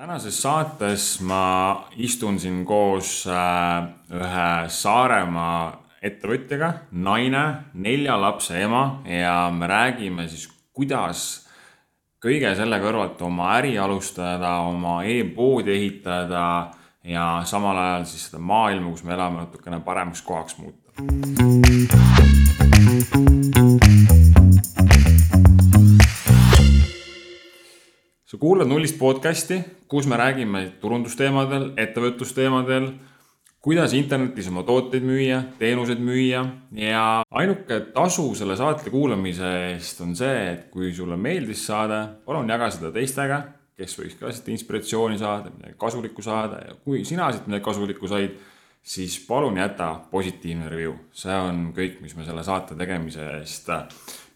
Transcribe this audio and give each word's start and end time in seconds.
tänases 0.00 0.42
saates 0.42 1.20
ma 1.20 1.84
istun 2.00 2.38
siin 2.40 2.62
koos 2.64 3.26
äh, 3.28 3.84
ühe 4.16 4.68
Saaremaa 4.72 5.76
ettevõtjaga, 6.00 6.70
naine, 7.04 7.42
nelja 7.74 8.16
lapse 8.16 8.56
ema 8.64 9.02
ja 9.04 9.50
me 9.52 9.68
räägime 9.68 10.24
siis, 10.32 10.46
kuidas 10.72 11.44
kõige 12.24 12.54
selle 12.56 12.80
kõrvalt 12.80 13.20
oma 13.28 13.50
äri 13.58 13.76
alustada, 13.76 14.54
oma 14.70 15.02
e-poodi 15.04 15.76
ehitada 15.76 16.46
ja 17.04 17.26
samal 17.44 17.76
ajal 17.76 18.08
siis 18.08 18.30
seda 18.30 18.40
maailma, 18.40 18.94
kus 18.94 19.04
me 19.04 19.12
elame, 19.18 19.44
natukene 19.44 19.84
paremaks 19.84 20.24
kohaks 20.24 20.56
muuta. 20.64 20.88
Sa 28.30 28.38
kuulad 28.38 28.68
Nullist 28.68 28.94
podcasti, 28.98 29.56
kus 29.90 30.06
me 30.06 30.14
räägime 30.14 30.60
turundusteemadel, 30.78 31.64
ettevõtlusteemadel, 31.82 32.84
kuidas 33.58 33.90
internetis 33.98 34.46
oma 34.52 34.62
tooteid 34.62 35.02
müüa, 35.02 35.40
teenuseid 35.58 35.98
müüa. 35.98 36.44
Ja 36.78 37.00
ainuke 37.26 37.80
tasu 37.90 38.28
selle 38.38 38.54
saate 38.54 38.92
kuulamise 38.92 39.48
eest 39.72 39.98
on 40.04 40.14
see, 40.14 40.44
et 40.52 40.68
kui 40.70 40.92
sulle 40.94 41.16
meeldis 41.18 41.64
saade, 41.66 41.98
palun 42.22 42.52
jaga 42.54 42.68
seda 42.70 42.92
teistega, 42.94 43.40
kes 43.74 43.98
võiks 43.98 44.14
ka 44.20 44.30
siit 44.30 44.52
inspiratsiooni 44.54 45.18
saada, 45.18 45.50
midagi 45.56 45.74
kasulikku 45.80 46.22
saada. 46.22 46.60
Ja 46.68 46.76
kui 46.84 47.02
sina 47.08 47.32
siit 47.34 47.48
midagi 47.50 47.66
kasulikku 47.66 48.10
said, 48.12 48.36
siis 48.78 49.16
palun 49.26 49.58
jäta 49.58 49.88
positiivne 50.12 50.68
review, 50.70 50.92
see 51.10 51.34
on 51.34 51.72
kõik, 51.74 51.98
mis 52.04 52.14
me 52.14 52.28
selle 52.28 52.46
saate 52.46 52.78
tegemise 52.78 53.26
eest 53.40 53.74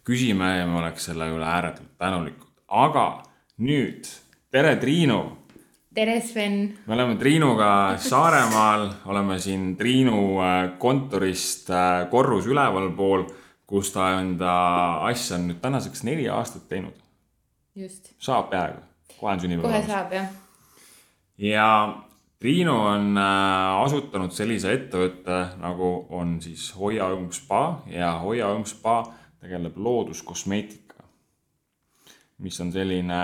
küsime 0.02 0.50
ja 0.56 0.66
me 0.66 0.80
oleks 0.82 1.06
selle 1.12 1.30
üle 1.30 1.46
ääretult 1.46 1.94
tänulikud, 2.02 2.50
aga 2.82 3.06
nüüd, 3.58 4.06
tere, 4.50 4.76
Triinu. 4.80 5.20
tere, 5.94 6.20
Sven. 6.20 6.78
me 6.86 6.94
oleme 6.94 7.16
Triinuga 7.16 7.96
Saaremaal, 7.98 8.88
oleme 9.06 9.38
siin 9.38 9.76
Triinu 9.76 10.40
äh, 10.42 10.78
kontorist 10.78 11.70
äh, 11.70 12.08
korrus 12.10 12.46
ülevalpool, 12.50 13.28
kus 13.66 13.92
ta 13.94 14.10
enda 14.18 14.54
asja 15.06 15.38
on 15.38 15.46
nüüd 15.52 15.60
tänaseks 15.62 16.02
neli 16.02 16.26
aastat 16.28 16.66
teinud. 16.68 16.98
just. 17.74 18.10
saab 18.18 18.50
peaaegu, 18.50 18.82
kohe 19.20 19.32
on 19.32 19.40
sünnipäev. 19.40 19.70
kohe 19.70 19.86
saab, 19.86 20.12
jah. 20.12 20.28
ja 21.38 21.68
Triinu 22.42 22.74
on 22.74 23.12
äh, 23.14 23.84
asutanud 23.86 24.34
sellise 24.34 24.74
ettevõtte, 24.74 25.44
nagu 25.62 26.08
on 26.10 26.40
siis 26.42 26.72
Hoia 26.74 27.06
Õng 27.14 27.30
Spa 27.32 27.84
ja 27.86 28.16
Hoia 28.18 28.50
Õng 28.50 28.66
Spa 28.66 29.04
tegeleb 29.38 29.78
looduskosmeetikaga 29.78 30.83
mis 32.42 32.60
on 32.60 32.72
selline 32.74 33.20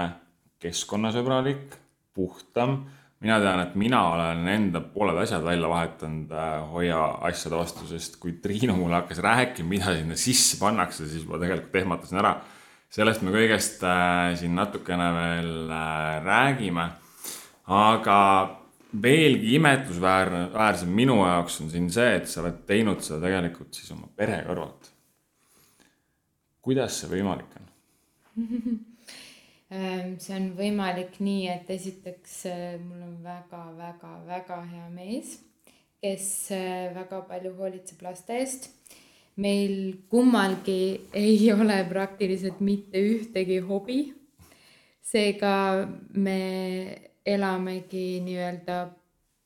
keskkonnasõbralik, 0.61 1.77
puhtam. 2.14 2.84
mina 3.20 3.36
tean, 3.41 3.61
et 3.61 3.75
mina 3.77 3.98
olen 4.14 4.47
enda 4.48 4.80
pooled 4.80 5.19
asjad 5.20 5.42
välja 5.44 5.69
vahetanud 5.69 6.30
äh, 6.33 6.70
Hoia 6.72 7.00
asjade 7.28 7.56
vastu, 7.58 7.84
sest 7.89 8.17
kui 8.20 8.39
Triinu 8.41 8.77
mulle 8.78 8.97
hakkas 8.97 9.20
rääkima, 9.20 9.69
mida 9.69 9.92
sinna 9.97 10.17
sisse 10.17 10.56
pannakse, 10.61 11.08
siis 11.08 11.27
ma 11.28 11.41
tegelikult 11.41 11.77
ehmatasin 11.83 12.20
ära. 12.22 12.39
sellest 12.91 13.22
me 13.22 13.34
kõigest 13.34 13.84
äh, 13.84 14.33
siin 14.41 14.55
natukene 14.56 15.11
veel 15.17 15.52
äh, 15.70 16.24
räägime. 16.24 16.89
aga 17.67 18.19
veelgi 19.02 19.55
imetlusväärne, 19.55 20.48
väärsem 20.52 20.89
minu 20.89 21.20
jaoks 21.22 21.61
on 21.61 21.70
siin 21.70 21.91
see, 21.92 22.14
et 22.17 22.28
sa 22.28 22.41
oled 22.42 22.64
teinud 22.67 23.05
seda 23.05 23.20
tegelikult 23.28 23.74
siis 23.74 23.92
oma 23.92 24.08
pere 24.17 24.42
kõrvalt. 24.48 24.92
kuidas 26.61 27.00
see 27.00 27.12
võimalik 27.12 27.58
on? 27.61 27.69
Ähm, 29.71 30.17
see 30.19 30.35
on 30.35 30.49
võimalik 30.59 31.21
nii, 31.23 31.45
et 31.47 31.69
esiteks 31.71 32.33
äh, 32.51 32.73
mul 32.83 33.05
on 33.07 33.13
väga-väga-väga 33.23 34.57
hea 34.67 34.87
mees, 34.91 35.37
kes 36.03 36.25
äh, 36.57 36.89
väga 36.91 37.21
palju 37.29 37.53
hoolitseb 37.55 38.01
laste 38.03 38.35
eest. 38.43 38.67
meil 39.41 39.95
kummalgi 40.11 41.07
ei 41.14 41.53
ole 41.53 41.77
praktiliselt 41.89 42.59
mitte 42.61 42.98
ühtegi 42.98 43.61
hobi. 43.69 44.01
seega 45.01 45.86
me 46.14 46.41
elamegi 47.25 48.20
nii-öelda 48.27 48.79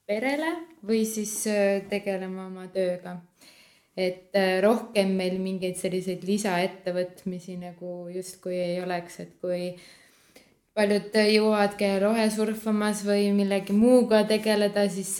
perele 0.08 0.54
või 0.88 1.02
siis 1.04 1.34
äh, 1.52 1.82
tegeleme 1.90 2.46
oma 2.46 2.64
tööga 2.72 3.18
et 3.94 4.32
rohkem 4.64 5.12
meil 5.20 5.36
mingeid 5.38 5.76
selliseid 5.78 6.24
lisaettevõtmisi 6.26 7.58
nagu 7.60 8.08
justkui 8.10 8.56
ei 8.56 8.80
oleks, 8.82 9.20
et 9.20 9.36
kui 9.38 9.68
paljud 10.74 11.14
jõuavad 11.14 11.76
käia 11.78 12.00
rohesurfamas 12.02 13.04
või 13.06 13.28
millegi 13.34 13.74
muuga 13.76 14.24
tegeleda, 14.28 14.88
siis, 14.90 15.16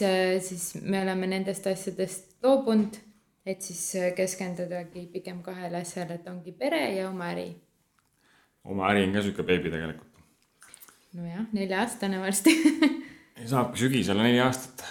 siis 0.47 0.65
me 0.83 1.01
oleme 1.01 1.29
nendest 1.31 1.67
asjadest 1.71 2.35
loobunud, 2.43 2.97
et 3.45 3.63
siis 3.63 4.11
keskendudagi 4.17 5.07
pigem 5.13 5.41
kahele 5.45 5.83
asjale, 5.83 6.19
et 6.19 6.27
ongi 6.27 6.51
pere 6.51 6.83
ja 6.97 7.09
oma 7.09 7.31
äri. 7.31 7.47
oma 8.65 8.89
äri 8.91 9.07
on 9.07 9.15
ka 9.15 9.23
sihuke 9.23 9.47
beebi 9.47 9.71
tegelikult. 9.71 10.11
nojah, 11.13 11.47
nelja-aastane 11.53 12.19
varsti 12.19 12.55
saabki 13.53 13.85
sügisel 13.85 14.19
neli 14.19 14.39
aastat. 14.43 14.83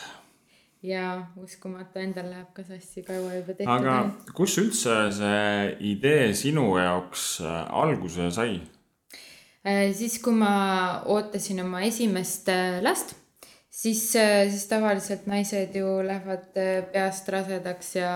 ja 0.83 1.27
uskumatu, 1.41 1.99
endal 1.99 2.31
läheb 2.31 2.53
ka 2.57 2.65
sassi 2.65 3.03
kaua 3.05 3.35
juba 3.37 3.53
tehtud. 3.53 3.73
aga 3.75 4.33
kus 4.33 4.57
üldse 4.63 4.97
see 5.13 5.77
idee 5.93 6.33
sinu 6.33 6.71
jaoks 6.79 7.43
äh, 7.45 7.67
alguse 7.85 8.31
sai? 8.33 8.63
Äh, 9.65 9.95
siis, 9.97 10.19
kui 10.21 10.35
ma 10.37 11.01
ootasin 11.09 11.63
oma 11.63 11.81
esimest 11.87 12.51
äh, 12.53 12.83
last, 12.85 13.15
siis, 13.73 14.03
äh, 14.21 14.45
siis 14.53 14.67
tavaliselt 14.69 15.25
naised 15.25 15.73
ju 15.79 16.03
lähevad 16.05 16.51
peast 16.93 17.31
rasedaks 17.33 17.95
ja, 17.97 18.11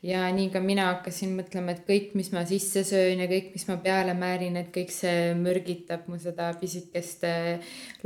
ja 0.00 0.22
nii 0.32 0.48
ka 0.54 0.62
mina 0.64 0.86
hakkasin 0.94 1.36
mõtlema, 1.36 1.74
et 1.76 1.84
kõik, 1.84 2.14
mis 2.16 2.32
ma 2.32 2.46
sisse 2.48 2.86
söön 2.88 3.20
ja 3.20 3.28
kõik, 3.28 3.52
mis 3.52 3.68
ma 3.68 3.76
peale 3.84 4.16
määrin, 4.16 4.56
et 4.56 4.72
kõik 4.72 4.94
see 4.94 5.34
mürgitab 5.36 6.08
mu 6.08 6.16
seda 6.22 6.54
pisikest 6.56 7.28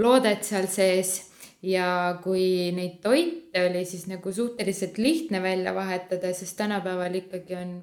loodet 0.03 0.43
seal 0.43 0.67
sees. 0.67 1.21
Ja 1.63 2.19
kui 2.19 2.73
neid 2.75 2.97
toite 3.05 3.69
oli 3.69 3.85
siis 3.87 4.09
nagu 4.11 4.33
suhteliselt 4.35 4.97
lihtne 4.99 5.39
välja 5.45 5.71
vahetada, 5.77 6.33
sest 6.35 6.57
tänapäeval 6.59 7.15
ikkagi 7.21 7.55
on 7.55 7.77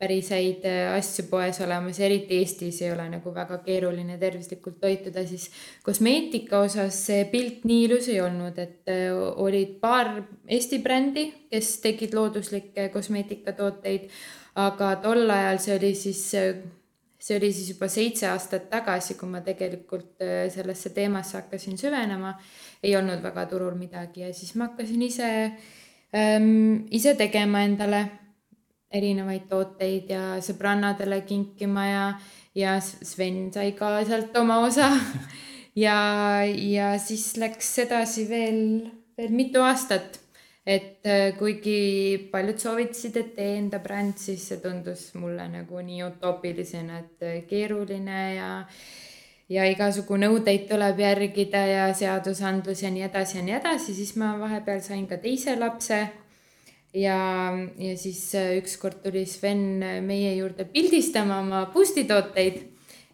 päris 0.00 0.30
häid 0.32 0.64
äh, 0.64 0.94
asju 0.96 1.26
poes 1.28 1.60
olemas, 1.60 2.00
eriti 2.00 2.40
Eestis 2.40 2.80
ei 2.80 2.92
ole 2.94 3.04
nagu 3.12 3.34
väga 3.34 3.58
keeruline 3.66 4.16
tervislikult 4.20 4.78
toituda, 4.80 5.26
siis 5.28 5.50
kosmeetika 5.84 6.62
osas 6.64 7.02
see 7.10 7.26
pilt 7.28 7.66
nii 7.68 7.84
ilus 7.84 8.08
ei 8.08 8.20
olnud, 8.24 8.58
et 8.58 8.88
äh, 8.88 9.12
olid 9.44 9.76
paar 9.82 10.14
Eesti 10.48 10.80
brändi, 10.80 11.26
kes 11.52 11.76
tegid 11.84 12.16
looduslikke 12.16 12.88
kosmeetikatooteid, 12.94 14.08
aga 14.64 14.94
tol 15.04 15.28
ajal 15.30 15.60
see 15.62 15.76
oli 15.76 15.94
siis 15.98 16.22
see 17.20 17.36
oli 17.36 17.52
siis 17.52 17.74
juba 17.74 17.88
seitse 17.92 18.28
aastat 18.30 18.70
tagasi, 18.72 19.18
kui 19.20 19.28
ma 19.28 19.42
tegelikult 19.44 20.22
äh, 20.24 20.46
sellesse 20.52 20.94
teemasse 20.96 21.36
hakkasin 21.36 21.76
süvenema. 21.78 22.38
ei 22.82 22.96
olnud 22.96 23.20
väga 23.22 23.44
turul 23.46 23.76
midagi 23.76 24.24
ja 24.24 24.32
siis 24.32 24.54
ma 24.56 24.70
hakkasin 24.70 25.02
ise 25.04 25.28
ähm,, 26.16 26.86
ise 26.90 27.14
tegema 27.14 27.60
endale 27.68 28.06
erinevaid 28.90 29.46
tooteid 29.50 30.10
ja 30.10 30.22
sõbrannadele 30.42 31.20
kinkima 31.26 31.84
ja, 31.86 32.06
ja 32.58 32.78
Sven 32.82 33.48
sai 33.54 33.72
ka 33.78 33.98
sealt 34.08 34.36
oma 34.40 34.60
osa. 34.66 34.90
Ja, 35.78 36.42
ja 36.42 36.96
siis 36.98 37.36
läks 37.38 37.68
edasi 37.78 38.24
veel, 38.26 38.88
veel 39.16 39.30
mitu 39.30 39.62
aastat. 39.62 40.18
et 40.66 41.06
äh, 41.06 41.30
kuigi 41.38 42.28
paljud 42.32 42.58
soovitasid, 42.58 43.14
et 43.16 43.30
tee 43.36 43.52
enda 43.60 43.78
bränd, 43.80 44.18
siis 44.18 44.42
see 44.50 44.58
tundus 44.60 45.06
mulle 45.14 45.46
nagu 45.48 45.78
nii 45.78 46.02
utoopilisena, 46.08 46.98
et 46.98 47.22
äh, 47.22 47.38
keeruline 47.48 48.18
ja 48.34 48.50
ja 49.50 49.66
igasugu 49.70 50.18
nõudeid 50.20 50.66
tuleb 50.70 51.00
järgida 51.02 51.62
ja 51.66 51.86
seadusandlus 51.94 52.82
ja 52.82 52.90
nii 52.90 53.06
edasi 53.06 53.38
ja 53.38 53.46
nii 53.46 53.56
edasi, 53.62 53.94
siis 53.94 54.12
ma 54.20 54.34
vahepeal 54.42 54.82
sain 54.84 55.06
ka 55.10 55.22
teise 55.22 55.54
lapse 55.58 56.02
ja, 56.94 57.52
ja 57.78 57.96
siis 57.96 58.34
äh, 58.34 58.56
ükskord 58.58 59.02
tuli 59.04 59.26
Sven 59.26 59.82
äh, 59.82 60.00
meie 60.02 60.34
juurde 60.36 60.64
pildistama 60.64 61.40
oma 61.40 61.64
boost'i-tooteid 61.74 62.60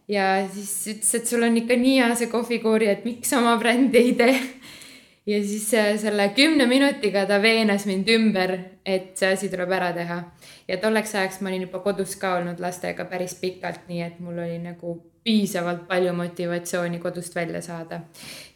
ja 0.08 0.46
siis 0.52 0.72
ütles, 0.94 1.12
et 1.18 1.28
sul 1.28 1.44
on 1.46 1.56
ikka 1.60 1.76
nii 1.80 1.98
hea 2.00 2.14
see 2.18 2.30
kohvikoori, 2.32 2.88
et 2.90 3.04
miks 3.08 3.32
oma 3.36 3.56
brändi 3.60 4.00
ei 4.00 4.14
tee. 4.18 4.36
ja 5.32 5.42
siis 5.44 5.68
äh, 5.74 5.92
selle 6.00 6.30
kümne 6.36 6.68
minutiga 6.70 7.26
ta 7.28 7.40
veenas 7.42 7.86
mind 7.90 8.08
ümber, 8.14 8.56
et 8.86 9.12
see 9.18 9.34
asi 9.34 9.50
tuleb 9.52 9.72
ära 9.76 9.92
teha. 9.96 10.22
ja 10.68 10.80
tolleks 10.82 11.14
ajaks 11.14 11.42
ma 11.42 11.52
olin 11.52 11.68
juba 11.68 11.82
kodus 11.84 12.16
ka 12.20 12.36
olnud 12.40 12.62
lastega 12.62 13.04
päris 13.10 13.36
pikalt, 13.40 13.84
nii 13.90 14.02
et 14.06 14.18
mul 14.20 14.38
oli 14.38 14.58
nagu 14.62 14.96
piisavalt 15.26 15.88
palju 15.88 16.12
motivatsiooni 16.14 16.98
kodust 17.02 17.34
välja 17.34 17.62
saada. 17.62 18.00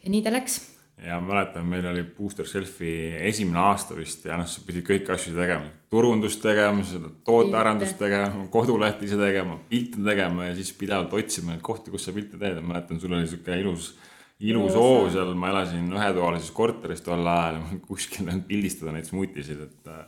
ja 0.03 0.09
nii 0.09 0.23
ta 0.23 0.33
läks 0.33 0.61
ja 1.01 1.17
mäletan, 1.21 1.65
meil 1.65 1.85
oli 1.89 2.03
Booster 2.03 2.47
Selfie 2.47 3.17
esimene 3.27 3.59
aasta 3.59 3.95
vist 3.97 4.25
ja 4.25 4.37
noh, 4.37 4.47
sa 4.49 4.61
pidid 4.65 4.85
kõiki 4.85 5.13
asju 5.13 5.33
tegema, 5.35 5.65
turundust 5.89 6.41
tegema, 6.43 6.85
seda 6.85 7.09
tootearendust 7.25 7.97
tegema, 7.99 8.45
koduleht 8.53 9.01
ise 9.05 9.17
tegema, 9.19 9.57
pilte 9.69 10.03
tegema 10.05 10.49
ja 10.49 10.55
siis 10.57 10.71
pidevalt 10.77 11.13
otsima 11.17 11.55
neid 11.55 11.65
kohti, 11.65 11.93
kus 11.93 12.05
sa 12.07 12.13
pilte 12.15 12.37
teed. 12.37 12.59
Ja 12.61 12.65
mäletan, 12.65 13.01
sul 13.01 13.15
oli 13.17 13.29
sihuke 13.29 13.57
ilus, 13.63 13.91
ilus 14.45 14.77
hoo 14.77 15.07
seal, 15.13 15.33
ma 15.37 15.49
elasin 15.53 15.89
ühetoalises 15.89 16.53
korteris 16.55 17.01
tol 17.05 17.25
ajal, 17.25 17.61
kuskil 17.87 18.29
pildistada 18.47 18.93
neid 18.93 19.09
smuutisid, 19.09 19.65
et 19.65 19.91
äh, 19.91 20.05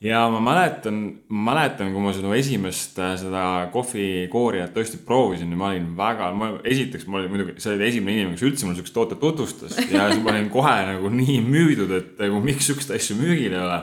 ja 0.00 0.28
ma 0.30 0.40
mäletan, 0.44 0.98
mäletan, 1.28 1.90
kui 1.92 2.02
ma 2.04 2.12
seda 2.14 2.32
esimest 2.36 2.98
äh, 3.00 3.14
seda 3.20 3.42
kohvikoorijat 3.72 4.74
tõesti 4.76 5.00
proovisin 5.06 5.52
ja 5.54 5.58
ma 5.60 5.70
olin 5.70 5.88
väga, 5.96 6.30
ma 6.36 6.50
esiteks, 6.68 7.06
ma 7.08 7.20
olin 7.20 7.32
muidugi, 7.32 7.56
see 7.62 7.76
oli 7.76 7.86
esimene 7.88 8.16
inimene, 8.18 8.36
kes 8.36 8.46
üldse 8.48 8.66
mulle 8.66 8.80
siukest 8.80 8.96
toodet 8.96 9.22
tutvustas 9.22 9.78
ja 9.80 10.08
siis 10.10 10.20
ma 10.24 10.34
olin 10.34 10.50
kohe 10.52 10.74
nagu 10.90 11.12
nii 11.12 11.38
müüdud, 11.46 11.94
et 11.96 12.20
nagu 12.26 12.42
miks 12.44 12.68
siukest 12.68 12.92
asja 12.96 13.16
müügil 13.18 13.54
ei 13.54 13.62
ole. 13.62 13.78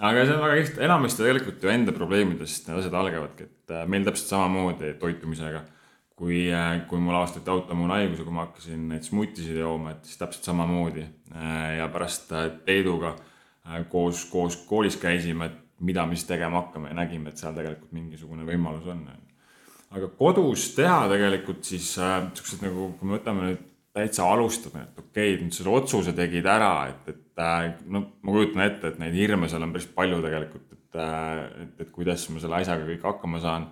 aga 0.00 0.24
see 0.24 0.34
on 0.34 0.42
väga 0.42 0.56
lihtne, 0.58 0.88
enamasti 0.88 1.22
tegelikult 1.22 1.62
ju 1.62 1.70
enda 1.70 1.94
probleemidest 1.94 2.66
need 2.68 2.80
asjad 2.80 2.96
algavadki, 2.98 3.46
et 3.46 3.76
äh, 3.76 3.86
meil 3.90 4.08
täpselt 4.08 4.34
samamoodi 4.34 4.96
toitumisega. 5.02 5.62
kui, 6.14 6.48
äh, 6.54 6.80
kui 6.86 6.98
mul 7.02 7.14
avastati 7.14 7.50
autoimmuunhaiguse, 7.50 8.22
kui 8.26 8.34
ma 8.34 8.44
hakkasin 8.48 8.88
neid 8.90 9.06
smuutisid 9.06 9.56
jooma, 9.58 9.94
et 9.94 10.04
siis 10.06 10.18
täpselt 10.18 10.46
samamoodi 10.46 11.06
ja 11.78 11.88
pärast 11.90 12.30
Peeduga 12.66 13.16
Äh, 13.16 13.33
koos, 13.88 14.24
koos 14.30 14.56
koolis 14.68 14.96
käisime, 15.00 15.46
et 15.46 15.60
mida 15.84 16.06
me 16.06 16.16
siis 16.16 16.28
tegema 16.28 16.62
hakkame 16.62 16.90
ja 16.92 16.98
nägime, 16.98 17.30
et 17.30 17.40
seal 17.40 17.54
tegelikult 17.56 17.92
mingisugune 17.96 18.46
võimalus 18.46 18.86
on. 18.92 19.04
aga 19.94 20.08
kodus 20.18 20.72
teha 20.74 21.04
tegelikult 21.10 21.64
siis 21.66 21.92
äh, 22.02 22.18
siuksed 22.34 22.64
nagu, 22.66 22.92
kui 22.98 23.08
me 23.08 23.18
võtame 23.18 23.48
nüüd 23.48 23.64
täitsa 23.94 24.26
alustame, 24.26 24.88
et 24.88 24.98
okei 24.98 25.34
okay,, 25.34 25.42
nüüd 25.44 25.54
selle 25.54 25.74
otsuse 25.74 26.14
tegid 26.16 26.46
ära, 26.50 26.72
et, 26.90 27.14
et 27.14 27.42
äh, 27.42 27.72
no 27.86 28.04
ma 28.22 28.36
kujutan 28.36 28.66
ette, 28.66 28.92
et 28.92 29.00
neid 29.02 29.16
hirme 29.16 29.50
seal 29.50 29.66
on 29.66 29.74
päris 29.74 29.88
palju 29.96 30.20
tegelikult, 30.24 30.68
et, 30.74 31.00
äh, 31.00 31.42
et, 31.64 31.74
et 31.86 31.92
kuidas 31.94 32.28
ma 32.30 32.42
selle 32.42 32.60
asjaga 32.60 32.86
kõik 32.90 33.10
hakkama 33.10 33.42
saan. 33.42 33.68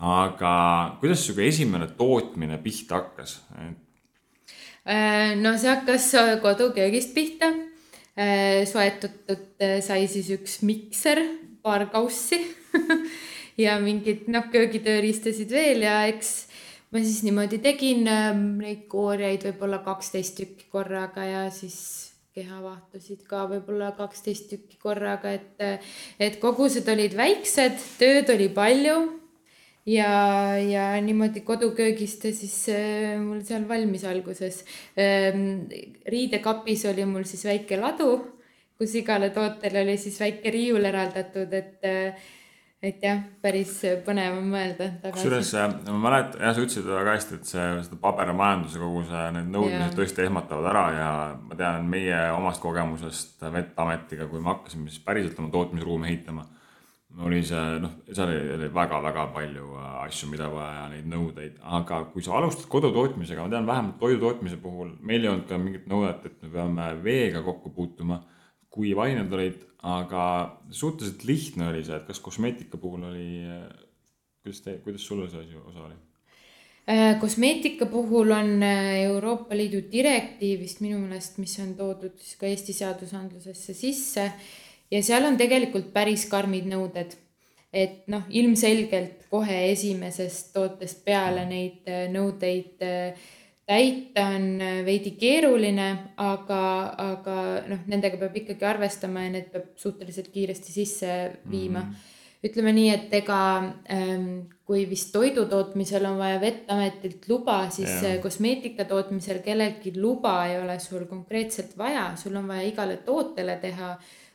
aga 0.00 0.52
kuidas 1.00 1.26
sihuke 1.26 1.44
esimene 1.44 1.90
tootmine 1.96 2.58
pihta 2.62 3.02
hakkas? 3.02 3.40
no 5.42 5.50
see 5.60 5.68
hakkas 5.68 6.06
koduköögist 6.40 7.12
pihta 7.14 7.50
Äh, 7.52 7.69
soetatud 8.68 9.62
äh, 9.62 9.78
sai 9.84 10.06
siis 10.10 10.30
üks 10.34 10.60
mikser, 10.66 11.22
paar 11.62 11.88
kaussi. 11.92 12.42
Ja 13.60 13.74
mingeid 13.76 14.24
noh, 14.32 14.46
köögitööriistasid 14.48 15.50
veel 15.52 15.82
ja 15.84 15.98
eks 16.08 16.30
ma 16.94 17.02
siis 17.02 17.18
niimoodi 17.26 17.58
tegin 17.60 18.06
ähm, 18.08 18.44
neid 18.62 18.86
koorjaid 18.88 19.42
võib-olla 19.44 19.82
kaksteist 19.84 20.38
tükki 20.38 20.70
korraga 20.72 21.26
ja 21.26 21.42
siis 21.52 21.76
kehavahtusid 22.32 23.26
ka 23.28 23.42
võib-olla 23.50 23.90
kaksteist 23.98 24.48
tükki 24.54 24.78
korraga, 24.80 25.34
et, 25.36 25.84
et 26.16 26.40
kogused 26.40 26.88
olid 26.88 27.18
väiksed, 27.18 27.76
tööd 28.00 28.32
oli 28.32 28.48
palju 28.54 29.19
ja, 29.86 30.56
ja 30.58 30.88
niimoodi 31.02 31.40
koduköögist 31.46 32.26
siis 32.36 32.56
äh, 32.72 33.16
mul 33.22 33.40
seal 33.46 33.68
valmis 33.68 34.04
alguses 34.04 34.64
ähm,. 34.98 35.70
riidekapis 36.06 36.84
oli 36.90 37.06
mul 37.08 37.24
siis 37.28 37.44
väike 37.48 37.80
ladu, 37.80 38.10
kus 38.78 38.94
igale 39.00 39.30
tootele 39.30 39.84
oli 39.86 39.96
siis 40.00 40.20
väike 40.20 40.52
riiul 40.52 40.84
eraldatud, 40.84 41.52
et 41.56 41.88
äh, 41.88 42.28
et 42.80 43.02
jah, 43.04 43.18
päris 43.44 43.74
põnev 44.06 44.38
on 44.38 44.46
mõelda 44.54 44.86
kusjuures 45.12 45.50
äh, 45.60 45.72
ma 45.88 45.98
mäletan, 46.06 46.40
jah, 46.40 46.54
sa 46.56 46.62
ütlesid 46.64 46.86
väga 46.88 47.16
hästi, 47.16 47.40
et 47.40 47.50
see, 47.50 47.66
seda 47.88 47.98
pabermajanduse 48.04 48.80
kogu 48.80 49.02
see, 49.08 49.26
need 49.36 49.50
nõudmised 49.52 49.98
tõesti 49.98 50.24
ehmatavad 50.24 50.70
ära 50.72 50.86
ja 50.96 51.10
ma 51.40 51.58
tean 51.58 51.90
meie 51.92 52.22
omast 52.36 52.62
kogemusest 52.64 53.44
Vettametiga, 53.52 54.28
kui 54.28 54.40
me 54.40 54.54
hakkasime 54.54 54.88
siis 54.88 55.04
päriselt 55.04 55.40
oma 55.40 55.52
tootmisruumi 55.52 56.08
ehitama 56.08 56.46
oli 57.18 57.40
see 57.46 57.78
noh, 57.82 57.96
seal 58.10 58.30
oli 58.30 58.68
väga-väga 58.74 59.26
palju 59.34 59.72
äh, 59.78 59.94
asju, 60.04 60.30
mida 60.30 60.48
vaja, 60.52 60.86
neid 60.92 61.08
nõudeid, 61.10 61.56
aga 61.78 62.04
kui 62.12 62.22
sa 62.24 62.36
alustad 62.38 62.68
kodutootmisega, 62.70 63.44
ma 63.44 63.52
tean 63.52 63.68
vähemalt 63.68 63.98
toidu 64.00 64.20
tootmise 64.22 64.60
puhul, 64.62 64.94
meil 65.02 65.24
ei 65.24 65.32
olnud 65.32 65.48
ka 65.48 65.58
mingit 65.60 65.88
nõuet, 65.90 66.22
et 66.26 66.44
me 66.44 66.52
peame 66.54 66.90
veega 67.04 67.42
kokku 67.46 67.74
puutuma, 67.74 68.20
kui 68.70 68.92
ained 68.94 69.32
olid, 69.34 69.64
aga 69.90 70.22
suhteliselt 70.70 71.24
lihtne 71.26 71.70
oli 71.72 71.82
see, 71.86 71.98
et 71.98 72.06
kas 72.06 72.22
kosmeetika 72.22 72.78
puhul 72.78 73.08
oli, 73.10 73.26
kuidas 74.44 74.62
te, 74.64 74.78
kuidas 74.84 75.04
sul 75.06 75.26
see 75.26 75.42
asi 75.42 75.58
osa 75.58 75.88
oli? 75.88 75.98
Äh, 76.90 77.20
kosmeetika 77.20 77.86
puhul 77.86 78.30
on 78.34 78.62
äh, 78.62 79.02
Euroopa 79.04 79.56
Liidu 79.56 79.82
direktiivist 79.92 80.80
minu 80.80 80.98
meelest, 81.02 81.36
mis 81.38 81.58
on 81.62 81.74
toodud 81.78 82.16
siis 82.18 82.38
ka 82.40 82.48
Eesti 82.48 82.74
seadusandlusesse 82.74 83.74
sisse 83.76 84.30
ja 84.90 85.02
seal 85.02 85.26
on 85.28 85.36
tegelikult 85.40 85.92
päris 85.94 86.26
karmid 86.30 86.68
nõuded. 86.70 87.16
et 87.72 88.08
noh, 88.10 88.24
ilmselgelt 88.34 89.28
kohe 89.30 89.56
esimesest 89.70 90.48
tootest 90.54 91.04
peale 91.04 91.44
neid 91.46 91.86
äh, 91.86 92.08
nõudeid 92.10 92.82
äh, 92.82 93.28
täita 93.62 94.24
on 94.34 94.46
äh, 94.58 94.80
veidi 94.82 95.12
keeruline, 95.14 95.90
aga, 96.18 96.62
aga 97.12 97.36
noh, 97.70 97.84
nendega 97.86 98.18
peab 98.18 98.40
ikkagi 98.42 98.66
arvestama 98.66 99.28
ja 99.28 99.36
need 99.36 99.52
peab 99.52 99.68
suhteliselt 99.78 100.32
kiiresti 100.34 100.74
sisse 100.80 101.12
viima 101.50 101.84
mm. 101.84 101.92
-hmm 101.92 102.18
ütleme 102.40 102.72
nii, 102.72 102.88
et 102.94 103.14
ega 103.20 103.40
ähm, 103.92 104.46
kui 104.64 104.86
vist 104.88 105.10
toidu 105.12 105.44
tootmisel 105.50 106.06
on 106.08 106.16
vaja 106.20 106.38
Vettametilt 106.40 107.28
luba, 107.28 107.58
siis 107.68 107.90
yeah. 108.00 108.16
kosmeetika 108.22 108.86
tootmisel 108.88 109.42
kellelgi 109.44 109.92
luba 110.00 110.38
ei 110.48 110.56
ole 110.60 110.78
sul 110.80 111.04
konkreetselt 111.10 111.76
vaja, 111.78 112.14
sul 112.16 112.38
on 112.40 112.48
vaja 112.48 112.64
igale 112.68 112.96
tootele 113.04 113.58
teha 113.60 113.90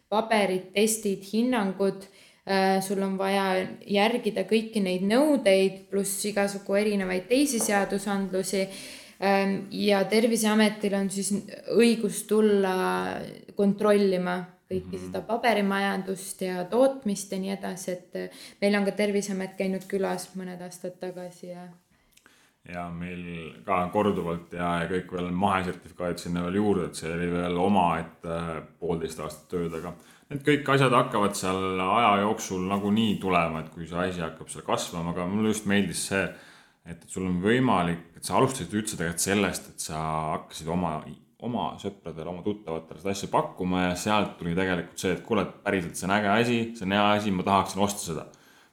paberid, 0.09 0.71
testid, 0.75 1.23
hinnangud 1.33 2.05
äh, 2.47 2.81
sul 2.85 3.01
on 3.05 3.17
vaja 3.17 3.65
järgida 3.89 4.45
kõiki 4.49 4.83
neid 4.83 5.05
nõudeid, 5.07 5.85
pluss 5.91 6.25
igasugu 6.29 6.77
erinevaid 6.81 7.29
teisi 7.29 7.61
seadusandlusi. 7.63 8.67
Ähm, 9.23 9.61
ja 9.71 10.03
Terviseametil 10.11 10.93
on 10.97 11.09
siis 11.09 11.31
õigus 11.71 12.25
tulla 12.27 12.75
kontrollima 13.55 14.41
kõiki 14.65 14.97
-hmm. 14.97 15.05
seda 15.05 15.21
paberimajandust 15.21 16.41
ja 16.41 16.65
tootmist 16.69 17.31
ja 17.31 17.39
nii 17.39 17.55
edasi, 17.55 17.91
et 17.91 18.15
äh, 18.19 18.43
meil 18.61 18.75
on 18.75 18.85
ka 18.85 18.91
Terviseamet 18.91 19.55
käinud 19.57 19.87
külas 19.87 20.29
mõned 20.35 20.61
aastad 20.61 20.99
tagasi 20.99 21.53
ja 21.53 21.67
ja 22.69 22.87
meil 22.89 23.21
ka 23.65 23.83
korduvalt 23.93 24.53
ja, 24.57 24.71
ja 24.81 24.89
kõik 24.89 25.11
veel 25.13 25.29
mahesertifikaadid 25.37 26.21
sinna 26.23 26.45
veel 26.47 26.59
juurde, 26.59 26.87
et 26.89 26.99
see 26.99 27.11
oli 27.13 27.27
veel 27.33 27.59
omaette 27.61 28.39
poolteist 28.81 29.21
aastat 29.21 29.47
tööd, 29.53 29.75
aga 29.77 29.93
need 30.31 30.41
kõik 30.47 30.71
asjad 30.73 30.95
hakkavad 30.97 31.37
seal 31.37 31.81
aja 31.85 32.15
jooksul 32.23 32.65
nagunii 32.71 33.19
tulema, 33.21 33.61
et 33.61 33.69
kui 33.73 33.85
see 33.89 34.07
asi 34.07 34.25
hakkab 34.25 34.49
seal 34.49 34.65
kasvama, 34.65 35.13
aga 35.13 35.27
mulle 35.29 35.53
just 35.53 35.69
meeldis 35.69 36.07
see, 36.09 36.23
et, 36.85 36.97
et 36.97 37.05
sul 37.11 37.27
on 37.29 37.37
võimalik, 37.43 38.07
et 38.17 38.25
sa 38.25 38.39
alustasid 38.39 38.73
üldse 38.73 38.97
tegelikult 38.97 39.27
sellest, 39.27 39.69
et 39.75 39.85
sa 39.85 40.01
hakkasid 40.33 40.73
oma, 40.73 40.97
oma 41.45 41.69
sõpradele, 41.81 42.31
oma 42.33 42.41
tuttavatele 42.45 43.03
seda 43.03 43.13
asja 43.13 43.29
pakkuma 43.33 43.91
ja 43.91 43.95
sealt 43.99 44.39
tuli 44.39 44.57
tegelikult 44.57 45.05
see, 45.05 45.13
et 45.13 45.25
kuule, 45.27 45.45
päriselt 45.65 46.01
see 46.01 46.09
on 46.09 46.17
äge 46.17 46.33
asi, 46.33 46.61
see 46.73 46.89
on 46.89 46.97
hea 46.97 47.07
asi, 47.19 47.33
ma 47.35 47.45
tahaksin 47.45 47.85
osta 47.85 48.07
seda. 48.09 48.29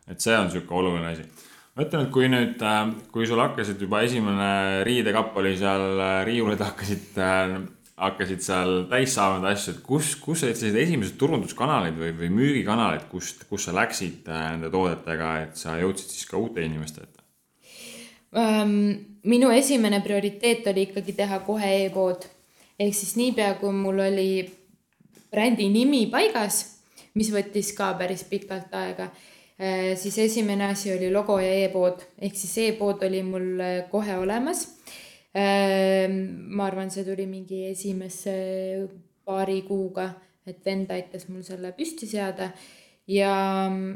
et 0.08 0.20
see 0.20 0.34
on 0.34 0.48
sihuke 0.50 0.74
oluline 0.74 1.12
asi 1.12 1.28
ma 1.76 1.86
ütlen, 1.86 2.06
et 2.06 2.12
kui 2.12 2.28
nüüd, 2.28 2.62
äh, 2.62 2.80
kui 3.14 3.28
sul 3.28 3.40
hakkasid 3.40 3.80
juba 3.80 4.02
esimene 4.06 4.82
riidekapp 4.88 5.36
oli 5.40 5.54
seal, 5.56 5.86
äh, 6.00 6.18
riiulid 6.28 6.60
hakkasid, 6.60 7.14
äh, 7.16 7.54
hakkasid 8.02 8.44
seal 8.44 8.84
täis 8.90 9.14
saama 9.16 9.40
neid 9.40 9.56
asju, 9.56 9.76
et 9.76 9.82
kus, 9.86 10.14
kus 10.20 10.44
olid 10.44 10.58
sellised 10.58 10.80
esimesed 10.82 11.16
turunduskanalid 11.20 11.96
või, 11.96 12.12
või 12.18 12.30
müügikanalid, 12.40 13.08
kust, 13.12 13.46
kus 13.48 13.68
sa 13.68 13.76
läksid 13.76 14.28
nende 14.28 14.72
toodetega, 14.72 15.32
et 15.46 15.56
sa 15.60 15.78
jõudsid 15.80 16.12
siis 16.12 16.28
ka 16.28 16.40
uute 16.40 16.64
inimeste 16.64 17.06
ette 17.06 17.20
minu 19.28 19.50
esimene 19.52 20.00
prioriteet 20.00 20.66
oli 20.66 20.86
ikkagi 20.88 21.12
teha 21.12 21.38
kohe 21.44 21.68
e-pood. 21.84 22.24
ehk 22.80 22.94
siis 22.96 23.16
niipea, 23.16 23.54
kui 23.60 23.72
mul 23.72 24.00
oli 24.00 24.30
brändi 25.30 25.68
nimi 25.68 26.06
paigas, 26.10 26.80
mis 27.14 27.28
võttis 27.30 27.74
ka 27.76 27.92
päris 28.00 28.24
pikalt 28.24 28.72
aega 28.72 29.10
siis 29.96 30.18
esimene 30.18 30.66
asi 30.72 30.92
oli 30.94 31.10
logo 31.12 31.38
ja 31.38 31.52
e-pood, 31.64 32.00
ehk 32.18 32.34
siis 32.34 32.54
e-pood 32.64 33.02
oli 33.06 33.22
mul 33.22 33.60
äh, 33.62 33.74
kohe 33.90 34.16
olemas. 34.18 34.66
Ähm, 35.32 36.16
ma 36.52 36.66
arvan, 36.66 36.90
see 36.92 37.06
tuli 37.06 37.24
mingi 37.30 37.62
esimese 37.70 38.34
paari 39.24 39.62
kuuga, 39.64 40.10
et 40.46 40.58
vend 40.66 40.90
aitas 40.92 41.28
mul 41.30 41.44
selle 41.46 41.70
püsti 41.76 42.08
seada 42.10 42.50
ja 43.08 43.32
mm, 43.70 43.94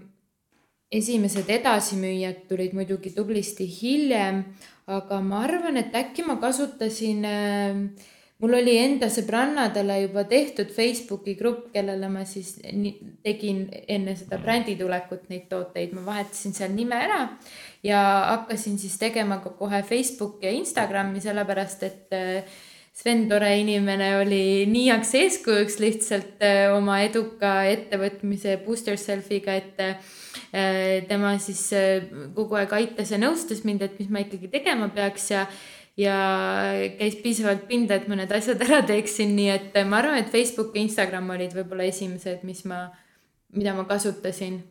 esimesed 0.97 1.51
edasimüüjad 1.59 2.47
tulid 2.49 2.73
muidugi 2.79 3.13
tublisti 3.13 3.67
hiljem, 3.69 4.45
aga 4.87 5.19
ma 5.21 5.43
arvan, 5.45 5.77
et 5.83 5.99
äkki 5.99 6.25
ma 6.25 6.39
kasutasin 6.41 7.27
äh, 7.27 7.83
mul 8.43 8.59
oli 8.59 8.75
enda 8.77 9.09
sõbrannadele 9.13 10.01
juba 10.03 10.27
tehtud 10.29 10.69
Facebooki 10.75 11.37
grupp, 11.39 11.71
kellele 11.73 12.09
ma 12.13 12.25
siis 12.29 12.57
tegin 13.25 13.65
enne 13.89 14.17
seda 14.19 14.39
brändi 14.43 14.77
tulekut 14.77 15.31
neid 15.33 15.47
tooteid, 15.51 15.95
ma 15.97 16.05
vahetasin 16.11 16.57
seal 16.57 16.75
nime 16.77 16.99
ära 17.07 17.23
ja 17.87 18.01
hakkasin 18.35 18.79
siis 18.81 18.99
tegema 19.01 19.41
ka 19.45 19.55
kohe 19.57 19.83
Facebooki 19.87 20.49
ja 20.49 20.57
Instagrami, 20.57 21.23
sellepärast 21.25 21.87
et 21.89 22.17
äh, 22.17 22.59
Sven, 22.97 23.27
tore 23.29 23.51
inimene, 23.61 24.07
oli 24.23 24.65
nii 24.73 24.87
heaks 24.89 25.11
eeskujuks 25.19 25.81
lihtsalt 25.83 26.45
äh, 26.45 26.67
oma 26.73 27.03
eduka 27.05 27.59
ettevõtmise 27.69 28.59
Boost 28.65 28.89
Yourselfiga, 28.89 29.57
et 29.57 29.83
äh, 29.85 30.15
tema 31.09 31.35
siis 31.41 31.71
kogu 32.37 32.57
aeg 32.57 32.73
aitas 32.77 33.13
ja 33.13 33.21
nõustas 33.21 33.65
mind, 33.69 33.85
et 33.85 33.97
mis 34.01 34.13
ma 34.13 34.25
ikkagi 34.25 34.53
tegema 34.53 34.89
peaks 34.93 35.31
ja 35.33 35.45
ja 35.97 36.17
käis 36.99 37.19
piisavalt 37.23 37.67
pinda, 37.69 37.97
et 37.97 38.09
ma 38.09 38.19
need 38.21 38.33
asjad 38.37 38.63
ära 38.67 38.83
teeksin, 38.87 39.35
nii 39.39 39.51
et 39.55 39.77
ma 39.89 40.01
arvan, 40.03 40.21
et 40.21 40.33
Facebook 40.33 40.77
ja 40.77 40.85
Instagram 40.85 41.31
olid 41.37 41.57
võib-olla 41.57 41.89
esimesed, 41.89 42.43
mis 42.49 42.65
ma, 42.69 42.87
mida 43.57 43.75
ma 43.77 43.87
kasutasin. 43.89 44.63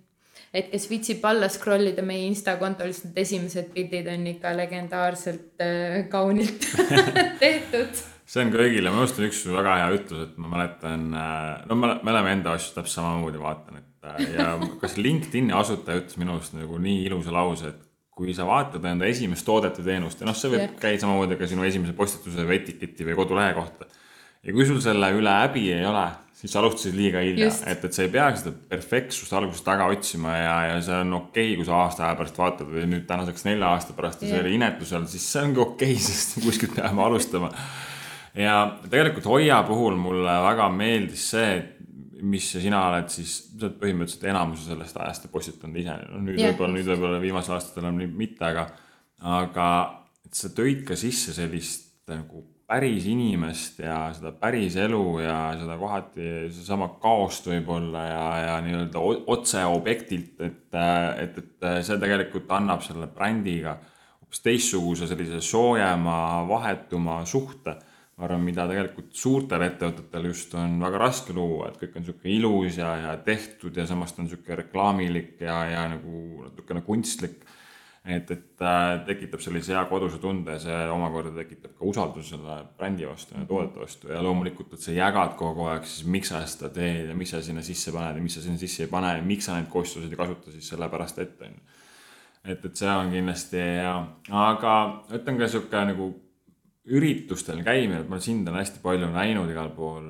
et 0.56 0.70
kes 0.72 0.90
viitsib 0.90 1.26
alla 1.28 1.50
scroll 1.52 1.90
ida 1.90 2.04
meie 2.06 2.28
Insta 2.30 2.56
kontol, 2.60 2.94
siis 2.94 3.10
need 3.10 3.18
esimesed 3.26 3.72
pildid 3.76 4.08
on 4.08 4.28
ikka 4.36 4.54
legendaarselt 4.56 5.64
äh, 5.66 6.04
kaunilt 6.10 6.70
tehtud 7.44 8.06
see 8.26 8.42
on 8.42 8.52
kõigile, 8.54 8.92
ma 8.92 9.04
on 9.06 9.28
üks 9.28 9.44
väga 9.54 9.76
hea 9.82 9.90
ütlus, 10.00 10.24
et 10.26 10.38
ma 10.42 10.52
mäletan, 10.56 11.10
no 11.70 11.78
me, 11.78 11.92
me 12.02 12.14
oleme 12.14 12.34
enda 12.40 12.56
asju 12.58 12.74
täpselt 12.80 12.98
samamoodi 12.98 13.42
vaatan, 13.42 13.82
et 13.82 14.10
äh, 14.10 14.24
ja 14.34 14.48
kas 14.82 14.98
LinkedIn'i 14.98 15.54
asutaja 15.56 16.02
ütles 16.02 16.18
minu 16.22 16.36
arust 16.38 16.56
nagu 16.58 16.80
nii 16.82 17.04
ilusa 17.06 17.36
lause, 17.36 17.74
et 17.74 17.85
kui 18.16 18.34
sa 18.36 18.46
vaatad 18.48 18.84
enda 18.88 19.08
esimest 19.10 19.44
toodet 19.48 19.76
või 19.82 19.90
teenust 19.90 20.22
ja 20.22 20.28
noh, 20.30 20.36
see 20.40 20.52
võib 20.54 20.78
käia 20.80 21.00
samamoodi 21.02 21.36
ka 21.40 21.50
sinu 21.52 21.66
esimese 21.68 21.96
postituse 21.98 22.46
või 22.48 22.62
etiketi 22.62 23.08
või 23.08 23.18
kodulehe 23.18 23.56
kohta. 23.58 23.90
ja 24.46 24.56
kui 24.56 24.68
sul 24.68 24.80
selle 24.84 25.10
üle 25.18 25.34
häbi 25.42 25.66
ei 25.76 25.84
ole, 25.90 26.06
siis 26.40 26.54
sa 26.54 26.62
alustasid 26.62 26.96
liiga 26.96 27.24
hilja, 27.26 27.50
et, 27.68 27.84
et 27.90 27.98
sa 27.98 28.06
ei 28.06 28.14
pea 28.14 28.30
seda 28.40 28.54
perfektsust 28.72 29.36
algusest 29.36 29.68
taga 29.68 29.90
otsima 29.92 30.38
ja, 30.38 30.56
ja 30.70 30.80
see 30.86 31.02
on 31.04 31.18
okei 31.20 31.50
okay,, 31.50 31.60
kui 31.60 31.68
sa 31.68 31.82
aasta 31.84 32.08
aja 32.08 32.20
pärast 32.22 32.40
vaatad 32.40 32.72
või 32.72 32.88
nüüd 32.94 33.04
tänaseks 33.10 33.48
nelja 33.50 33.74
aasta 33.76 33.98
pärast 33.98 34.24
ja 34.24 34.32
see 34.32 34.44
oli 34.46 34.56
inetusel, 34.62 35.10
siis 35.12 35.28
see 35.34 35.44
ongi 35.50 35.64
okei 35.66 35.98
okay,, 35.98 36.08
sest 36.08 36.40
kuskilt 36.46 36.80
peame 36.80 37.04
alustama. 37.04 37.52
ja 38.40 38.62
tegelikult 38.88 39.28
Hoia 39.28 39.60
puhul 39.68 40.00
mulle 40.00 40.40
väga 40.48 40.72
meeldis 40.72 41.32
see, 41.36 41.52
et 41.60 41.75
mis 42.24 42.48
sina 42.56 42.82
oled 42.90 43.12
siis, 43.12 43.36
sa 43.52 43.66
oled 43.66 43.78
põhimõtteliselt 43.82 44.28
enamuse 44.32 44.70
sellest 44.70 44.98
ajast 45.02 45.30
postitanud 45.32 45.80
ise, 45.82 45.96
no 46.12 46.24
nüüd 46.24 46.40
yeah. 46.40 46.54
võib-olla, 46.54 46.78
nüüd 46.78 46.90
võib-olla 46.94 47.22
viimasel 47.24 47.58
aastatel 47.58 47.90
on 47.90 48.04
mitte, 48.16 48.46
aga, 48.48 48.68
aga 49.36 49.70
et 50.26 50.38
sa 50.38 50.52
tõid 50.56 50.86
ka 50.88 50.98
sisse 51.00 51.36
sellist 51.36 52.06
nagu 52.12 52.46
päris 52.66 53.06
inimest 53.10 53.80
ja 53.84 53.98
seda 54.16 54.32
päris 54.40 54.78
elu 54.82 55.04
ja 55.22 55.38
seda 55.60 55.76
kohati 55.78 56.30
sedasama 56.50 56.90
kaost 57.02 57.50
võib-olla 57.52 58.06
ja, 58.08 58.24
ja 58.42 58.56
nii-öelda 58.66 59.02
otse 59.34 59.66
objektilt, 59.70 60.40
et, 60.42 60.64
et, 61.22 61.38
et 61.42 61.68
see 61.86 62.00
tegelikult 62.02 62.50
annab 62.58 62.82
selle 62.86 63.10
brändiga 63.14 63.76
hoopis 64.22 64.42
teistsuguse 64.46 65.10
sellise 65.10 65.44
soojema, 65.46 66.18
vahetuma 66.50 67.20
suhte 67.30 67.78
ma 68.16 68.30
arvan, 68.30 68.46
mida 68.48 68.64
tegelikult 68.70 69.12
suurtel 69.18 69.66
ettevõtetel 69.66 70.30
just 70.30 70.54
on 70.56 70.78
väga 70.80 71.02
raske 71.02 71.36
luua, 71.36 71.68
et 71.70 71.82
kõik 71.82 71.98
on 71.98 72.06
niisugune 72.06 72.32
ilus 72.38 72.80
ja, 72.80 72.94
ja 73.02 73.18
tehtud 73.24 73.76
ja 73.76 73.84
samas 73.90 74.16
ta 74.16 74.22
on 74.22 74.30
niisugune 74.30 74.60
reklaamilik 74.62 75.44
ja, 75.44 75.58
ja 75.68 75.84
nagu 75.92 76.46
natukene 76.46 76.86
kunstlik. 76.88 77.44
et, 78.06 78.30
et 78.32 78.62
äh, 78.62 79.02
tekitab 79.08 79.42
sellise 79.42 79.74
hea 79.74 79.84
koduse 79.90 80.20
tunde 80.22 80.54
ja 80.54 80.62
see 80.62 80.82
omakorda 80.94 81.34
tekitab 81.42 81.74
ka 81.76 81.88
usalduse 81.90 82.36
selle 82.36 82.60
brändi 82.78 83.08
vastu 83.10 83.36
ja 83.36 83.46
toodete 83.50 83.82
vastu 83.82 84.12
ja 84.14 84.22
loomulikult, 84.24 84.74
et 84.74 84.86
sa 84.86 84.94
jagad 84.94 85.34
kogu 85.36 85.66
aeg 85.74 85.88
siis, 85.90 86.06
miks 86.08 86.30
sa 86.32 86.44
seda 86.48 86.70
teed 86.70 87.10
ja 87.10 87.16
miks 87.18 87.34
sa 87.34 87.42
sinna 87.42 87.66
sisse 87.66 87.92
paned 87.92 88.16
ja 88.16 88.24
miks 88.24 88.38
sa 88.38 88.46
sinna 88.46 88.62
sisse 88.62 88.86
ei 88.86 88.92
pane 88.92 89.16
ja 89.18 89.24
miks 89.26 89.50
sa 89.50 89.58
neid 89.58 89.72
kostjusid 89.74 90.14
ei 90.14 90.22
kasuta 90.22 90.54
siis 90.54 90.70
sellepärast 90.72 91.20
ette, 91.26 91.50
on 91.50 91.58
ju. 91.58 91.82
et, 92.46 92.70
et 92.70 92.84
see 92.84 92.94
on 92.94 93.12
kindlasti 93.12 93.66
hea, 93.82 93.98
aga 94.46 94.76
ütlen 95.18 95.42
ka 95.42 95.50
sihuke 95.52 95.90
nagu 95.92 96.14
üritustel 96.86 97.64
käimine, 97.66 98.04
ma 98.10 98.20
sind 98.22 98.48
olen 98.48 98.62
hästi 98.62 98.82
palju 98.84 99.10
näinud 99.14 99.50
igal 99.50 99.72
pool, 99.74 100.06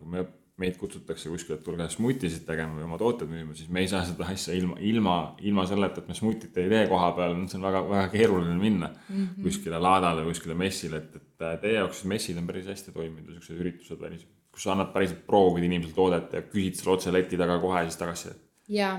kui 0.00 0.10
me, 0.10 0.24
meid 0.60 0.78
kutsutakse 0.80 1.28
kuskile, 1.28 1.58
et 1.58 1.64
tulge 1.66 1.86
smutisid 1.92 2.46
tegema 2.48 2.78
või 2.78 2.86
oma 2.86 2.96
tooteid 3.00 3.28
müüma, 3.28 3.52
siis 3.56 3.68
me 3.72 3.82
ei 3.84 3.90
saa 3.90 4.00
seda 4.08 4.24
asja 4.32 4.54
ilma, 4.56 4.78
ilma, 4.80 5.16
ilma 5.44 5.66
selleta, 5.68 6.00
et 6.00 6.08
me 6.08 6.16
smutit 6.16 6.56
ei 6.62 6.70
tee 6.72 6.86
koha 6.88 7.10
peal, 7.18 7.36
see 7.50 7.58
on 7.60 7.66
väga, 7.66 7.82
väga 7.90 8.06
keeruline 8.14 8.56
minna 8.60 8.88
mm 8.88 9.18
-hmm. 9.18 9.44
kuskile 9.44 9.80
laadale, 9.82 10.24
kuskile 10.24 10.56
messile, 10.56 11.02
et, 11.02 11.16
et 11.20 11.60
teie 11.60 11.76
jaoks 11.76 12.04
messid 12.08 12.40
on 12.40 12.48
päris 12.48 12.70
hästi 12.72 12.92
toiminud, 12.96 13.28
niisugused 13.28 13.60
üritused 13.60 14.00
välis, 14.00 14.26
kus 14.50 14.64
sa 14.64 14.72
annad 14.72 14.94
päriselt 14.94 15.26
proovida 15.26 15.68
inimesele 15.68 15.94
toodet 15.94 16.32
ja 16.32 16.42
küsid 16.42 16.80
selle 16.80 16.94
otse 16.94 17.12
leti 17.12 17.36
taga 17.36 17.58
kohe 17.60 17.82
ja 17.82 17.90
siis 17.90 18.00
tagasisidet. 18.00 18.40
jaa, 18.68 18.94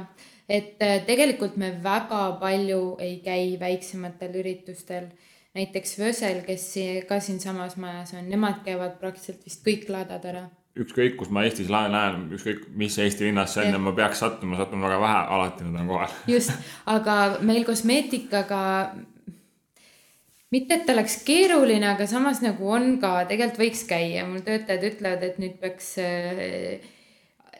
et 0.49 0.77
äh, 0.81 1.01
tegelikult 1.05 1.57
me 1.57 1.73
väga 1.83 2.37
palju 2.39 2.97
ei 2.99 3.17
käi 3.25 3.57
väiksematel 3.59 4.37
üritustel 4.43 5.09
näiteks 5.57 5.97
Vösel, 5.99 6.43
kes 6.45 6.69
ka 7.09 7.19
siinsamas 7.23 7.75
majas 7.81 8.13
on, 8.17 8.29
nemad 8.29 8.63
käivad 8.65 8.97
praktiliselt 9.01 9.43
vist 9.45 9.65
kõik 9.65 9.89
laadad 9.91 10.25
ära. 10.29 10.47
ükskõik, 10.77 11.15
kus 11.17 11.29
ma 11.33 11.41
Eestis 11.47 11.71
näen, 11.73 12.27
ükskõik 12.37 12.67
mis 12.77 12.97
Eesti 13.01 13.25
linnas 13.25 13.55
see 13.55 13.65
on 13.65 13.73
ja 13.73 13.81
ma 13.81 13.95
peaks 13.97 14.19
sattuma, 14.21 14.59
satun 14.59 14.83
väga 14.85 14.99
vähe, 15.01 15.21
alati 15.37 15.65
nad 15.65 15.81
on 15.81 15.93
kohal. 15.93 16.17
just, 16.29 16.53
aga 16.85 17.15
meil 17.41 17.65
kosmeetikaga 17.65 18.59
mitte, 20.53 20.77
et 20.77 20.89
oleks 20.93 21.21
keeruline, 21.27 21.87
aga 21.89 22.07
samas 22.07 22.43
nagu 22.45 22.69
on 22.71 22.99
ka, 23.01 23.25
tegelikult 23.29 23.63
võiks 23.65 23.83
käia, 23.89 24.27
mul 24.29 24.45
töötajad 24.45 24.85
ütlevad, 24.91 25.25
et 25.25 25.41
nüüd 25.41 25.57
peaks 25.63 25.95
äh, 26.03 26.93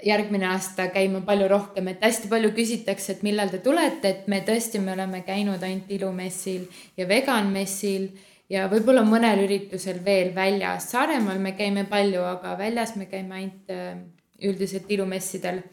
järgmine 0.05 0.47
aasta 0.51 0.87
käima 0.93 1.21
palju 1.25 1.47
rohkem, 1.51 1.87
et 1.91 2.03
hästi 2.03 2.29
palju 2.31 2.51
küsitakse, 2.55 3.15
et 3.15 3.23
millal 3.25 3.51
te 3.51 3.61
tulete, 3.65 4.09
et 4.09 4.27
me 4.31 4.41
tõesti, 4.45 4.81
me 4.83 4.93
oleme 4.93 5.23
käinud 5.25 5.63
ainult 5.63 5.91
ilumessil 5.91 6.67
ja 6.97 7.07
veganmessil 7.09 8.09
ja 8.49 8.67
võib-olla 8.71 9.03
mõnel 9.07 9.43
üritusel 9.45 10.03
veel 10.05 10.33
väljas. 10.35 10.91
Saaremaal 10.93 11.39
me 11.43 11.55
käime 11.57 11.87
palju, 11.89 12.23
aga 12.23 12.55
väljas 12.59 12.95
me 12.95 13.09
käime 13.11 13.41
ainult 13.41 13.73
äh, 13.73 13.95
üldiselt 14.47 14.91
ilumessidel 14.93 15.63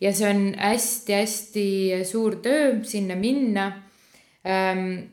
ja 0.00 0.12
see 0.16 0.28
on 0.30 0.46
hästi-hästi 0.56 1.66
suur 2.08 2.38
töö 2.44 2.78
sinna 2.88 3.16
minna 3.20 3.66
ähm, 4.48 5.10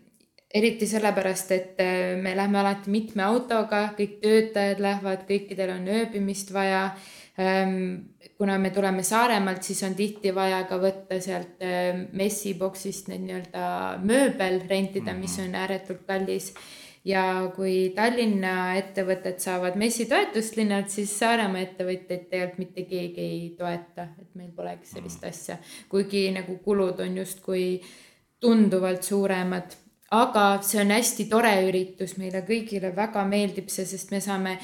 eriti 0.54 0.88
sellepärast, 0.88 1.52
et 1.52 1.82
äh, 1.84 2.16
me 2.22 2.36
lähme 2.36 2.60
alati 2.62 2.92
mitme 2.92 3.24
autoga, 3.24 3.90
kõik 3.98 4.20
töötajad 4.24 4.82
lähevad, 4.84 5.28
kõikidel 5.28 5.76
on 5.76 5.92
ööbimist 5.92 6.52
vaja 6.56 6.90
ähm, 7.40 8.11
kuna 8.42 8.58
me 8.58 8.70
tuleme 8.74 9.04
Saaremaalt, 9.04 9.62
siis 9.64 9.84
on 9.86 9.94
tihti 9.94 10.32
vaja 10.34 10.64
ka 10.66 10.80
võtta 10.82 11.20
sealt 11.22 11.60
äh, 11.62 11.92
messiboksist 12.18 13.12
need 13.12 13.28
nii-öelda 13.28 13.66
mööbel 14.02 14.64
rentida, 14.66 15.14
mis 15.14 15.36
mhm. 15.38 15.52
on 15.52 15.60
ääretult 15.62 16.08
kallis. 16.08 16.48
ja 17.06 17.22
kui 17.54 17.92
Tallinna 17.96 18.74
ettevõtted 18.80 19.38
saavad 19.42 19.78
messitoetust 19.78 20.58
linnalt, 20.58 20.90
siis 20.90 21.14
Saaremaa 21.20 21.62
ettevõtjaid 21.68 22.26
tegelikult 22.34 22.64
mitte 22.64 22.88
keegi 22.90 23.28
ei 23.28 23.44
toeta, 23.60 24.08
et 24.18 24.34
meil 24.34 24.50
polegi 24.58 24.90
sellist 24.90 25.22
mhm. 25.22 25.30
asja, 25.30 25.60
kuigi 25.94 26.26
nagu 26.34 26.58
kulud 26.66 27.06
on 27.06 27.22
justkui 27.22 27.66
tunduvalt 28.42 29.06
suuremad 29.06 29.78
aga 30.12 30.46
see 30.66 30.82
on 30.82 30.92
hästi 30.92 31.26
tore 31.32 31.52
üritus, 31.64 32.18
meile 32.20 32.42
kõigile 32.48 32.90
väga 32.96 33.24
meeldib 33.28 33.70
see, 33.72 33.86
sest 33.88 34.10
me 34.12 34.20
saame 34.24 34.58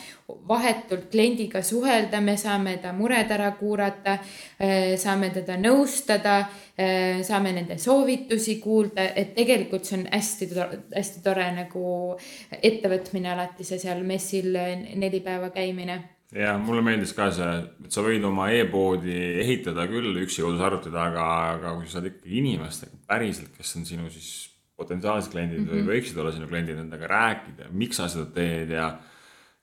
vahetult 0.49 1.07
kliendiga 1.13 1.61
suhelda, 1.63 2.19
me 2.21 2.35
saame 2.39 2.75
ta 2.83 2.91
mured 2.95 3.31
ära 3.31 3.53
kuulata, 3.59 4.17
eh, 4.59 4.97
saame 4.99 5.29
teda 5.35 5.55
nõustada, 5.61 6.35
eh, 6.75 7.23
saame 7.23 7.53
nende 7.55 7.77
soovitusi 7.79 8.57
kuulda, 8.59 9.07
et 9.15 9.33
tegelikult 9.35 9.87
see 9.87 10.01
on 10.01 10.05
hästi, 10.11 10.49
hästi 10.95 11.23
tore 11.23 11.47
nagu 11.55 12.17
ettevõtmine 12.51 13.31
alati 13.31 13.63
see 13.63 13.79
seal 13.79 14.03
messil 14.03 14.51
neli 14.51 15.23
päeva 15.23 15.49
käimine. 15.55 16.01
Ja 16.35 16.57
mulle 16.59 16.81
meeldis 16.83 17.13
ka 17.15 17.29
see, 17.31 17.53
et 17.85 17.95
sa 17.95 18.03
võid 18.03 18.25
oma 18.27 18.49
e-poodi 18.51 19.15
ehitada 19.45 19.87
küll 19.87 20.11
üksi 20.25 20.43
kodus 20.43 20.59
arvuti 20.59 20.91
taga, 20.91 21.23
aga 21.55 21.71
kui 21.77 21.87
sa 21.87 22.01
saad 22.01 22.11
ikkagi 22.11 22.41
inimestega 22.43 22.99
päriselt, 23.07 23.55
kes 23.55 23.75
on 23.79 23.87
sinu 23.87 24.11
siis 24.11 24.56
potentsiaalsed 24.77 25.33
kliendid 25.33 25.59
mm 25.59 25.65
-hmm. 25.65 25.73
või 25.73 25.83
mhm. 25.83 25.91
võiksid 25.91 26.17
olla 26.21 26.31
sinu 26.31 26.47
kliendid, 26.47 26.77
nendega 26.77 27.07
rääkida, 27.09 27.71
miks 27.71 27.97
sa 27.97 28.09
seda 28.11 28.29
teed 28.33 28.73
ja 28.77 28.91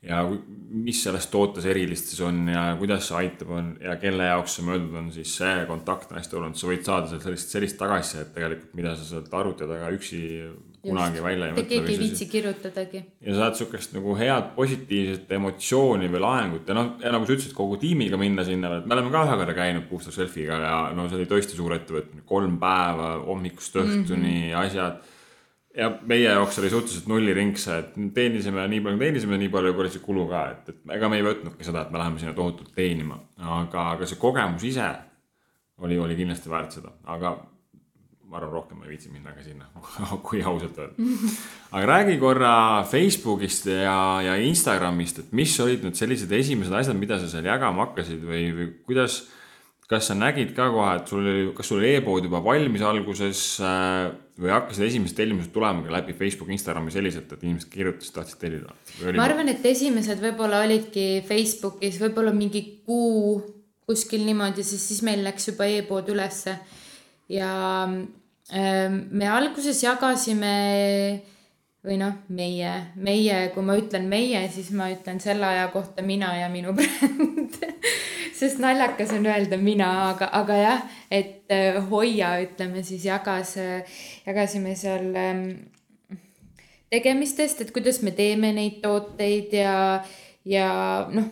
ja 0.04 0.20
mis 0.84 0.98
selles 1.04 1.26
tootes 1.32 1.64
erilist 1.64 2.10
siis 2.10 2.20
on 2.26 2.42
ja 2.52 2.64
kuidas 2.78 3.06
see 3.08 3.16
aitab, 3.22 3.54
on 3.56 3.70
ja 3.80 3.96
kelle 3.96 4.26
jaoks 4.28 4.58
see 4.58 4.66
mõeldud 4.66 4.98
on, 5.00 5.10
siis 5.14 5.36
see 5.38 5.64
kontakt 5.70 6.12
on 6.12 6.18
hästi 6.20 6.36
oluline, 6.36 6.58
sa 6.60 6.68
võid 6.68 6.84
saada 6.84 7.08
sealt 7.08 7.24
sellist, 7.24 7.54
sellist 7.54 7.78
tagasisidet 7.80 8.34
tegelikult, 8.36 8.74
mida 8.76 8.92
sa 8.98 9.06
sealt 9.08 9.32
arvuti 9.34 9.68
taga 9.70 9.88
üksi 9.94 10.20
kunagi 10.84 11.22
välja 11.24 11.48
ei 11.48 11.54
mõtle. 11.54 11.66
keegi 11.70 11.94
ei 11.94 12.00
viitsi 12.02 12.28
kirjutadagi. 12.30 13.02
ja 13.26 13.38
saad 13.38 13.58
sihukest 13.58 13.96
nagu 13.96 14.16
head 14.18 14.52
positiivset 14.58 15.32
emotsiooni 15.38 16.10
või 16.12 16.22
laengut 16.24 16.68
ja 16.68 16.76
noh, 16.78 16.92
ja 17.02 17.14
nagu 17.14 17.26
sa 17.26 17.36
ütlesid, 17.36 17.56
kogu 17.56 17.80
tiimiga 17.82 18.20
minna 18.20 18.44
sinna, 18.46 18.76
et 18.78 18.86
me 18.86 18.98
oleme 18.98 19.12
ka 19.14 19.24
ühe 19.26 19.40
korra 19.40 19.56
käinud 19.56 19.88
puhtalt 19.90 20.16
selfie'ga 20.16 20.60
ja 20.62 20.76
no 20.96 21.08
see 21.08 21.20
oli 21.20 21.30
tõesti 21.30 21.58
suur 21.58 21.74
ettevõtmine, 21.78 22.26
kolm 22.28 22.60
päeva 22.62 23.16
hommikust 23.24 23.80
õhtuni 23.82 24.36
mm 24.36 24.52
-hmm. 24.52 24.62
asjad 24.64 25.02
ja 25.74 25.90
meie 26.06 26.28
jaoks 26.28 26.58
oli 26.58 26.70
suhteliselt 26.70 27.08
nulliring 27.10 27.56
see, 27.58 27.78
et 27.78 27.96
teenisime 28.14 28.66
nii 28.70 28.82
palju, 28.84 29.00
teenisime 29.00 29.38
nii 29.40 29.50
palju, 29.52 29.72
kui 29.74 29.86
oli 29.86 29.94
see 29.94 30.04
kulu 30.04 30.26
ka, 30.30 30.44
et, 30.52 30.68
et 30.70 30.94
ega 30.98 31.10
me 31.10 31.18
ei 31.18 31.26
võtnudki 31.26 31.66
seda, 31.66 31.82
et 31.82 31.90
me 31.94 31.98
läheme 31.98 32.22
sinna 32.22 32.34
tohutult 32.36 32.70
teenima, 32.76 33.18
aga, 33.40 33.88
aga 33.96 34.06
see 34.06 34.20
kogemus 34.20 34.66
ise 34.70 34.86
oli, 35.82 35.98
oli 35.98 36.16
kindlasti 36.18 36.52
väärt 36.52 36.78
seda, 36.78 36.94
aga 37.10 37.34
ma 38.28 38.40
arvan, 38.40 38.52
rohkem 38.56 38.80
ma 38.80 38.88
ei 38.88 38.94
viitsi 38.94 39.12
minna 39.12 39.34
ka 39.34 39.44
sinna 39.44 39.68
kui 40.26 40.42
ausalt 40.42 40.78
öelda. 40.80 41.12
aga 41.70 41.84
räägi 41.92 42.18
korra 42.22 42.56
Facebookist 42.90 43.68
ja, 43.70 43.98
ja 44.24 44.34
Instagramist, 44.42 45.22
et 45.22 45.32
mis 45.36 45.54
olid 45.62 45.86
nüüd 45.86 45.98
sellised 45.98 46.32
esimesed 46.32 46.74
asjad, 46.74 46.98
mida 46.98 47.20
sa 47.20 47.30
seal 47.30 47.46
jagama 47.48 47.86
hakkasid 47.88 48.24
või, 48.24 48.44
või 48.56 48.68
kuidas 48.88 49.24
kas 49.88 50.08
sa 50.08 50.16
nägid 50.16 50.54
ka 50.56 50.70
kohe, 50.72 50.92
et 50.98 51.10
sul 51.10 51.20
oli, 51.20 51.48
kas 51.56 51.68
sul 51.68 51.82
oli 51.82 51.90
e-pood 51.98 52.24
juba 52.24 52.40
valmis 52.44 52.84
alguses 52.84 53.42
äh, 53.60 54.06
või 54.40 54.52
hakkasid 54.54 54.86
esimesed 54.88 55.18
tellimused 55.18 55.52
tulema 55.54 55.84
ka 55.84 55.92
läbi 55.94 56.16
Facebooki, 56.16 56.56
Instagrami 56.56 56.94
selliselt, 56.94 57.30
et 57.30 57.44
inimesed 57.44 57.70
kirjutasid, 57.72 58.14
tahtsid 58.16 58.40
tellida? 58.40 58.72
ma 59.14 59.26
arvan, 59.26 59.52
et 59.52 59.66
esimesed 59.68 60.22
võib-olla 60.24 60.64
olidki 60.64 61.20
Facebookis 61.28 62.00
võib-olla 62.00 62.32
mingi 62.34 62.64
kuu 62.86 63.36
kuskil 63.84 64.24
niimoodi, 64.24 64.64
siis, 64.64 64.82
siis 64.88 65.04
meil 65.04 65.22
läks 65.26 65.50
juba 65.52 65.68
e-pood 65.68 66.08
ülesse. 66.14 66.56
Ja 67.28 67.52
äh, 68.52 68.90
me 68.90 69.28
alguses 69.30 69.82
jagasime 69.82 70.54
või 71.84 71.98
noh, 72.00 72.14
meie, 72.32 72.72
meie, 72.96 73.38
kui 73.52 73.64
ma 73.64 73.76
ütlen 73.76 74.08
meie, 74.08 74.40
siis 74.52 74.70
ma 74.72 74.88
ütlen 74.92 75.20
selle 75.20 75.46
aja 75.46 75.68
kohta 75.72 76.04
mina 76.04 76.32
ja 76.38 76.48
minu 76.52 76.72
bränd. 76.78 77.60
Sest 78.34 78.58
naljakas 78.58 79.12
on 79.14 79.28
öelda 79.30 79.56
mina, 79.60 79.90
aga, 80.08 80.26
aga 80.34 80.56
jah, 80.58 80.82
et 81.12 81.52
äh, 81.54 81.78
Hoia, 81.90 82.34
ütleme 82.42 82.82
siis 82.84 83.04
jagas, 83.06 83.54
jagasime 84.26 84.74
seal 84.76 85.12
ähm, 85.16 85.44
tegemistest, 86.92 87.62
et 87.62 87.72
kuidas 87.74 88.00
me 88.02 88.12
teeme 88.16 88.50
neid 88.56 88.80
tooteid 88.82 89.54
ja, 89.54 89.76
ja 90.48 90.68
noh, 91.12 91.30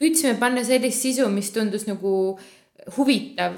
püüdsime 0.00 0.36
panna 0.40 0.64
sellist 0.66 1.04
sisu, 1.04 1.28
mis 1.32 1.52
tundus 1.54 1.86
nagu 1.88 2.12
huvitav 2.96 3.56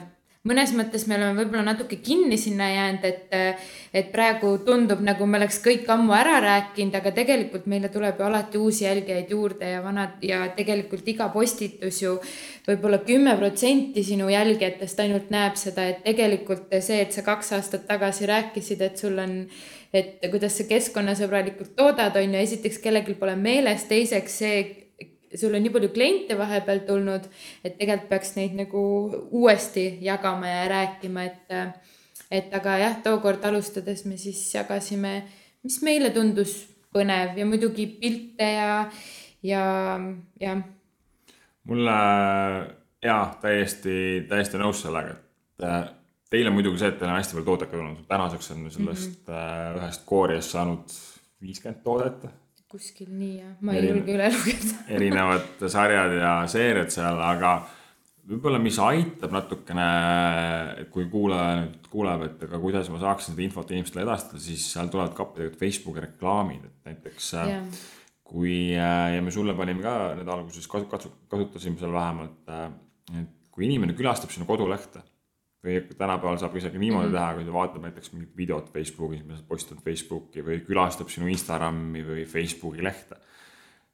mõnes 0.49 0.73
mõttes 0.76 1.05
me 1.09 1.17
oleme 1.19 1.37
võib-olla 1.37 1.64
natuke 1.67 1.99
kinni 2.05 2.38
sinna 2.40 2.69
jäänud, 2.73 3.05
et, 3.05 3.62
et 3.95 4.11
praegu 4.12 4.55
tundub, 4.67 5.02
nagu 5.05 5.26
me 5.28 5.40
oleks 5.40 5.61
kõik 5.64 5.88
ammu 5.93 6.14
ära 6.17 6.38
rääkinud, 6.45 6.97
aga 6.99 7.12
tegelikult 7.17 7.69
meile 7.71 7.90
tuleb 7.93 8.21
ju 8.21 8.26
alati 8.26 8.61
uusi 8.61 8.87
jälgijaid 8.87 9.33
juurde 9.35 9.73
ja 9.75 9.83
vanad 9.85 10.25
ja 10.25 10.45
tegelikult 10.57 11.09
iga 11.09 11.28
postitus 11.35 12.02
ju 12.02 12.17
võib-olla 12.69 13.02
kümme 13.05 13.37
protsenti 13.38 14.05
sinu 14.07 14.31
jälgijatest 14.33 15.05
ainult 15.05 15.31
näeb 15.35 15.59
seda, 15.61 15.88
et 15.93 16.02
tegelikult 16.07 16.73
see, 16.81 17.02
et 17.05 17.14
sa 17.14 17.25
kaks 17.26 17.55
aastat 17.59 17.87
tagasi 17.88 18.28
rääkisid, 18.28 18.83
et 18.85 19.00
sul 19.00 19.19
on, 19.21 19.38
et 19.93 20.19
kuidas 20.31 20.59
sa 20.59 20.69
keskkonnasõbralikult 20.69 21.76
toodad, 21.76 22.17
on 22.17 22.37
ju, 22.37 22.45
esiteks 22.45 22.81
kellelgi 22.85 23.17
pole 23.21 23.37
meeles, 23.37 23.88
teiseks 23.88 24.43
see 24.43 24.61
sul 25.35 25.54
on 25.54 25.62
nii 25.62 25.73
palju 25.75 25.90
kliente 25.94 26.38
vahepeal 26.38 26.80
tulnud, 26.87 27.28
et 27.64 27.76
tegelikult 27.78 28.08
peaks 28.12 28.35
neid 28.38 28.56
nagu 28.58 28.80
uuesti 29.37 29.90
jagama 30.04 30.49
ja 30.49 30.64
rääkima, 30.73 31.26
et, 31.28 31.85
et 32.30 32.54
aga 32.54 32.78
jah, 32.82 32.97
tookord 33.04 33.44
alustades 33.50 34.04
me 34.08 34.16
siis 34.20 34.40
jagasime, 34.54 35.20
mis 35.66 35.78
meile 35.85 36.11
tundus 36.14 36.56
põnev 36.94 37.37
ja 37.38 37.47
muidugi 37.47 37.87
pilte 38.00 38.49
ja, 38.54 38.73
ja, 39.44 39.62
jah. 40.40 40.64
mulle 41.68 42.00
jaa, 43.04 43.23
täiesti, 43.42 44.26
täiesti 44.28 44.61
nõus 44.61 44.82
sellega, 44.87 45.18
et 45.18 45.68
äh, 45.68 45.80
teil 46.32 46.49
on 46.49 46.56
muidugi 46.56 46.80
see, 46.80 46.92
et 46.92 47.00
teil 47.00 47.12
on 47.12 47.18
hästi 47.18 47.37
palju 47.37 47.50
toodet 47.50 47.70
ka 47.70 47.76
tulnud, 47.76 48.04
tänaseks 48.08 48.52
on 48.54 48.68
sellest 48.70 49.28
mm 49.28 49.35
-hmm. 49.35 49.80
ühest 49.82 50.04
kooriast 50.08 50.56
saanud 50.56 51.00
viiskümmend 51.42 51.82
toodet 51.85 52.28
kuskil 52.68 53.08
nii 53.16 53.34
jah, 53.38 53.56
ma 53.64 53.75
ei 53.76 53.88
julge 53.88 54.14
üle 54.14 54.28
lugeda 54.34 54.78
erinevad 54.98 55.66
sarjad 55.72 56.14
ja 56.18 56.32
seeriad 56.52 56.92
seal, 56.92 57.20
aga 57.25 57.54
võib-olla, 58.28 58.60
mis 58.60 58.76
aitab 58.84 59.32
natukene, 59.32 59.87
kui 60.92 61.06
kuulaja 61.08 61.62
nüüd 61.62 61.88
kuuleb, 61.88 62.26
et 62.26 62.42
aga 62.44 62.60
kuidas 62.60 62.90
ma 62.92 63.00
saaksin 63.00 63.32
seda 63.32 63.46
infot 63.46 63.72
inimestele 63.72 64.04
edastada, 64.04 64.40
siis 64.44 64.66
seal 64.75 64.90
tulevad 64.92 65.14
ka 65.16 65.30
tegelikult 65.32 65.62
Facebooki 65.62 66.04
reklaamid, 66.04 66.66
et 66.68 66.90
näiteks 66.90 67.30
yeah. 67.38 67.80
kui 68.28 68.58
äh, 68.76 69.14
ja 69.16 69.25
me 69.25 69.32
sulle 69.32 69.56
panime 69.56 69.84
ka 69.84 69.94
need 70.18 70.28
alguses 70.28 70.68
kasu-, 70.68 71.14
kasutasime 71.32 71.80
seal 71.80 71.94
vähemalt, 71.96 72.42
äh, 72.52 72.68
et 73.22 73.32
kui 73.54 73.64
inimene 73.70 73.96
külastab 73.96 74.34
sinu 74.34 74.44
kodulehte 74.48 75.00
või 75.64 75.80
tänapäeval 75.98 76.38
saab 76.38 76.56
isegi 76.56 76.78
niimoodi 76.78 77.08
mm 77.08 77.14
-hmm. 77.14 77.18
teha, 77.18 77.34
kui 77.34 77.44
ta 77.44 77.52
vaatab 77.52 77.82
näiteks 77.82 78.12
mingit 78.12 78.36
videot 78.36 78.70
Facebookis, 78.72 79.24
mida 79.24 79.36
sa 79.36 79.44
postitad 79.48 79.82
Facebooki 79.84 80.44
või 80.46 80.60
külastab 80.66 81.10
sinu 81.10 81.26
Instagrami 81.28 82.04
või 82.06 82.26
Facebooki 82.26 82.84
lehte. 82.84 83.16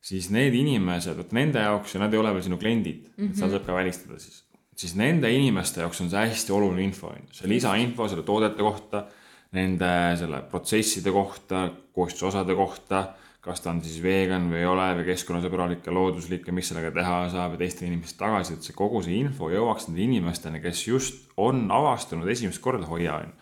siis 0.05 0.29
need 0.31 0.53
inimesed, 0.55 1.17
vot 1.17 1.33
nende 1.33 1.59
jaoks 1.59 1.95
ja 1.95 2.01
nad 2.01 2.13
ei 2.13 2.19
ole 2.21 2.33
veel 2.33 2.43
sinu 2.43 2.59
kliendid 2.59 3.07
mm, 3.07 3.25
-hmm. 3.25 3.31
et 3.31 3.37
seal 3.37 3.49
mhm. 3.49 3.57
saab 3.57 3.67
ka 3.67 3.75
välistada 3.75 4.19
siis. 4.19 4.45
siis 4.77 4.95
nende 4.95 5.33
inimeste 5.33 5.81
jaoks 5.81 6.01
on 6.01 6.11
see 6.11 6.29
hästi 6.29 6.53
oluline 6.53 6.83
info, 6.83 7.07
on 7.07 7.17
ju, 7.17 7.33
see 7.33 7.49
lisainfo 7.49 8.09
selle 8.09 8.23
toodete 8.23 8.63
kohta, 8.63 9.07
nende 9.53 10.17
selle 10.19 10.43
protsesside 10.43 11.11
kohta, 11.11 11.71
koostisosade 11.93 12.55
kohta 12.55 13.15
kas 13.45 13.61
ta 13.61 13.71
on 13.75 13.83
siis 13.85 14.01
vegan 14.03 14.49
või 14.49 14.63
ei 14.63 14.67
ole 14.69 14.87
või 14.99 15.07
keskkonnasõbralik 15.11 15.85
ja 15.85 15.93
looduslik 15.93 16.47
ja 16.49 16.55
mis 16.57 16.71
sellega 16.71 16.91
teha 16.97 17.17
saab 17.33 17.57
ja 17.57 17.61
teiste 17.61 17.85
inimeste 17.85 18.17
tagasisidet, 18.23 18.65
see 18.65 18.77
kogu 18.77 19.03
see 19.05 19.19
info 19.21 19.51
jõuaks 19.53 19.91
nende 19.91 20.01
inimesteni, 20.07 20.63
kes 20.65 20.87
just 20.87 21.27
on 21.37 21.67
avastanud 21.73 22.31
esimest 22.33 22.63
korda 22.65 22.89
Hoia 22.89 23.19
on 23.21 23.35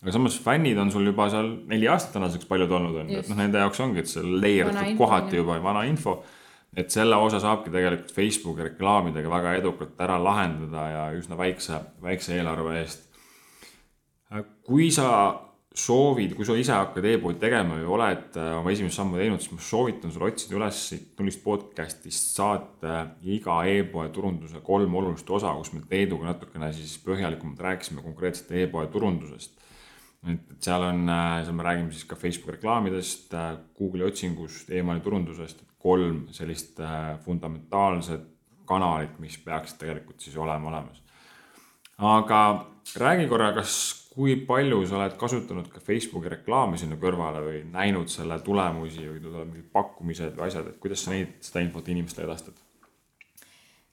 aga 0.00 0.14
samas 0.16 0.38
fännid 0.40 0.78
on 0.80 0.90
sul 0.92 1.04
juba 1.10 1.28
seal 1.32 1.50
neli 1.68 1.88
aastat 1.92 2.14
tänaseks 2.16 2.48
paljud 2.48 2.70
olnud 2.72 3.02
on 3.02 3.10
ju, 3.12 3.20
et 3.20 3.28
noh, 3.28 3.36
nende 3.36 3.60
jaoks 3.60 3.82
ongi, 3.84 4.00
et 4.00 4.08
see 4.08 4.24
leierdatud 4.24 4.96
kohati 4.96 5.40
juba 5.40 5.58
vana 5.62 5.84
info. 5.88 6.22
et 6.70 6.90
selle 6.94 7.16
osa 7.18 7.40
saabki 7.42 7.72
tegelikult 7.74 8.12
Facebooki 8.14 8.62
reklaamidega 8.62 9.30
väga 9.30 9.54
edukalt 9.58 10.00
ära 10.00 10.16
lahendada 10.22 10.84
ja 10.88 11.04
üsna 11.18 11.36
väikse, 11.36 11.80
väikse 12.02 12.36
eelarve 12.36 12.76
eest. 12.80 13.08
kui 14.64 14.90
sa 14.94 15.10
soovid, 15.70 16.32
kui 16.34 16.46
sa 16.46 16.56
ise 16.58 16.74
hakkad 16.74 17.04
e-poodi 17.12 17.38
tegema 17.38 17.76
või 17.78 17.86
oled 17.94 18.36
äh, 18.40 18.56
oma 18.58 18.72
esimest 18.72 18.98
sammu 18.98 19.20
teinud, 19.20 19.42
siis 19.42 19.52
ma 19.54 19.62
soovitan 19.62 20.10
sul 20.10 20.24
otsida 20.26 20.56
üles 20.58 20.80
siit 20.88 21.20
nullist 21.20 21.44
podcast'ist 21.44 22.32
saate 22.34 22.96
iga 23.30 23.60
e-poe 23.70 24.08
turunduse 24.10 24.64
kolm 24.66 24.96
olulist 24.98 25.30
osa, 25.30 25.52
kus 25.60 25.70
me 25.76 25.84
Teeduga 25.86 26.32
natukene 26.32 26.72
siis 26.74 26.96
põhjalikumalt 27.04 27.62
rääkisime 27.68 28.02
konkreetselt 28.02 28.50
e-poe 28.58 28.90
turundusest. 28.90 29.54
et, 30.26 30.50
seal 30.60 30.88
on, 30.88 31.06
äh, 31.08 31.36
seal 31.44 31.54
me 31.54 31.68
räägime 31.68 31.94
siis 31.94 32.04
ka 32.04 32.18
Facebooki 32.18 32.56
reklaamidest, 32.56 33.30
äh, 33.34 33.54
Google'i 33.78 34.10
otsingust 34.10 34.70
e, 34.70 34.82
emaili 34.82 35.00
turundusest, 35.06 35.62
kolm 35.78 36.26
sellist 36.34 36.82
fundamentaalset 37.24 38.26
kanalit, 38.66 39.16
mis 39.22 39.38
peaksid 39.38 39.78
tegelikult 39.78 40.20
siis 40.20 40.36
olema 40.36 40.68
olemas. 40.68 41.00
aga 41.96 42.66
räägi 42.96 43.28
korra, 43.28 43.52
kas 43.54 43.99
kui 44.14 44.34
palju 44.46 44.80
sa 44.88 44.98
oled 44.98 45.14
kasutanud 45.18 45.68
ka 45.70 45.82
Facebooki 45.84 46.32
reklaami 46.32 46.78
sinna 46.80 46.98
kõrvale 47.00 47.42
või 47.44 47.60
näinud 47.70 48.10
selle 48.10 48.40
tulemusi 48.42 49.06
või 49.06 49.20
tulevad 49.22 49.52
mingid 49.52 49.68
pakkumised 49.72 50.34
või 50.38 50.48
asjad, 50.48 50.72
et 50.72 50.80
kuidas 50.82 51.04
sa 51.04 51.14
neid, 51.14 51.36
seda 51.46 51.62
infot 51.64 51.88
inimestele 51.88 52.26
edastad? 52.26 52.56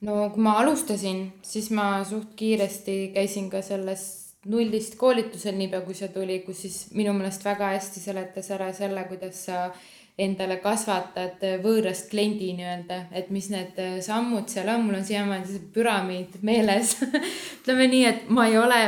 no 0.02 0.30
kui 0.34 0.44
ma 0.46 0.58
alustasin, 0.62 1.28
siis 1.46 1.70
ma 1.74 2.04
suht 2.06 2.34
kiiresti 2.38 3.12
käisin 3.14 3.52
ka 3.54 3.62
selles 3.66 4.08
nullist 4.48 4.96
koolitusel, 4.98 5.58
niipea 5.58 5.82
kui 5.86 5.96
see 5.98 6.10
tuli, 6.14 6.40
kus 6.46 6.66
siis 6.66 6.82
minu 6.98 7.14
meelest 7.18 7.46
väga 7.46 7.74
hästi 7.76 8.02
seletas 8.02 8.52
ära 8.56 8.70
selle, 8.74 9.04
kuidas 9.10 9.46
sa 9.50 9.68
endale 10.18 10.58
kasvatad 10.62 11.44
võõrast 11.62 12.08
kliendi 12.10 12.54
nii-öelda, 12.58 13.04
et 13.18 13.30
mis 13.34 13.52
need 13.54 13.78
sammud 14.06 14.50
seal 14.50 14.70
on, 14.74 14.88
mul 14.88 14.98
on 14.98 15.06
siiamaani 15.06 15.50
see 15.50 15.66
püramiid 15.76 16.40
meeles 16.48 16.96
ütleme 17.60 17.90
nii, 17.92 18.06
et 18.10 18.32
ma 18.34 18.48
ei 18.50 18.58
ole 18.58 18.80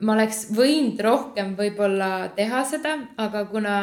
ma 0.00 0.14
oleks 0.14 0.48
võinud 0.54 1.00
rohkem 1.02 1.54
võib-olla 1.58 2.30
teha 2.36 2.62
seda, 2.68 2.96
aga 3.20 3.44
kuna 3.50 3.76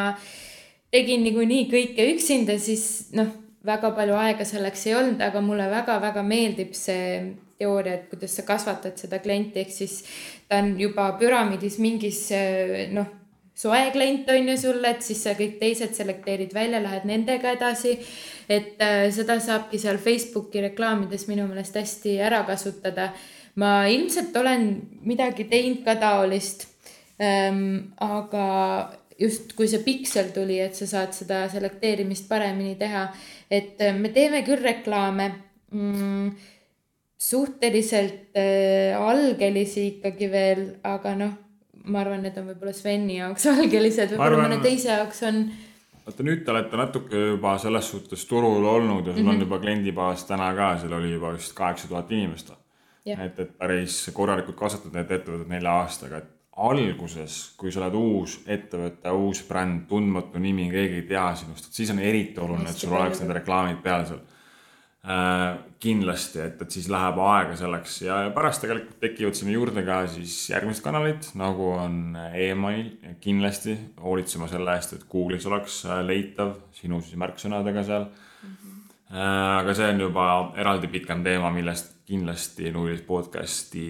tegin 0.91 1.23
niikuinii 1.25 1.67
kõike 1.71 2.07
üksinda, 2.13 2.57
siis 2.59 3.13
noh, 3.17 3.29
väga 3.65 3.91
palju 3.95 4.17
aega 4.17 4.45
selleks 4.47 4.87
ei 4.89 4.97
olnud, 4.97 5.21
aga 5.21 5.41
mulle 5.45 5.69
väga-väga 5.71 6.23
meeldib 6.25 6.73
see 6.77 7.21
teooria, 7.61 7.99
et 7.99 8.09
kuidas 8.09 8.33
sa 8.35 8.45
kasvatad 8.47 8.97
seda 8.97 9.21
klienti, 9.21 9.61
ehk 9.61 9.73
siis 9.73 10.01
ta 10.49 10.61
on 10.63 10.73
juba 10.81 11.11
püramiidis 11.19 11.77
mingis 11.83 12.23
noh, 12.95 13.09
soe 13.61 13.83
klient 13.93 14.29
on 14.33 14.49
ju 14.49 14.57
sulle, 14.57 14.95
et 14.95 15.05
siis 15.05 15.21
sa 15.21 15.35
kõik 15.37 15.59
teised 15.59 15.93
selekteerid 15.97 16.55
välja, 16.55 16.81
lähed 16.81 17.05
nendega 17.09 17.53
edasi. 17.57 17.99
et 18.51 18.81
seda 19.15 19.37
saabki 19.39 19.79
seal 19.79 19.97
Facebooki 20.01 20.59
reklaamides 20.61 21.27
minu 21.29 21.45
meelest 21.47 21.77
hästi 21.77 22.17
ära 22.19 22.41
kasutada 22.43 23.11
ma 23.55 23.85
ilmselt 23.91 24.35
olen 24.37 24.67
midagi 25.07 25.47
teinud 25.51 25.83
ka 25.85 25.95
taolist 25.99 26.67
ähm,. 27.19 27.91
aga 27.99 28.47
just 29.21 29.53
kui 29.57 29.69
see 29.69 29.83
piksel 29.85 30.31
tuli, 30.35 30.57
et 30.63 30.77
sa 30.77 30.87
saad 30.89 31.13
seda 31.15 31.43
selekteerimist 31.51 32.27
paremini 32.29 32.75
teha, 32.79 33.05
et 33.51 33.81
äh, 33.83 33.93
me 33.97 34.09
teeme 34.13 34.41
küll 34.47 34.63
reklaame 34.63 35.27
mm, 35.71 36.31
suhteliselt 37.21 38.37
äh, 38.37 38.97
algelisi 38.97 39.87
ikkagi 39.95 40.31
veel, 40.31 40.63
aga 40.87 41.13
noh, 41.19 41.35
ma 41.85 42.01
arvan, 42.01 42.23
need 42.25 42.37
on 42.41 42.49
võib-olla 42.49 42.73
Sveni 42.77 43.19
jaoks 43.19 43.45
algelised, 43.53 44.15
võib-olla 44.15 44.47
mõne 44.47 44.61
teise 44.63 44.93
jaoks 44.93 45.21
on 45.29 45.43
vaata 46.01 46.25
nüüd 46.25 46.41
te 46.41 46.49
olete 46.49 46.79
natuke 46.79 47.19
juba 47.35 47.53
selles 47.61 47.91
suhtes 47.93 48.25
turul 48.25 48.65
olnud 48.65 49.05
ja 49.05 49.13
sul 49.13 49.21
mm 49.21 49.27
-hmm. 49.27 49.35
on 49.35 49.45
juba 49.45 49.59
kliendibaas 49.61 50.25
täna 50.25 50.49
ka, 50.57 50.77
seal 50.81 50.93
oli 50.97 51.11
juba 51.11 51.33
vist 51.35 51.53
kaheksa 51.53 51.87
tuhat 51.87 52.11
inimest 52.11 52.49
et, 53.05 53.39
et 53.39 53.57
päris 53.57 54.03
korralikult 54.13 54.57
kasvatad 54.59 54.93
need 54.93 55.11
ettevõtted 55.11 55.49
nelja 55.49 55.79
aastaga, 55.81 56.21
et 56.21 56.37
alguses, 56.61 57.37
kui 57.57 57.71
sa 57.71 57.85
oled 57.85 57.95
uus 57.97 58.35
ettevõte, 58.49 59.13
uus 59.15 59.41
bränd, 59.47 59.85
tundmatu 59.89 60.41
nimi, 60.41 60.67
keegi 60.71 60.99
ei 60.99 61.07
tea 61.09 61.29
sinust, 61.39 61.69
et 61.69 61.79
siis 61.79 61.93
on 61.93 62.01
eriti 62.03 62.41
oluline, 62.43 62.69
et 62.69 62.83
sul 62.83 62.93
oleks 62.95 63.23
need 63.23 63.33
reklaamid 63.39 63.81
peal 63.83 64.05
seal. 64.09 64.21
Äh, 65.01 65.55
kindlasti, 65.81 66.37
et, 66.43 66.59
et 66.61 66.75
siis 66.75 66.85
läheb 66.93 67.17
aega 67.25 67.55
selleks 67.57 67.95
ja 68.03 68.19
pärast 68.35 68.61
tegelikult 68.61 68.99
tekivad 69.01 69.33
sinna 69.33 69.55
juurde 69.55 69.81
ka 69.81 69.95
siis 70.13 70.35
järgmised 70.51 70.83
kanalid, 70.85 71.25
nagu 71.41 71.71
on 71.73 71.95
email, 72.37 72.83
kindlasti 73.23 73.73
hoolitsema 74.03 74.45
selle 74.51 74.75
eest, 74.77 74.93
et 74.93 75.07
Google'is 75.09 75.47
oleks 75.49 75.79
äh, 75.87 76.03
leitav 76.05 76.53
sinu 76.77 77.01
siis 77.01 77.17
märksõnadega 77.17 77.81
seal 77.87 78.05
mm. 78.11 78.51
-hmm. 78.51 79.25
aga 79.63 79.73
see 79.79 79.89
on 79.89 80.05
juba 80.05 80.27
eraldi 80.61 80.91
pikem 80.93 81.25
teema, 81.25 81.49
millest 81.49 81.95
kindlasti 82.11 82.71
Nullis 82.75 83.01
podcast'i 83.07 83.87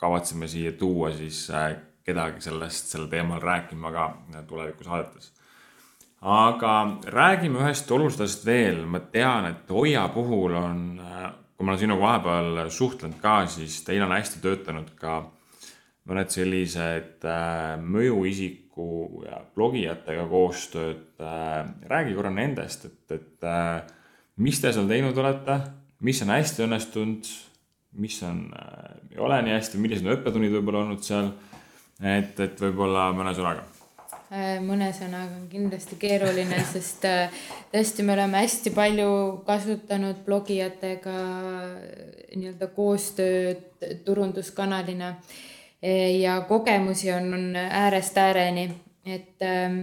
kavatseme 0.00 0.48
siia 0.48 0.72
tuua 0.72 1.12
siis 1.12 1.44
äh, 1.52 1.74
kedagi 2.04 2.40
sellest, 2.48 2.94
sel 2.94 3.10
teemal 3.12 3.42
rääkima 3.44 3.92
ka 3.92 4.06
tulevikusaadetes 4.48 5.34
aga 6.20 6.72
räägime 7.08 7.60
ühest 7.64 7.90
olulisest 7.90 8.24
asjast 8.24 8.46
veel, 8.46 8.84
ma 8.84 9.00
tean, 9.12 9.48
et 9.48 9.70
Hoia 9.72 10.06
puhul 10.12 10.54
on, 10.56 10.82
kui 11.56 11.64
ma 11.64 11.72
olen 11.72 11.80
sinuga 11.80 12.06
vahepeal 12.06 12.72
suhtlenud 12.72 13.20
ka, 13.22 13.44
siis 13.48 13.80
teil 13.86 14.04
on 14.04 14.12
hästi 14.12 14.42
töötanud 14.44 14.92
ka 15.00 15.22
mõned 16.10 16.32
sellised 16.32 17.24
äh, 17.28 17.76
mõjuisiku 17.80 19.24
ja 19.26 19.40
blogijatega 19.54 20.26
koostööd. 20.28 21.06
Äh,. 21.20 21.68
räägi 21.88 22.16
korra 22.16 22.32
nendest, 22.34 22.86
et, 22.88 23.12
et 23.14 23.44
äh, 23.46 23.82
mis 24.40 24.60
te 24.60 24.72
seal 24.72 24.88
teinud 24.88 25.16
olete, 25.20 25.60
mis 26.00 26.22
on 26.22 26.34
hästi 26.36 26.64
õnnestunud, 26.66 27.32
mis 28.00 28.22
on 28.26 28.46
äh,, 28.56 28.94
ei 29.12 29.18
ole 29.18 29.42
nii 29.42 29.56
hästi, 29.58 29.82
millised 29.82 30.06
on 30.06 30.16
õppetunnid 30.16 30.54
võib-olla 30.58 30.86
olnud 30.86 31.04
seal. 31.04 31.32
et, 32.00 32.38
et 32.40 32.60
võib-olla 32.60 33.10
mõne 33.12 33.34
sõnaga 33.36 33.66
Äh, 34.30 34.60
mõne 34.62 34.92
sõnaga 34.94 35.34
on 35.40 35.48
kindlasti 35.50 35.96
keeruline, 35.98 36.60
sest 36.72 37.02
äh, 37.08 37.32
tõesti, 37.72 38.04
me 38.06 38.14
oleme 38.14 38.44
hästi 38.44 38.70
palju 38.76 39.08
kasutanud 39.42 40.20
blogijatega 40.22 41.14
nii-öelda 42.36 42.68
koostööd 42.76 43.88
turunduskanalina 44.06 45.16
ja 45.82 46.36
kogemusi 46.46 47.10
on, 47.10 47.26
on 47.34 47.58
äärest 47.58 48.18
ääreni, 48.22 48.68
et 49.08 49.42
ähm, 49.42 49.80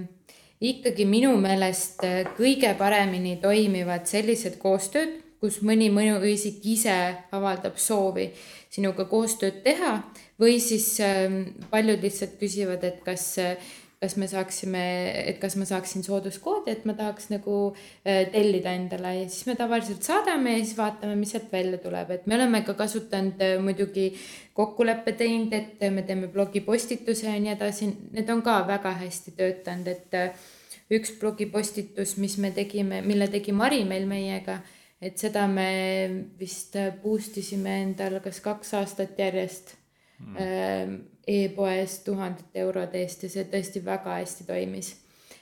ikkagi 0.63 1.07
minu 1.09 1.33
meelest 1.41 2.05
kõige 2.37 2.71
paremini 2.79 3.35
toimivad 3.41 4.07
sellised 4.07 4.55
koostööd, 4.61 5.17
kus 5.41 5.61
mõni 5.65 5.89
mõjuisik 5.93 6.63
ise 6.65 6.95
avaldab 7.31 7.77
soovi 7.81 8.29
sinuga 8.73 9.05
koostööd 9.09 9.61
teha 9.65 9.99
või 10.41 10.59
siis 10.61 10.95
ähm, 11.01 11.43
paljud 11.71 12.01
lihtsalt 12.03 12.39
küsivad, 12.41 12.83
et 12.83 13.03
kas 13.05 13.35
kas 13.97 14.13
me 14.17 14.27
saaksime, 14.29 14.81
et 15.25 15.39
kas 15.41 15.55
ma 15.57 15.65
saaksin 15.65 16.03
sooduskoodi, 16.05 16.69
et 16.69 16.83
ma 16.85 16.93
tahaks 16.97 17.31
nagu 17.31 17.55
äh, 18.05 18.27
tellida 18.29 18.75
endale. 18.77 19.13
Ja 19.23 19.29
siis 19.29 19.47
me 19.49 19.55
tavaliselt 19.57 20.05
saadame 20.05 20.53
ja 20.53 20.65
siis 20.65 20.77
vaatame, 20.77 21.15
mis 21.17 21.33
sealt 21.33 21.49
välja 21.51 21.79
tuleb, 21.81 22.11
et 22.13 22.27
me 22.29 22.37
oleme 22.37 22.61
ka 22.67 22.75
kasutanud 22.77 23.41
äh, 23.41 23.55
muidugi 23.63 24.11
kokkuleppe 24.57 25.15
teinud, 25.17 25.53
et 25.53 25.81
me 25.93 26.05
teeme 26.05 26.29
blogipostituse 26.33 27.25
ja 27.25 27.39
nii 27.41 27.55
edasi, 27.55 27.89
need 28.13 28.29
on 28.29 28.45
ka 28.45 28.59
väga 28.69 28.93
hästi 29.01 29.33
töötanud, 29.39 29.89
et 29.89 30.17
äh, 30.17 30.47
üks 30.93 31.17
blogipostitus, 31.17 32.15
mis 32.21 32.37
me 32.37 32.53
tegime, 32.53 33.01
mille 33.01 33.27
tegi 33.33 33.55
Mari 33.55 33.81
meil 33.89 34.05
meiega, 34.09 34.61
et 35.01 35.17
seda 35.17 35.45
me 35.47 35.69
vist 36.39 36.77
boost 37.03 37.37
isime 37.37 37.81
endale 37.83 38.21
kas 38.23 38.39
kaks 38.45 38.73
aastat 38.79 39.19
järjest 39.19 39.75
mm. 40.19 40.95
e-poes 41.27 41.99
tuhandete 42.05 42.63
eurode 42.63 43.03
eest 43.03 43.27
ja 43.27 43.33
see 43.33 43.45
tõesti 43.51 43.83
väga 43.85 44.17
hästi 44.21 44.47
toimis. 44.47 44.95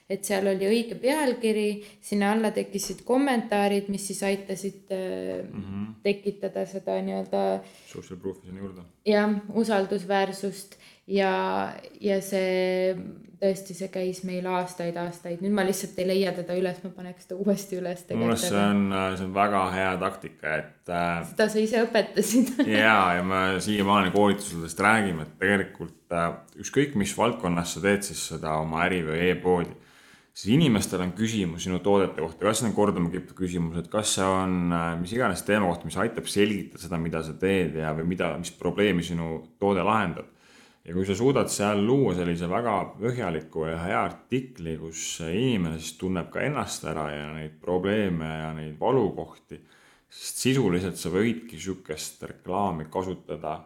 et 0.09 0.21
seal 0.27 0.45
oli 0.45 0.67
õige 0.69 0.95
pealkiri, 1.01 1.69
sinna 2.01 2.33
alla 2.35 2.51
tekkisid 2.53 2.99
kommentaarid, 3.07 3.87
mis 3.89 4.03
siis 4.07 4.19
aitasid 4.23 4.91
mm 4.91 5.61
-hmm. 5.61 5.87
tekitada 6.03 6.65
seda 6.69 6.99
nii-öelda. 7.01 7.63
Social 7.87 8.19
proof'i 8.19 8.45
sinna 8.45 8.59
juurde. 8.59 8.81
jah, 9.05 9.33
usaldusväärsust 9.53 10.77
ja, 11.07 11.73
ja 12.01 12.19
see 12.23 12.95
tõesti, 13.39 13.75
see 13.77 13.89
käis 13.93 14.21
meil 14.25 14.45
aastaid-aastaid, 14.49 15.41
nüüd 15.43 15.53
ma 15.55 15.65
lihtsalt 15.67 15.97
ei 16.01 16.07
leia 16.07 16.31
teda 16.35 16.55
üles, 16.57 16.79
ma 16.85 16.91
paneks 16.95 17.29
ta 17.29 17.37
uuesti 17.37 17.79
üles. 17.81 18.05
minu 18.09 18.29
meelest 18.29 18.49
see 18.49 18.61
on, 18.61 18.83
see 19.17 19.27
on 19.27 19.33
väga 19.35 19.63
hea 19.75 19.93
taktika, 20.01 20.57
et 20.61 20.91
äh,. 20.91 21.23
seda 21.31 21.49
sa 21.51 21.61
ise 21.61 21.85
õpetasid 21.85 22.53
ja, 22.71 22.97
ja 23.19 23.23
me 23.27 23.41
siiamaani 23.63 24.13
koolituselt 24.15 24.85
räägime, 24.87 25.27
et 25.27 25.39
tegelikult 25.41 26.15
äh, 26.15 26.29
ükskõik, 26.63 26.95
mis 26.99 27.15
valdkonnas 27.17 27.75
sa 27.75 27.83
teed 27.83 28.07
siis 28.07 28.29
seda 28.33 28.57
oma 28.63 28.85
äri 28.87 29.03
või 29.05 29.25
e-poodi 29.29 29.75
siis 30.35 30.51
inimestel 30.51 30.99
on 30.99 31.13
küsimus 31.15 31.63
sinu 31.63 31.79
toodete 31.83 32.19
kohta, 32.19 32.41
kas 32.43 32.59
see 32.59 32.67
on 32.67 32.75
korduma 32.75 33.11
kippuv 33.11 33.37
küsimus, 33.39 33.77
et 33.79 33.91
kas 33.91 34.17
see 34.17 34.25
on 34.27 34.71
äh, 34.75 34.93
mis 34.99 35.13
iganes 35.15 35.43
teema 35.47 35.69
kohta, 35.69 35.87
mis 35.87 35.99
aitab 36.01 36.31
selgitada 36.31 36.81
seda, 36.81 36.99
mida 37.01 37.21
sa 37.23 37.35
teed 37.39 37.77
ja, 37.83 37.93
või 37.95 38.09
mida, 38.15 38.33
mis 38.39 38.51
probleemi 38.55 39.03
sinu 39.05 39.43
toode 39.61 39.83
lahendab 39.85 40.31
ja 40.85 40.93
kui 40.93 41.05
sa 41.07 41.15
suudad 41.17 41.49
seal 41.49 41.81
luua 41.85 42.13
sellise 42.17 42.49
väga 42.49 42.75
põhjaliku 42.99 43.65
ja 43.69 43.77
hea 43.81 44.01
artikli, 44.05 44.75
kus 44.77 45.19
inimene 45.25 45.79
siis 45.79 45.95
tunneb 46.01 46.29
ka 46.33 46.43
ennast 46.45 46.85
ära 46.89 47.07
ja 47.13 47.29
neid 47.33 47.57
probleeme 47.61 48.29
ja 48.29 48.51
neid 48.57 48.75
valukohti, 48.79 49.59
sest 50.09 50.43
sisuliselt 50.45 50.99
sa 51.01 51.11
võidki 51.13 51.57
sihukest 51.57 52.27
reklaami 52.29 52.89
kasutada 52.93 53.57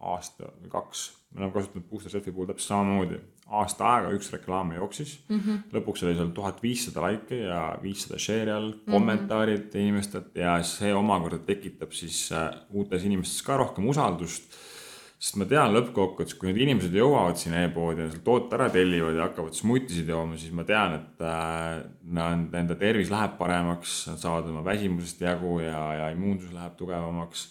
aasta 0.00 0.48
või 0.60 0.72
kaks. 0.72 1.10
me 1.30 1.42
oleme 1.42 1.54
kasutanud 1.54 1.86
Puhta 1.86 2.10
Selfie 2.10 2.32
puhul 2.32 2.48
täpselt 2.48 2.72
samamoodi, 2.72 3.20
aasta 3.60 3.86
aega 3.86 4.10
üks 4.16 4.30
reklaam 4.32 4.72
jooksis 4.74 5.18
mm. 5.28 5.40
-hmm. 5.40 5.60
lõpuks 5.76 6.02
oli 6.06 6.16
seal 6.16 6.32
tuhat 6.34 6.62
viissada 6.62 7.04
laiki 7.04 7.42
ja 7.44 7.60
viissada 7.82 8.18
share'i 8.18 8.54
all, 8.54 8.72
kommentaarid 8.90 9.64
mm 9.64 9.70
-hmm. 9.70 9.84
inimestelt 9.84 10.36
ja 10.36 10.56
see 10.62 10.94
omakorda 10.94 11.38
tekitab 11.38 11.92
siis 11.92 12.32
äh, 12.32 12.50
uutes 12.70 13.04
inimestes 13.04 13.42
ka 13.42 13.56
rohkem 13.56 13.88
usaldust 13.88 14.56
sest 15.20 15.36
ma 15.36 15.44
tean 15.44 15.74
lõppkokkuvõttes, 15.74 16.32
kui 16.40 16.48
need 16.48 16.62
inimesed 16.64 16.94
jõuavad 16.96 17.36
sinna 17.36 17.66
e-poodi 17.66 18.06
ja 18.06 18.08
sealt 18.08 18.22
toote 18.24 18.56
ära 18.56 18.70
tellivad 18.72 19.18
ja 19.18 19.26
hakkavad 19.26 19.56
smutisid 19.56 20.08
jooma, 20.08 20.38
siis 20.40 20.54
ma 20.56 20.64
tean, 20.64 20.94
et 20.96 21.24
äh, 21.28 21.82
nende 22.08 22.76
tervis 22.80 23.12
läheb 23.12 23.34
paremaks, 23.36 23.98
nad 24.08 24.22
saavad 24.22 24.48
oma 24.48 24.62
väsimusest 24.64 25.20
jagu 25.20 25.58
ja, 25.60 25.82
ja 25.98 26.06
immuunsus 26.14 26.54
läheb 26.56 26.78
tugevamaks. 26.78 27.50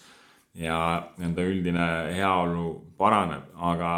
ja 0.58 0.76
nende 1.22 1.44
üldine 1.46 1.84
heaolu 2.10 2.72
paraneb, 2.98 3.52
aga 3.54 3.92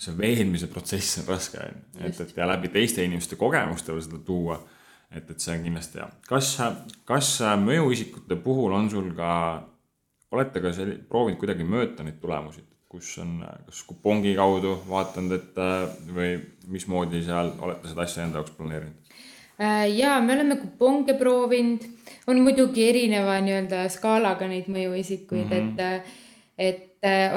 see 0.00 0.14
veenmise 0.16 0.70
protsess 0.72 1.18
on 1.20 1.28
raske, 1.28 1.60
on 1.60 1.74
ju, 1.74 2.06
et, 2.08 2.20
et 2.24 2.32
ja 2.36 2.46
läbi 2.48 2.70
teiste 2.72 3.04
inimeste 3.04 3.36
kogemuste 3.36 3.92
veel 3.92 4.06
seda 4.06 4.22
tuua. 4.24 4.56
et, 5.12 5.28
et 5.28 5.40
see 5.40 5.52
on 5.52 5.68
kindlasti 5.68 6.00
hea. 6.00 6.08
kas, 6.28 6.54
kas 7.04 7.34
mõjuisikute 7.60 8.40
puhul 8.40 8.72
on 8.72 8.88
sul 8.88 9.12
ka, 9.16 9.30
olete 10.32 10.64
ka 10.64 10.72
selli-, 10.72 10.98
proovinud 11.12 11.40
kuidagi 11.44 11.68
mõõta 11.68 12.08
neid 12.08 12.16
tulemusi? 12.24 12.64
Kus 12.88 13.10
on 13.20 13.42
kas 13.66 13.82
kupongi 13.84 14.32
kaudu 14.36 14.78
vaatanud, 14.88 15.34
et 15.36 15.58
äh, 15.60 15.82
või 16.14 16.30
mismoodi 16.72 17.20
seal 17.26 17.52
olete 17.60 17.90
seda 17.90 18.04
asja 18.06 18.24
enda 18.24 18.40
jaoks 18.40 18.54
planeerinud? 18.56 19.14
Äh, 19.60 19.84
ja 19.98 20.14
me 20.24 20.34
oleme 20.36 20.56
kuponge 20.60 21.16
proovinud, 21.18 21.84
on 22.30 22.40
muidugi 22.46 22.86
erineva 22.88 23.36
nii-öelda 23.44 23.84
skaalaga 23.92 24.48
neid 24.48 24.70
mõjuisikuid 24.72 25.50
mm, 25.50 25.74
-hmm. 25.76 25.76
et, 25.76 25.84
äh, 25.84 26.70
et 26.70 26.84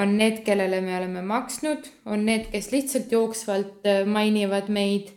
on 0.02 0.16
need, 0.18 0.40
kellele 0.42 0.80
me 0.82 0.96
oleme 0.98 1.22
maksnud, 1.22 1.86
on 2.10 2.24
need, 2.26 2.48
kes 2.50 2.72
lihtsalt 2.72 3.12
jooksvalt 3.14 3.86
mainivad 4.10 4.72
meid. 4.74 5.12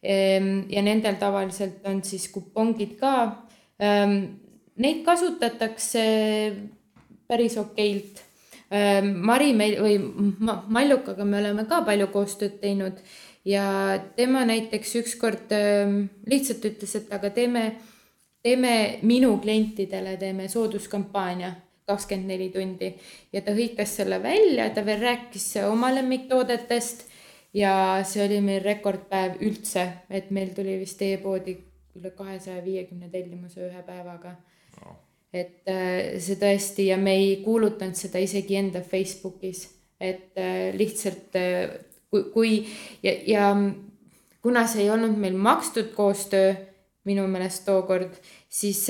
Ehm, 0.00 0.62
ja 0.72 0.80
nendel 0.80 1.18
tavaliselt 1.20 1.84
on 1.84 2.00
siis 2.00 2.30
kupongid 2.32 2.94
ka. 2.96 3.44
Ehm, 3.76 4.14
neid 4.80 5.02
kasutatakse 5.04 6.04
päris 7.28 7.58
okeilt 7.60 8.24
Mari 8.70 9.50
meil 9.58 9.80
või 9.82 9.96
Mallukaga 10.70 11.24
me 11.26 11.40
oleme 11.40 11.64
ka 11.66 11.80
palju 11.82 12.06
koostööd 12.12 12.60
teinud 12.62 13.00
ja 13.44 13.64
tema 14.16 14.44
näiteks 14.46 14.94
ükskord 15.00 15.50
ehm, 15.56 16.04
lihtsalt 16.30 16.68
ütles, 16.68 16.94
et 16.94 17.10
aga 17.12 17.32
teeme, 17.34 17.64
teeme 18.42 19.00
minu 19.02 19.32
klientidele 19.42 20.14
teeme 20.20 20.46
sooduskampaania 20.48 21.50
kakskümmend 21.90 22.30
neli 22.30 22.50
tundi. 22.54 22.92
Ja 23.32 23.42
ta 23.42 23.56
hõikas 23.56 23.96
selle 23.98 24.20
välja, 24.22 24.68
ta 24.70 24.86
veel 24.86 25.02
rääkis 25.02 25.48
oma 25.66 25.90
lemmiktoodetest 25.96 27.08
ja 27.58 27.74
see 28.06 28.22
oli 28.28 28.38
meil 28.44 28.62
rekordpäev 28.62 29.42
üldse, 29.42 29.88
et 30.10 30.30
meil 30.30 30.54
tuli 30.54 30.78
vist 30.78 31.02
e-poodi 31.02 31.58
üle 31.98 32.14
kahesaja 32.14 32.62
viiekümne 32.62 33.10
tellimuse 33.10 33.66
ühe 33.66 33.82
päevaga 33.82 34.36
et 35.32 35.68
äh, 35.70 36.18
see 36.22 36.38
tõesti 36.40 36.88
ja 36.90 36.98
me 36.98 37.14
ei 37.18 37.36
kuulutanud 37.44 37.98
seda 37.98 38.22
isegi 38.22 38.58
enda 38.58 38.82
Facebookis, 38.82 39.66
et 40.00 40.38
äh, 40.40 40.70
lihtsalt 40.74 41.38
äh, 41.38 41.70
kui, 42.10 42.24
kui 42.34 42.52
ja, 43.04 43.14
ja 43.26 43.52
kuna 44.42 44.66
see 44.66 44.86
ei 44.86 44.90
olnud 44.90 45.18
meil 45.20 45.38
makstud 45.38 45.92
koostöö 45.94 46.52
minu 47.06 47.24
meelest 47.30 47.62
tookord, 47.64 48.12
siis, 48.50 48.82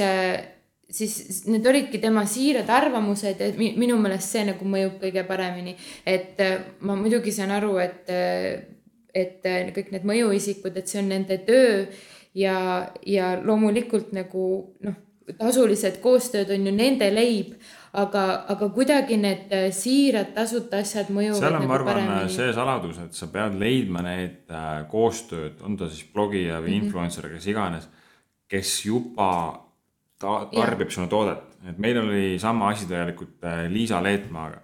siis 0.90 1.44
need 1.46 1.66
olidki 1.70 2.00
tema 2.02 2.24
siirad 2.26 2.68
arvamused 2.74 3.38
ja 3.38 3.50
minu 3.54 3.98
meelest 4.02 4.34
see 4.34 4.42
nagu 4.48 4.66
mõjub 4.66 4.96
kõige 5.04 5.22
paremini. 5.28 5.76
et 6.06 6.40
ma 6.82 6.96
muidugi 6.98 7.30
saan 7.32 7.52
aru, 7.54 7.76
et, 7.84 8.10
et 9.14 9.46
kõik 9.76 9.92
need 9.94 10.08
mõjuisikud, 10.10 10.74
et 10.74 10.90
see 10.90 11.04
on 11.04 11.12
nende 11.12 11.38
töö 11.46 11.84
ja, 12.34 12.56
ja 13.06 13.36
loomulikult 13.38 14.10
nagu 14.16 14.48
noh 14.82 14.98
tasulised 15.38 16.00
koostööd 16.02 16.50
on 16.54 16.66
ju 16.66 16.72
nende 16.74 17.10
leib, 17.14 17.54
aga, 17.92 18.24
aga 18.52 18.68
kuidagi 18.74 19.16
need 19.20 19.52
äh, 19.54 19.68
siirad 19.74 20.32
tasuta 20.34 20.78
asjad 20.84 21.10
mõjuvad 21.14 21.40
seal 21.40 21.54
on, 21.54 21.58
ma 21.58 21.64
nagu 21.64 21.74
arvan, 21.78 21.92
paremini. 21.92 22.34
see 22.34 22.52
saladus, 22.56 22.98
et 23.04 23.14
sa 23.18 23.26
pead 23.32 23.58
leidma 23.60 24.02
need 24.06 24.50
äh, 24.50 24.68
koostööd, 24.90 25.60
on 25.66 25.76
ta 25.76 25.88
siis 25.90 26.06
blogija 26.14 26.60
või 26.62 26.76
Mhm. 26.76 26.84
influencer, 26.86 27.28
kes 27.34 27.46
iganes, 27.50 27.88
kes 28.50 28.74
juba 28.86 29.30
ta-, 30.18 30.46
tarbib 30.54 30.90
sinu 30.90 31.08
toodet. 31.08 31.46
et 31.68 31.78
meil 31.78 31.98
oli 32.00 32.38
sama 32.40 32.70
asi 32.72 32.86
tegelikult 32.88 33.44
äh, 33.44 33.66
Liisa 33.68 34.02
Leetmaaga. 34.02 34.60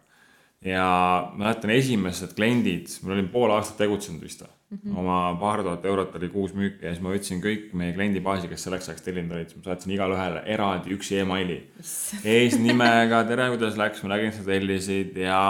ja 0.65 1.31
mäletan 1.37 1.71
esimesed 1.71 2.33
kliendid, 2.35 2.89
ma 3.03 3.13
olin 3.13 3.29
pool 3.29 3.51
aastat 3.51 3.77
tegutsenud 3.79 4.23
vist 4.23 4.41
või 4.43 4.56
mm 4.71 4.79
-hmm. 4.79 4.99
oma 4.99 5.37
paar 5.41 5.63
tuhat 5.63 5.85
eurot 5.85 6.17
oli 6.17 6.29
kuus 6.29 6.55
müüki 6.55 6.83
ja 6.83 6.93
siis 6.93 7.03
ma 7.03 7.13
võtsin 7.15 7.41
kõik 7.43 7.73
meie 7.73 7.93
kliendibaasi, 7.95 8.49
kes 8.49 8.67
selleks 8.67 8.89
ajaks 8.89 9.05
tellinud 9.07 9.37
olid, 9.37 9.51
siis 9.51 9.61
ma 9.61 9.69
saatsin 9.71 9.93
igale 9.95 10.17
ühele 10.17 10.43
eraldi 10.55 10.95
üksi 10.97 11.19
emaili. 11.23 11.59
eesnimega, 12.25 13.23
tere, 13.31 13.49
kuidas 13.55 13.79
läks, 13.79 14.03
ma 14.03 14.15
nägin, 14.15 14.33
sa 14.33 14.45
tellisid 14.45 15.17
ja 15.23 15.41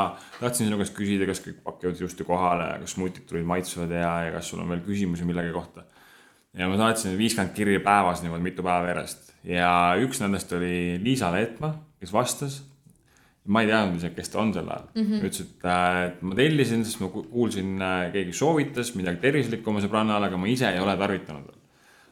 tahtsin 0.41 0.67
sinu 0.69 0.81
käest 0.83 0.97
küsida, 0.99 1.27
kas 1.27 1.43
kõik 1.47 1.63
pakivad 1.65 2.01
ilusti 2.01 2.25
kohale 2.25 2.71
ja 2.73 2.79
kas 2.85 2.97
smutid 2.99 3.27
tulid 3.29 3.45
maitsvad 3.45 3.91
ja, 3.91 4.15
ja 4.29 4.33
kas 4.37 4.51
sul 4.51 4.61
on 4.61 4.69
veel 4.69 4.85
küsimusi 4.87 5.25
millegi 5.25 5.53
kohta. 5.53 5.85
ja 6.55 6.69
ma 6.69 6.77
saatsin 6.77 7.19
viiskümmend 7.19 7.55
kirja 7.55 7.81
päevas 7.81 8.23
niimoodi 8.23 8.43
mitu 8.43 8.63
päeva 8.63 8.89
järjest 8.93 9.35
ja 9.45 9.73
üks 10.01 10.21
nendest 10.21 10.53
oli 10.53 11.01
Liisa 11.03 11.33
Leetmaa, 11.33 11.77
kes 12.01 12.13
vastas 12.13 12.63
ma 13.47 13.63
ei 13.63 13.71
teadnud 13.71 14.01
isegi, 14.01 14.15
kes 14.17 14.33
ta 14.33 14.41
on 14.43 14.53
sel 14.55 14.67
ajal 14.71 14.89
mm. 14.95 15.03
-hmm. 15.03 15.29
ütles, 15.29 15.41
et, 15.45 15.65
äh, 15.65 16.01
et 16.07 16.23
ma 16.23 16.35
tellisin, 16.39 16.85
sest 16.85 17.01
ma 17.01 17.09
ku- 17.13 17.27
kuulsin, 17.31 17.77
äh, 17.83 18.11
keegi 18.13 18.33
soovitas 18.33 18.95
midagi 18.99 19.23
tervislikku 19.23 19.71
oma 19.71 19.83
sõbrannale, 19.85 20.31
aga 20.31 20.37
ma 20.37 20.51
ise 20.51 20.69
ei 20.71 20.83
ole 20.83 20.97
tarvitanud 20.97 21.47
veel. 21.47 21.63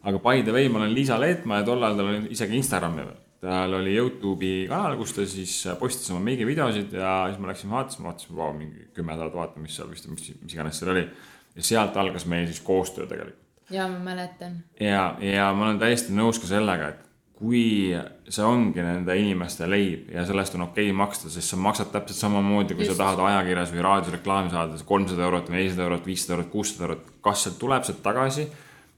aga 0.02 0.18
by 0.18 0.42
the 0.42 0.52
way, 0.52 0.68
ma 0.68 0.78
olen 0.78 0.94
Liisa 0.94 1.20
Leetmaa 1.20 1.58
ja 1.62 1.68
tol 1.68 1.82
ajal 1.82 1.96
tal 1.96 2.10
oli 2.12 2.32
isegi 2.36 2.56
Instagrami 2.56 3.02
veel. 3.02 3.20
tal 3.40 3.74
oli 3.74 3.94
Youtube'i 3.96 4.66
kanal, 4.68 4.96
kus 4.96 5.12
ta 5.12 5.26
siis 5.26 5.66
äh, 5.66 5.78
postitas 5.78 6.10
oma 6.10 6.20
meigivideosid 6.20 6.92
ja 6.92 7.14
siis 7.28 7.38
ma 7.38 7.52
läksin 7.52 7.70
vaatasin, 7.70 8.04
vaatasin, 8.04 8.36
vau, 8.36 8.52
mingi 8.52 8.88
kümme 8.94 9.14
tuhat 9.14 9.34
vaatamist 9.34 9.76
seal 9.76 9.90
vist, 9.90 10.08
mis, 10.08 10.34
mis 10.42 10.54
iganes 10.54 10.78
seal 10.78 10.92
oli. 10.96 11.08
ja 11.54 11.62
sealt 11.62 11.96
algas 11.96 12.26
meie 12.26 12.46
siis 12.46 12.60
koostöö 12.60 13.06
tegelikult 13.06 13.44
ja 13.70 13.88
ma 13.88 13.98
mäletan. 13.98 14.64
ja, 14.80 15.16
ja 15.20 15.52
ma 15.52 15.68
olen 15.68 15.78
täiesti 15.78 16.12
nõus 16.12 16.40
ka 16.40 16.48
sellega, 16.50 16.88
et 16.88 17.03
kui 17.34 17.90
see 18.30 18.44
ongi 18.46 18.82
nende 18.82 19.16
inimeste 19.18 19.66
leib 19.66 20.10
ja 20.14 20.22
sellest 20.26 20.54
on 20.54 20.68
okei 20.68 20.86
okay 20.86 20.96
maksta, 20.96 21.30
sest 21.32 21.50
sa 21.50 21.58
maksad 21.58 21.90
täpselt 21.92 22.20
samamoodi, 22.20 22.76
kui 22.78 22.86
Just. 22.86 22.94
sa 22.94 23.02
tahad 23.02 23.22
ajakirjas 23.32 23.72
või 23.74 23.82
raadios 23.84 24.14
reklaami 24.14 24.52
saada, 24.52 24.78
kolmsada 24.86 25.26
eurot, 25.26 25.50
nelisada 25.50 25.88
eurot, 25.88 26.06
viissada 26.06 26.36
eurot, 26.36 26.52
kuussada 26.52 26.88
eurot, 26.88 27.10
kas 27.24 27.46
sealt 27.46 27.58
tuleb 27.62 27.86
sealt 27.86 28.02
tagasi? 28.06 28.46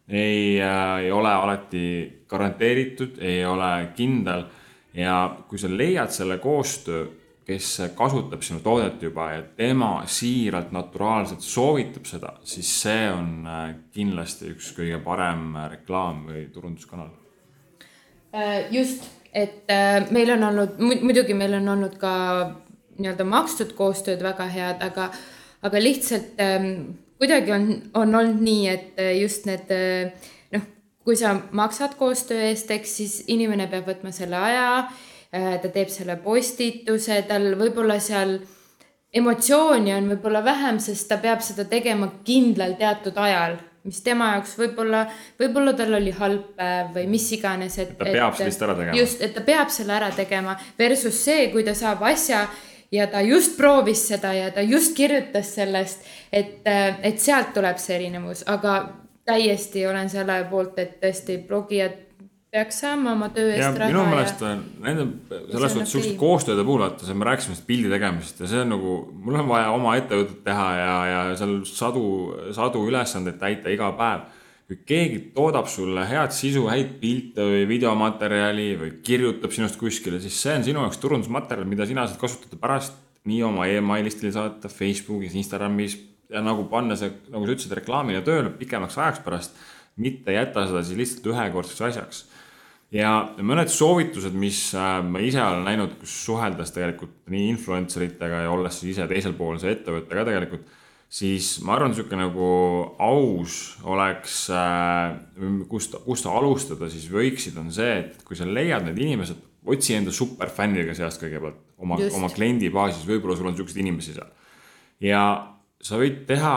ei 0.06 0.60
äh,, 0.62 1.06
ei 1.06 1.10
ole 1.10 1.32
alati 1.32 1.86
garanteeritud, 2.30 3.16
ei 3.18 3.40
ole 3.44 3.70
kindel 3.96 4.44
ja 4.94 5.16
kui 5.48 5.58
sa 5.58 5.70
leiad 5.72 6.12
selle 6.14 6.38
koostöö, 6.38 7.08
kes 7.46 7.82
kasutab 7.98 8.42
sinu 8.42 8.60
toodet 8.62 9.02
juba 9.02 9.30
ja 9.32 9.42
tema 9.56 9.90
siiralt, 10.06 10.70
naturaalselt 10.74 11.42
soovitab 11.42 12.06
seda, 12.06 12.36
siis 12.46 12.70
see 12.82 13.10
on 13.10 13.46
äh, 13.46 13.68
kindlasti 13.94 14.52
üks 14.54 14.72
kõige 14.76 15.00
parem 15.02 15.54
äh, 15.56 15.70
reklaam 15.78 16.26
või 16.30 16.46
turunduskanal 16.54 17.10
just, 18.70 19.04
et 19.32 19.64
äh, 19.70 20.04
meil 20.10 20.30
on 20.30 20.44
olnud, 20.50 20.78
muidugi 20.80 21.34
meil 21.34 21.56
on 21.58 21.68
olnud 21.76 21.98
ka 22.00 22.12
nii-öelda 22.96 23.26
makstud 23.28 23.74
koostööd 23.76 24.22
väga 24.24 24.46
head, 24.52 24.80
aga, 24.84 25.10
aga 25.66 25.82
lihtsalt 25.82 26.40
ähm, 26.40 26.70
kuidagi 27.20 27.52
on, 27.52 27.68
on 27.94 28.14
olnud 28.20 28.40
nii, 28.44 28.62
et 28.72 29.00
äh, 29.02 29.12
just 29.20 29.44
need 29.48 29.72
äh, 29.74 30.12
noh, 30.54 30.64
kui 31.04 31.18
sa 31.20 31.36
maksad 31.52 31.98
koostöö 32.00 32.48
eest, 32.48 32.72
eks 32.72 32.96
siis 33.00 33.18
inimene 33.32 33.68
peab 33.72 33.88
võtma 33.92 34.14
selle 34.14 34.40
aja, 34.40 34.68
ta 35.36 35.68
teeb 35.68 35.90
selle 35.92 36.14
postituse, 36.22 37.18
tal 37.28 37.50
võib-olla 37.58 37.98
seal 38.00 38.38
emotsiooni 39.12 39.92
on 39.92 40.06
võib-olla 40.14 40.40
vähem, 40.46 40.78
sest 40.80 41.10
ta 41.10 41.18
peab 41.20 41.42
seda 41.44 41.66
tegema 41.68 42.08
kindlal 42.24 42.76
teatud 42.78 43.18
ajal 43.20 43.58
mis 43.86 44.02
tema 44.04 44.32
jaoks 44.34 44.56
võib-olla, 44.60 45.06
võib-olla 45.40 45.74
tal 45.78 45.98
oli 45.98 46.12
halb 46.16 46.52
päev 46.58 46.92
või 46.96 47.06
mis 47.10 47.26
iganes, 47.36 47.78
et. 47.82 47.96
ta 47.98 48.08
peab 48.10 48.38
sellist 48.38 48.62
ära 48.66 48.76
tegema. 48.78 48.98
just, 48.98 49.22
et 49.22 49.34
ta 49.34 49.44
peab 49.46 49.72
selle 49.74 49.96
ära 49.96 50.10
tegema 50.14 50.56
versus 50.78 51.20
see, 51.24 51.50
kui 51.54 51.64
ta 51.66 51.74
saab 51.78 52.02
asja 52.10 52.46
ja 52.92 53.06
ta 53.10 53.22
just 53.26 53.56
proovis 53.58 54.06
seda 54.08 54.32
ja 54.36 54.50
ta 54.54 54.64
just 54.66 54.94
kirjutas 54.96 55.54
sellest, 55.54 56.06
et, 56.32 56.62
et 56.66 57.20
sealt 57.22 57.54
tuleb 57.54 57.78
see 57.82 57.98
erinevus, 57.98 58.44
aga 58.50 58.78
täiesti 59.26 59.86
olen 59.86 60.10
selle 60.10 60.42
poolt, 60.50 60.78
et 60.78 60.98
tõesti 61.02 61.40
blogijad 61.48 62.05
peaks 62.54 62.80
saama 62.80 63.12
oma 63.16 63.28
töö 63.34 63.50
eest 63.50 63.62
ja 63.62 63.72
raha. 63.74 63.90
minu 63.90 64.04
meelest 64.10 64.42
on 64.46 64.62
nende, 64.84 65.06
selles 65.50 65.74
suhtes 65.74 65.92
siukeste 65.92 66.16
koostööde 66.20 66.64
puhul, 66.64 66.84
vaata, 66.84 67.14
me 67.18 67.28
rääkisime 67.28 67.58
pildi 67.66 67.90
tegemisest 67.92 68.42
ja 68.42 68.50
see 68.50 68.62
on 68.62 68.72
nagu, 68.74 68.96
mul 69.26 69.38
on 69.42 69.50
vaja 69.50 69.72
oma 69.74 69.96
ettevõtet 69.98 70.42
teha 70.46 70.66
ja, 70.78 70.96
ja 71.10 71.20
seal 71.40 71.58
sadu, 71.68 72.04
sadu 72.56 72.84
ülesandeid 72.88 73.40
täita 73.42 73.72
iga 73.74 73.90
päev. 73.98 74.26
kui 74.66 74.80
keegi 74.82 75.18
toodab 75.34 75.68
sulle 75.70 76.02
head 76.10 76.32
sisu, 76.34 76.64
häid 76.66 76.96
pilte 77.02 77.44
või 77.46 77.66
videomaterjali 77.70 78.70
või 78.80 78.88
kirjutab 79.06 79.52
sinust 79.54 79.78
kuskile, 79.78 80.18
siis 80.22 80.40
see 80.42 80.56
on 80.58 80.66
sinu 80.66 80.82
jaoks 80.82 80.98
turundusmaterjal, 81.02 81.68
mida 81.70 81.86
sina 81.86 82.06
saad 82.06 82.18
kasutada 82.18 82.58
pärast 82.58 82.96
nii 83.30 83.44
oma 83.46 83.68
emailistile 83.70 84.32
saata, 84.34 84.70
Facebookis, 84.70 85.36
Instagramis 85.38 85.94
ja 86.30 86.42
nagu 86.42 86.66
panna 86.70 86.96
see, 86.98 87.12
nagu 87.30 87.46
sa 87.46 87.54
ütlesid, 87.54 87.76
reklaamina 87.78 88.24
tööle 88.26 88.50
pikemaks 88.58 88.98
ajaks 88.98 89.22
pärast, 89.22 89.60
mitte 90.02 90.34
jätta 90.34 90.66
seda 90.66 90.82
siis 90.82 90.98
lihtsalt 90.98 91.30
ühekordseks 91.30 91.86
asjaks 91.90 92.24
ja 92.94 93.12
mõned 93.42 93.70
soovitused, 93.72 94.34
mis 94.38 94.60
äh, 94.78 94.98
ma 95.04 95.22
ise 95.24 95.42
olen 95.42 95.64
näinud, 95.66 95.96
kus 96.00 96.14
suheldes 96.26 96.74
tegelikult 96.74 97.16
nii 97.32 97.48
influencer 97.54 98.06
itega 98.06 98.44
ja 98.44 98.52
olles 98.52 98.78
siis 98.80 98.94
ise 98.96 99.08
teisel 99.10 99.34
pool 99.38 99.58
see 99.62 99.74
ettevõte 99.74 100.14
ka 100.14 100.26
tegelikult, 100.28 100.68
siis 101.08 101.56
ma 101.66 101.76
arvan, 101.76 101.92
niisugune 101.92 102.26
nagu 102.26 102.46
aus 103.02 103.58
oleks, 103.86 104.38
kust, 105.70 105.98
kust 106.06 106.30
alustada 106.30 106.90
siis 106.92 107.06
võiksid, 107.12 107.58
on 107.62 107.70
see, 107.74 108.00
et 108.02 108.24
kui 108.26 108.38
sa 108.38 108.48
leiad 108.48 108.86
need 108.88 108.98
inimesed, 109.02 109.42
otsi 109.66 109.96
enda 109.98 110.14
superfännidega 110.14 110.94
seast 110.94 111.22
kõigepealt 111.22 111.62
oma, 111.82 111.98
oma 112.14 112.30
kliendibaasis, 112.32 113.06
võib-olla 113.08 113.38
sul 113.38 113.50
on 113.50 113.56
niisuguseid 113.56 113.82
inimesi 113.82 114.14
seal. 114.16 114.30
ja 115.02 115.22
sa 115.82 115.98
võid 116.00 116.22
teha, 116.28 116.56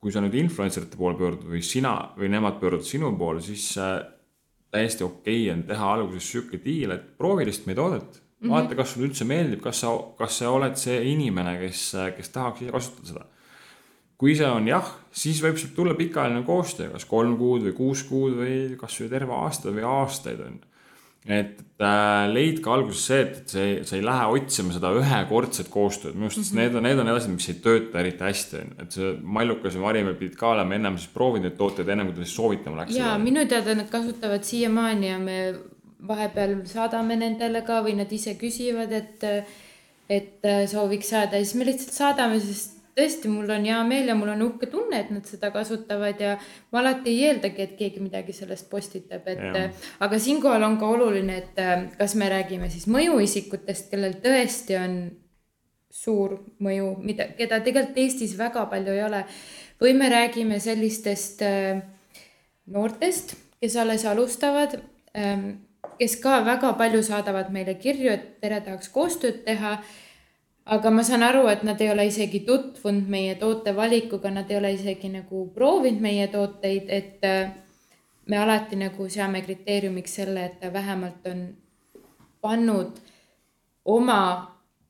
kui 0.00 0.12
sa 0.12 0.22
nüüd 0.24 0.36
influencer 0.40 0.86
ite 0.86 0.96
poole 1.00 1.18
pöördud 1.18 1.50
või 1.52 1.60
sina 1.64 1.94
või 2.16 2.30
nemad 2.32 2.56
pöörduvad 2.60 2.88
sinu 2.88 3.12
poole, 3.20 3.44
siis 3.44 3.74
täiesti 4.70 5.04
okei 5.04 5.42
okay 5.44 5.54
on 5.54 5.62
teha 5.68 5.92
alguses 5.94 6.30
sihuke 6.32 6.60
diil, 6.64 6.94
et 6.94 7.16
proovi 7.18 7.46
lihtsalt 7.46 7.66
meie 7.66 7.76
toodet. 7.76 8.22
-hmm. 8.40 8.48
vaata, 8.50 8.74
kas 8.74 8.92
sulle 8.92 9.08
üldse 9.08 9.24
meeldib, 9.24 9.60
kas 9.60 9.80
sa, 9.84 9.92
kas 10.18 10.38
sa 10.38 10.50
oled 10.50 10.76
see 10.76 11.02
inimene, 11.12 11.58
kes, 11.60 11.84
kes 12.16 12.32
tahaks 12.34 12.62
ise 12.62 12.72
kasutada 12.72 13.12
seda. 13.12 13.26
kui 14.20 14.34
see 14.36 14.48
on 14.48 14.66
jah, 14.68 14.88
siis 15.10 15.38
võib 15.42 15.56
sealt 15.56 15.74
tulla 15.74 15.94
pikaajaline 15.96 16.42
koostöö, 16.44 16.90
kas 16.92 17.04
kolm 17.08 17.38
kuud 17.40 17.62
või 17.68 17.72
kuus 17.72 18.02
kuud 18.04 18.34
või 18.36 18.56
kasvõi 18.80 19.08
terve 19.08 19.32
aasta 19.32 19.72
või 19.72 19.86
aastaid 19.88 20.42
on 20.44 20.58
ju 20.58 20.69
et 21.28 21.58
äh, 21.84 22.26
leidke 22.32 22.70
alguses 22.72 23.02
see, 23.10 23.18
et, 23.20 23.34
et 23.42 23.52
see, 23.52 23.72
sa 23.84 23.96
ei 23.98 24.04
lähe 24.04 24.28
otsima 24.32 24.72
seda 24.72 24.92
ühekordset 24.96 25.68
koostööd, 25.72 26.14
minu 26.16 26.30
arust 26.30 26.40
mm 26.40 26.46
-hmm. 26.46 26.60
need 26.62 26.78
on, 26.78 26.82
need 26.88 27.02
on 27.02 27.06
need 27.10 27.16
asjad, 27.20 27.34
mis 27.34 27.48
ei 27.52 27.58
tööta 27.66 28.00
eriti 28.00 28.24
hästi, 28.24 28.62
et 28.80 28.96
see 28.96 29.10
Mallukas 29.20 29.76
ja 29.76 29.84
Marimäe 29.84 30.16
pidid 30.16 30.38
ka 30.40 30.54
olema 30.54 30.74
ennem 30.74 30.96
siis 30.96 31.12
proovinud 31.12 31.50
neid 31.50 31.58
tooteid, 31.58 31.88
ennem 31.88 32.08
kui 32.08 32.16
ta 32.16 32.24
siis 32.24 32.36
soovitama 32.36 32.82
läks. 32.82 32.96
ja 32.96 33.18
minu 33.18 33.44
teada 33.46 33.74
nad 33.74 33.90
kasutavad 33.92 34.42
siiamaani 34.48 35.08
ja 35.08 35.18
me 35.18 35.38
vahepeal 36.08 36.56
saadame 36.64 37.16
nendele 37.16 37.62
ka 37.62 37.82
või 37.84 37.96
nad 38.00 38.12
ise 38.12 38.34
küsivad, 38.40 38.92
et, 38.92 39.24
et 40.08 40.52
sooviks 40.72 41.12
saada 41.12 41.36
ja 41.36 41.44
siis 41.44 41.54
me 41.54 41.68
lihtsalt 41.68 41.92
saadame, 41.92 42.40
sest 42.40 42.79
tõesti, 42.96 43.30
mul 43.32 43.50
on 43.50 43.64
hea 43.68 43.78
meel 43.86 44.10
ja 44.10 44.16
mul 44.18 44.32
on 44.34 44.42
uhke 44.48 44.68
tunne, 44.70 45.00
et 45.00 45.10
nad 45.14 45.26
seda 45.28 45.52
kasutavad 45.54 46.20
ja 46.20 46.36
ma 46.72 46.82
alati 46.82 47.14
ei 47.14 47.30
eeldagi, 47.30 47.62
et 47.66 47.76
keegi 47.78 48.02
midagi 48.02 48.34
sellest 48.36 48.70
postitab, 48.70 49.28
et 49.30 49.40
ja. 49.40 49.64
aga 50.06 50.18
siinkohal 50.18 50.66
on 50.66 50.78
ka 50.80 50.90
oluline, 50.90 51.40
et 51.44 51.96
kas 51.98 52.16
me 52.18 52.28
räägime 52.32 52.70
siis 52.72 52.88
mõjuisikutest, 52.90 53.90
kellel 53.92 54.18
tõesti 54.24 54.78
on 54.80 55.00
suur 55.90 56.36
mõju, 56.62 56.92
mida, 57.02 57.26
keda 57.38 57.58
tegelikult 57.64 57.98
Eestis 57.98 58.36
väga 58.38 58.66
palju 58.70 58.94
ei 58.94 59.02
ole. 59.02 59.24
või 59.80 59.94
me 59.96 60.10
räägime 60.12 60.58
sellistest 60.60 61.42
äh, 61.42 61.80
noortest, 62.66 63.34
kes 63.60 63.76
alles 63.76 64.04
alustavad 64.04 64.76
ähm,, 65.16 65.48
kes 65.98 66.16
ka 66.20 66.44
väga 66.44 66.72
palju 66.78 67.02
saadavad 67.02 67.50
meile 67.52 67.74
kirju, 67.74 68.12
et 68.12 68.40
tere, 68.40 68.60
tahaks 68.60 68.88
koostööd 68.92 69.42
teha 69.44 69.78
aga 70.70 70.90
ma 70.90 71.02
saan 71.02 71.24
aru, 71.26 71.46
et 71.50 71.64
nad 71.66 71.80
ei 71.82 71.90
ole 71.90 72.06
isegi 72.06 72.44
tutvunud 72.46 73.08
meie 73.10 73.34
tootevalikuga, 73.40 74.30
nad 74.30 74.50
ei 74.50 74.58
ole 74.60 74.72
isegi 74.76 75.10
nagu 75.10 75.48
proovinud 75.54 76.02
meie 76.04 76.28
tooteid, 76.30 76.86
et 76.88 77.26
äh, 77.26 77.50
me 78.30 78.38
alati 78.38 78.78
nagu 78.78 79.08
seame 79.10 79.42
kriteeriumiks 79.42 80.14
selle, 80.20 80.46
et 80.46 80.60
ta 80.60 80.72
vähemalt 80.72 81.26
on 81.26 81.42
pannud 82.40 83.00
oma 83.84 84.20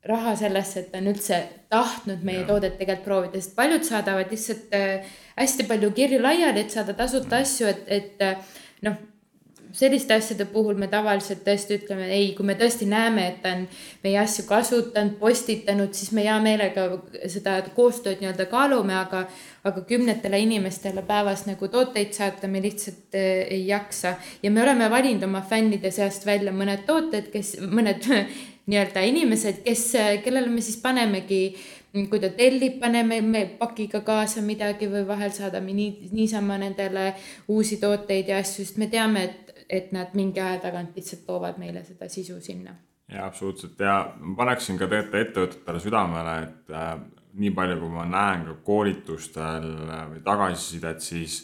raha 0.04 0.34
sellesse, 0.36 0.80
et 0.80 0.92
ta 0.92 1.00
on 1.00 1.10
üldse 1.12 1.40
tahtnud 1.72 2.24
meie 2.24 2.42
ja. 2.42 2.48
toodet 2.48 2.76
tegelikult 2.80 3.06
proovida, 3.06 3.40
sest 3.40 3.56
paljud 3.56 3.84
saadavad 3.84 4.32
lihtsalt 4.32 4.76
äh, 4.76 5.14
hästi 5.40 5.68
palju 5.68 5.92
kirju 5.96 6.20
laiali, 6.20 6.64
et 6.64 6.76
saada 6.76 6.96
tasuta 6.96 7.40
asju, 7.40 7.68
et, 7.72 7.88
et 7.88 8.24
äh, 8.24 8.60
noh, 8.84 9.00
selliste 9.72 10.14
asjade 10.14 10.44
puhul 10.50 10.78
me 10.78 10.88
tavaliselt 10.90 11.42
tõesti 11.46 11.78
ütleme 11.78 12.08
ei, 12.12 12.32
kui 12.36 12.46
me 12.46 12.56
tõesti 12.58 12.88
näeme, 12.90 13.26
et 13.28 13.40
ta 13.42 13.54
on 13.56 13.64
meie 14.04 14.18
asju 14.22 14.44
kasutanud, 14.48 15.16
postitanud, 15.20 15.94
siis 15.96 16.12
me 16.16 16.24
hea 16.26 16.36
meelega 16.42 16.86
seda 17.30 17.58
koostööd 17.76 18.22
nii-öelda 18.22 18.46
kaalume, 18.50 18.96
aga, 18.98 19.24
aga 19.64 19.84
kümnetele 19.88 20.40
inimestele 20.46 21.04
päevas 21.06 21.46
nagu 21.48 21.70
tooteid 21.72 22.14
saata 22.16 22.50
me 22.50 22.62
lihtsalt 22.64 23.18
äh, 23.18 23.44
ei 23.58 23.66
jaksa. 23.68 24.16
ja 24.42 24.50
me 24.50 24.62
oleme 24.62 24.90
valinud 24.90 25.28
oma 25.28 25.42
fännide 25.42 25.90
seast 25.90 26.26
välja 26.26 26.52
mõned 26.52 26.86
tooted, 26.86 27.30
kes, 27.32 27.58
mõned 27.60 28.06
nii-öelda 28.70 29.02
inimesed, 29.02 29.62
kes, 29.64 29.92
kellele 30.24 30.50
me 30.50 30.60
siis 30.62 30.80
panemegi 30.82 31.42
kui 31.90 32.20
ta 32.22 32.30
tellib, 32.30 32.78
paneme 32.80 33.18
me 33.20 33.44
pakiga 33.58 34.00
kaasa 34.06 34.42
midagi 34.46 34.86
või 34.90 35.02
vahel 35.08 35.32
saadame 35.34 35.74
nii, 35.74 36.10
niisama 36.14 36.58
nendele 36.62 37.14
uusi 37.50 37.80
tooteid 37.82 38.30
ja 38.30 38.38
asju, 38.38 38.64
sest 38.64 38.78
me 38.78 38.86
teame, 38.92 39.24
et 39.26 39.49
et 39.70 39.92
nad 39.94 40.14
mingi 40.18 40.42
aja 40.42 40.58
tagant 40.66 40.96
lihtsalt 40.98 41.22
toovad 41.26 41.60
meile 41.62 41.84
seda 41.86 42.08
sisu 42.10 42.40
sinna. 42.42 42.74
jaa, 43.10 43.26
absoluutselt 43.26 43.80
ja 43.80 43.94
ma 44.18 44.36
paneksin 44.38 44.78
ka 44.78 44.88
tegelikult 44.90 45.20
ettevõtetele 45.20 45.80
südamele, 45.82 46.34
et 46.46 46.74
äh, 46.74 46.92
nii 47.40 47.54
palju, 47.54 47.78
kui 47.80 47.94
ma 47.94 48.04
näen 48.10 48.44
ka 48.48 48.58
koolitustel 48.66 49.70
äh, 49.86 50.04
või 50.12 50.22
tagasisidet, 50.26 51.02
siis 51.02 51.40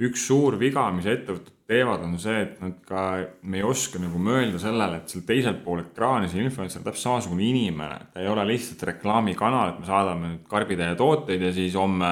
üks 0.00 0.26
suur 0.26 0.56
viga, 0.58 0.86
mis 0.94 1.08
ettevõtted 1.10 1.56
teevad, 1.70 2.02
on 2.02 2.16
see, 2.18 2.38
et 2.42 2.60
nad 2.62 2.78
ka, 2.86 3.02
me 3.46 3.60
ei 3.60 3.66
oska 3.66 4.00
nagu 4.02 4.18
mõelda 4.22 4.58
sellele, 4.62 4.98
et 4.98 5.12
seal 5.12 5.22
teisel 5.28 5.58
pool 5.62 5.84
ekraani 5.84 6.30
see 6.30 6.42
influencer 6.42 6.80
on 6.80 6.86
täpselt 6.88 7.04
samasugune 7.04 7.46
inimene, 7.46 7.98
ta 8.14 8.22
ei 8.22 8.30
ole 8.30 8.46
lihtsalt 8.48 8.82
reklaamikanal, 8.90 9.74
et 9.74 9.82
me 9.82 9.86
saadame 9.86 10.32
nüüd 10.32 10.48
karbitäie 10.50 10.96
tooteid 10.98 11.44
ja 11.46 11.52
siis 11.54 11.76
homme 11.78 12.10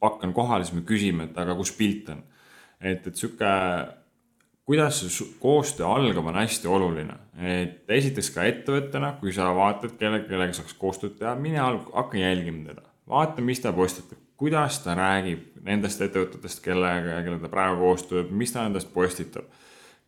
pakk 0.00 0.24
on 0.24 0.32
kohal, 0.36 0.64
siis 0.64 0.76
me 0.76 0.84
küsime, 0.88 1.28
et 1.28 1.38
aga 1.40 1.56
kus 1.58 1.72
pilt 1.76 2.08
on. 2.14 2.24
et, 2.80 3.06
et 3.06 3.14
sihuke 3.16 3.52
kuidas 4.66 5.00
see 5.00 5.26
koostöö 5.40 5.86
algab, 5.86 6.26
on 6.26 6.34
hästi 6.34 6.68
oluline. 6.68 7.14
et 7.38 7.90
esiteks 7.90 8.30
ka 8.34 8.44
ettevõttena, 8.48 9.12
kui 9.20 9.32
sa 9.32 9.52
vaatad, 9.54 9.94
kelle, 10.00 10.24
kellega 10.26 10.56
saaks 10.56 10.74
koostööd 10.80 11.18
teha, 11.20 11.34
mine 11.38 11.60
hakka 11.60 12.18
jälgima 12.18 12.64
teda. 12.72 12.82
vaata, 13.08 13.42
mis 13.42 13.60
ta 13.60 13.72
postitab, 13.72 14.18
kuidas 14.36 14.80
ta 14.82 14.96
räägib 14.98 15.44
nendest 15.66 16.02
ettevõtetest, 16.02 16.62
kellega, 16.64 17.20
kellega 17.22 17.46
ta 17.46 17.52
praegu 17.52 17.84
koostööd, 17.84 18.32
mis 18.34 18.52
ta 18.52 18.66
nendest 18.66 18.90
postitab. 18.94 19.46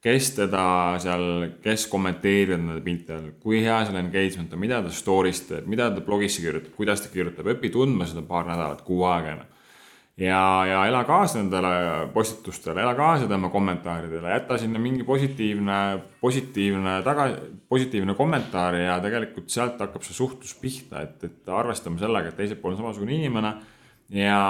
kes 0.03 0.31
teda 0.31 0.65
seal, 1.03 1.51
kes 1.63 1.87
kommenteerivad 1.91 2.61
nende 2.63 2.83
pilte 2.83 3.15
all, 3.15 3.31
kui 3.43 3.63
hea 3.63 3.79
seal 3.85 3.99
engagement 3.99 4.53
on, 4.53 4.61
mida 4.63 4.83
ta 4.83 4.91
story's 4.95 5.41
teeb, 5.47 5.67
mida 5.67 5.91
ta 5.91 6.03
blogisse 6.03 6.43
kirjutab, 6.43 6.75
kuidas 6.75 7.03
ta 7.03 7.15
kirjutab, 7.15 7.47
õpi 7.55 7.71
tundma 7.75 8.07
seda 8.07 8.23
paar 8.27 8.47
nädalat, 8.47 8.83
kuu 8.87 9.05
aega 9.07 9.37
enne 9.37 9.47
ja, 10.19 10.41
ja 10.67 10.81
ela 10.89 11.05
kaasa 11.07 11.39
nendele 11.39 12.09
postitustele, 12.15 12.83
ela 12.83 12.95
kaasa 12.99 13.29
tema 13.31 13.51
kommentaaridele, 13.53 14.33
jäta 14.35 14.59
sinna 14.59 14.81
mingi 14.83 15.07
positiivne, 15.07 15.79
positiivne 16.21 16.99
taga, 17.07 17.29
positiivne 17.69 18.15
kommentaar 18.19 18.77
ja 18.81 18.99
tegelikult 19.05 19.51
sealt 19.53 19.81
hakkab 19.83 20.07
see 20.07 20.19
suhtlus 20.19 20.57
pihta, 20.59 21.05
et, 21.07 21.23
et 21.25 21.55
arvestame 21.55 22.01
sellega, 22.03 22.33
et 22.33 22.41
teisel 22.41 22.59
pool 22.61 22.75
on 22.75 22.83
samasugune 22.83 23.15
inimene 23.19 23.55
ja 24.15 24.41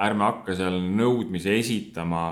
ärme 0.00 0.28
hakka 0.28 0.56
seal 0.56 0.78
nõudmisi 0.96 1.52
esitama 1.58 2.24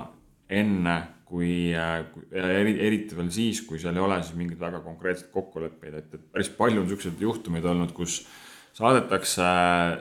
enne, 0.49 0.97
kui, 1.29 1.69
eri, 1.75 2.73
eriti 2.87 3.17
veel 3.17 3.29
siis, 3.33 3.61
kui 3.67 3.77
seal 3.81 3.97
ei 3.97 4.01
ole 4.01 4.17
siis 4.23 4.37
mingeid 4.39 4.61
väga 4.61 4.79
konkreetseid 4.85 5.29
kokkuleppeid, 5.33 5.99
et, 5.99 6.13
et 6.15 6.29
päris 6.33 6.49
palju 6.55 6.81
on 6.81 6.87
niisuguseid 6.87 7.21
juhtumeid 7.21 7.67
olnud, 7.69 7.91
kus 7.93 8.23
saadetakse, 8.79 9.45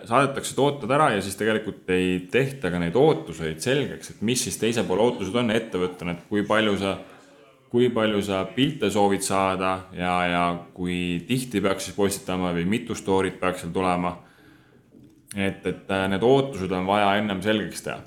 saadetakse 0.07 0.55
tooted 0.55 0.93
ära 0.95 1.11
ja 1.17 1.23
siis 1.25 1.37
tegelikult 1.39 1.89
ei 1.91 2.19
tehta 2.31 2.71
ka 2.71 2.81
neid 2.81 2.97
ootuseid 2.99 3.63
selgeks, 3.63 4.13
et 4.13 4.21
mis 4.27 4.45
siis 4.47 4.59
teise 4.61 4.85
poole 4.87 5.09
ootused 5.09 5.35
on 5.39 5.51
ettevõttena, 5.55 6.15
et 6.15 6.29
kui 6.31 6.45
palju 6.47 6.77
sa, 6.79 6.95
kui 7.73 7.91
palju 7.95 8.23
sa 8.29 8.45
pilte 8.55 8.91
soovid 8.95 9.27
saada 9.27 9.73
ja, 9.97 10.15
ja 10.31 10.45
kui 10.77 11.19
tihti 11.27 11.63
peaks 11.65 11.89
siis 11.89 11.99
postitama 11.99 12.55
või 12.55 12.69
mitu 12.71 12.95
story't 12.99 13.41
peaks 13.43 13.65
seal 13.65 13.75
tulema. 13.75 14.15
et, 15.37 15.67
et 15.67 15.91
need 16.09 16.23
ootused 16.23 16.73
on 16.73 16.87
vaja 16.87 17.17
ennem 17.19 17.43
selgeks 17.43 17.83
teha. 17.83 17.99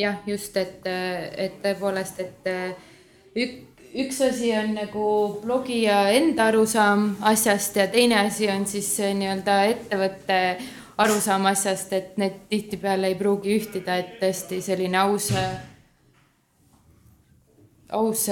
jah, 0.00 0.20
just, 0.26 0.56
et, 0.56 0.80
et 1.36 1.60
tõepoolest, 1.62 2.24
et 2.24 2.52
ük, 3.36 3.75
üks 3.96 4.20
asi 4.20 4.50
on 4.56 4.74
nagu 4.76 5.06
blogija 5.42 6.06
enda 6.12 6.50
arusaam 6.50 7.14
asjast 7.24 7.76
ja 7.80 7.86
teine 7.88 8.18
asi 8.26 8.50
on 8.52 8.66
siis 8.68 8.90
nii-öelda 9.00 9.62
ettevõtte 9.72 10.40
arusaam 11.00 11.46
asjast, 11.50 11.92
et 11.92 12.18
need 12.20 12.44
tihtipeale 12.50 13.10
ei 13.12 13.16
pruugi 13.18 13.56
ühtida, 13.56 13.98
et 14.00 14.16
tõesti 14.20 14.62
selline 14.64 14.98
aus, 15.02 15.30
aus, 17.92 18.26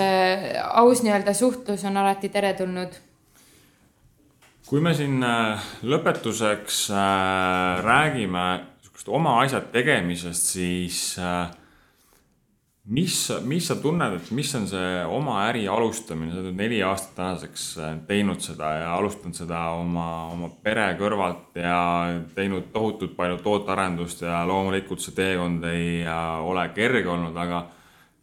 aus 0.72 1.02
nii-öelda 1.04 1.34
suhtlus 1.36 1.84
on 1.88 2.00
alati 2.00 2.28
teretulnud. 2.32 3.00
kui 4.64 4.80
me 4.80 4.94
siin 4.96 5.20
äh, 5.22 5.60
lõpetuseks 5.84 6.86
äh, 6.90 7.82
räägime 7.84 8.44
niisugust 8.64 9.10
oma 9.12 9.36
asjad 9.42 9.68
tegemisest, 9.72 10.48
siis 10.56 11.18
äh, 11.20 11.52
mis, 12.84 13.16
mis 13.42 13.66
sa 13.68 13.76
tunned, 13.80 14.18
et 14.18 14.30
mis 14.36 14.50
on 14.58 14.66
see 14.68 14.88
oma 15.08 15.38
äri 15.48 15.64
alustamine, 15.70 16.32
sa 16.34 16.42
oled 16.42 16.58
neli 16.58 16.82
aastat 16.84 17.14
tänaseks 17.16 17.66
äh, 17.80 17.94
teinud 18.08 18.42
seda 18.44 18.74
ja 18.80 18.90
alustanud 18.98 19.36
seda 19.38 19.60
oma, 19.78 20.08
oma 20.34 20.50
pere 20.64 20.90
kõrvalt 21.00 21.56
ja 21.56 21.78
teinud 22.36 22.68
tohutult 22.74 23.16
palju 23.16 23.40
tootearendust 23.44 24.26
ja 24.26 24.42
loomulikult 24.48 25.04
see 25.04 25.16
teekond 25.16 25.64
ei 25.70 26.02
äh, 26.02 26.24
ole 26.44 26.68
kerge 26.76 27.08
olnud, 27.08 27.36
aga 27.36 27.64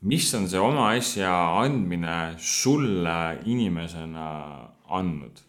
mis 0.06 0.30
on 0.38 0.48
see 0.50 0.62
oma 0.62 0.92
asja 0.94 1.34
andmine 1.62 2.36
sulle 2.38 3.18
inimesena 3.50 4.28
andnud? 4.94 5.42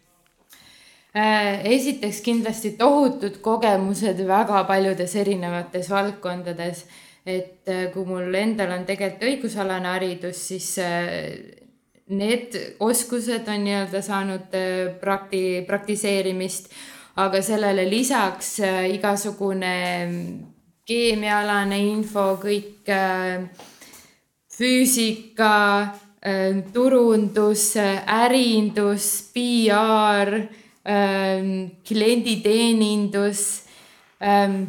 Äh, 1.13 1.61
esiteks 1.69 2.23
kindlasti 2.25 2.73
tohutud 2.79 3.37
kogemused 3.45 4.17
väga 4.25 4.63
paljudes 4.65 5.13
erinevates 5.21 5.91
valdkondades 5.93 6.87
et 7.25 7.67
äh, 7.71 7.87
kui 7.93 8.05
mul 8.07 8.35
endal 8.35 8.73
on 8.75 8.85
tegelikult 8.87 9.23
õigusalane 9.29 9.87
haridus, 9.93 10.41
siis 10.49 10.73
äh, 10.83 11.31
need 12.11 12.55
oskused 12.83 13.47
on 13.47 13.63
nii-öelda 13.63 14.01
saanud 14.03 14.57
äh, 14.59 14.91
prakti-, 14.99 15.63
praktiseerimist, 15.67 16.69
aga 17.23 17.41
sellele 17.45 17.85
lisaks 17.87 18.57
igasugune 18.89 19.73
keemiaalane 20.83 21.77
info, 21.85 22.33
kõik 22.41 22.89
füüsika, 24.49 25.51
turundus, 26.73 27.67
ärindus, 27.77 29.05
PR, 29.35 30.33
klienditeenindus 31.85 33.43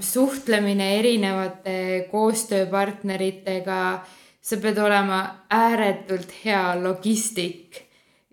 suhtlemine 0.00 0.88
erinevate 0.98 2.08
koostööpartneritega, 2.10 3.78
sa 4.44 4.56
pead 4.60 4.78
olema 4.82 5.20
ääretult 5.50 6.32
hea 6.44 6.74
logistik. 6.82 7.80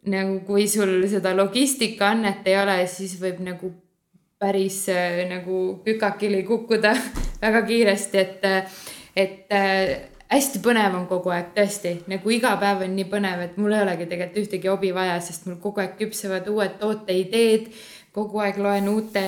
nagu 0.02 0.40
kui 0.48 0.66
sul 0.68 1.04
seda 1.06 1.36
logistikaannet 1.38 2.48
ei 2.50 2.56
ole, 2.58 2.88
siis 2.90 3.20
võib 3.22 3.38
nagu 3.46 3.70
päris 4.42 4.90
äh, 4.90 5.20
nagu 5.30 5.82
kükakili 5.86 6.44
kukkuda 6.44 6.96
väga 7.44 7.62
kiiresti, 7.62 8.18
et, 8.18 8.42
et 9.16 9.54
äh, 9.54 10.10
hästi 10.32 10.62
põnev 10.64 10.96
on 10.98 11.06
kogu 11.10 11.30
aeg, 11.36 11.52
tõesti, 11.54 11.92
nagu 12.10 12.34
iga 12.34 12.56
päev 12.62 12.86
on 12.88 12.96
nii 12.98 13.08
põnev, 13.12 13.44
et 13.46 13.58
mul 13.62 13.76
ei 13.76 13.84
olegi 13.84 14.08
tegelikult 14.10 14.42
ühtegi 14.42 14.72
hobi 14.72 14.94
vaja, 14.96 15.20
sest 15.22 15.46
mul 15.46 15.60
kogu 15.62 15.84
aeg 15.84 15.98
küpsevad 16.00 16.50
uued 16.50 16.80
tooteideed 16.82 17.70
kogu 18.16 18.42
aeg 18.44 18.58
loen 18.60 18.90
uute 18.92 19.22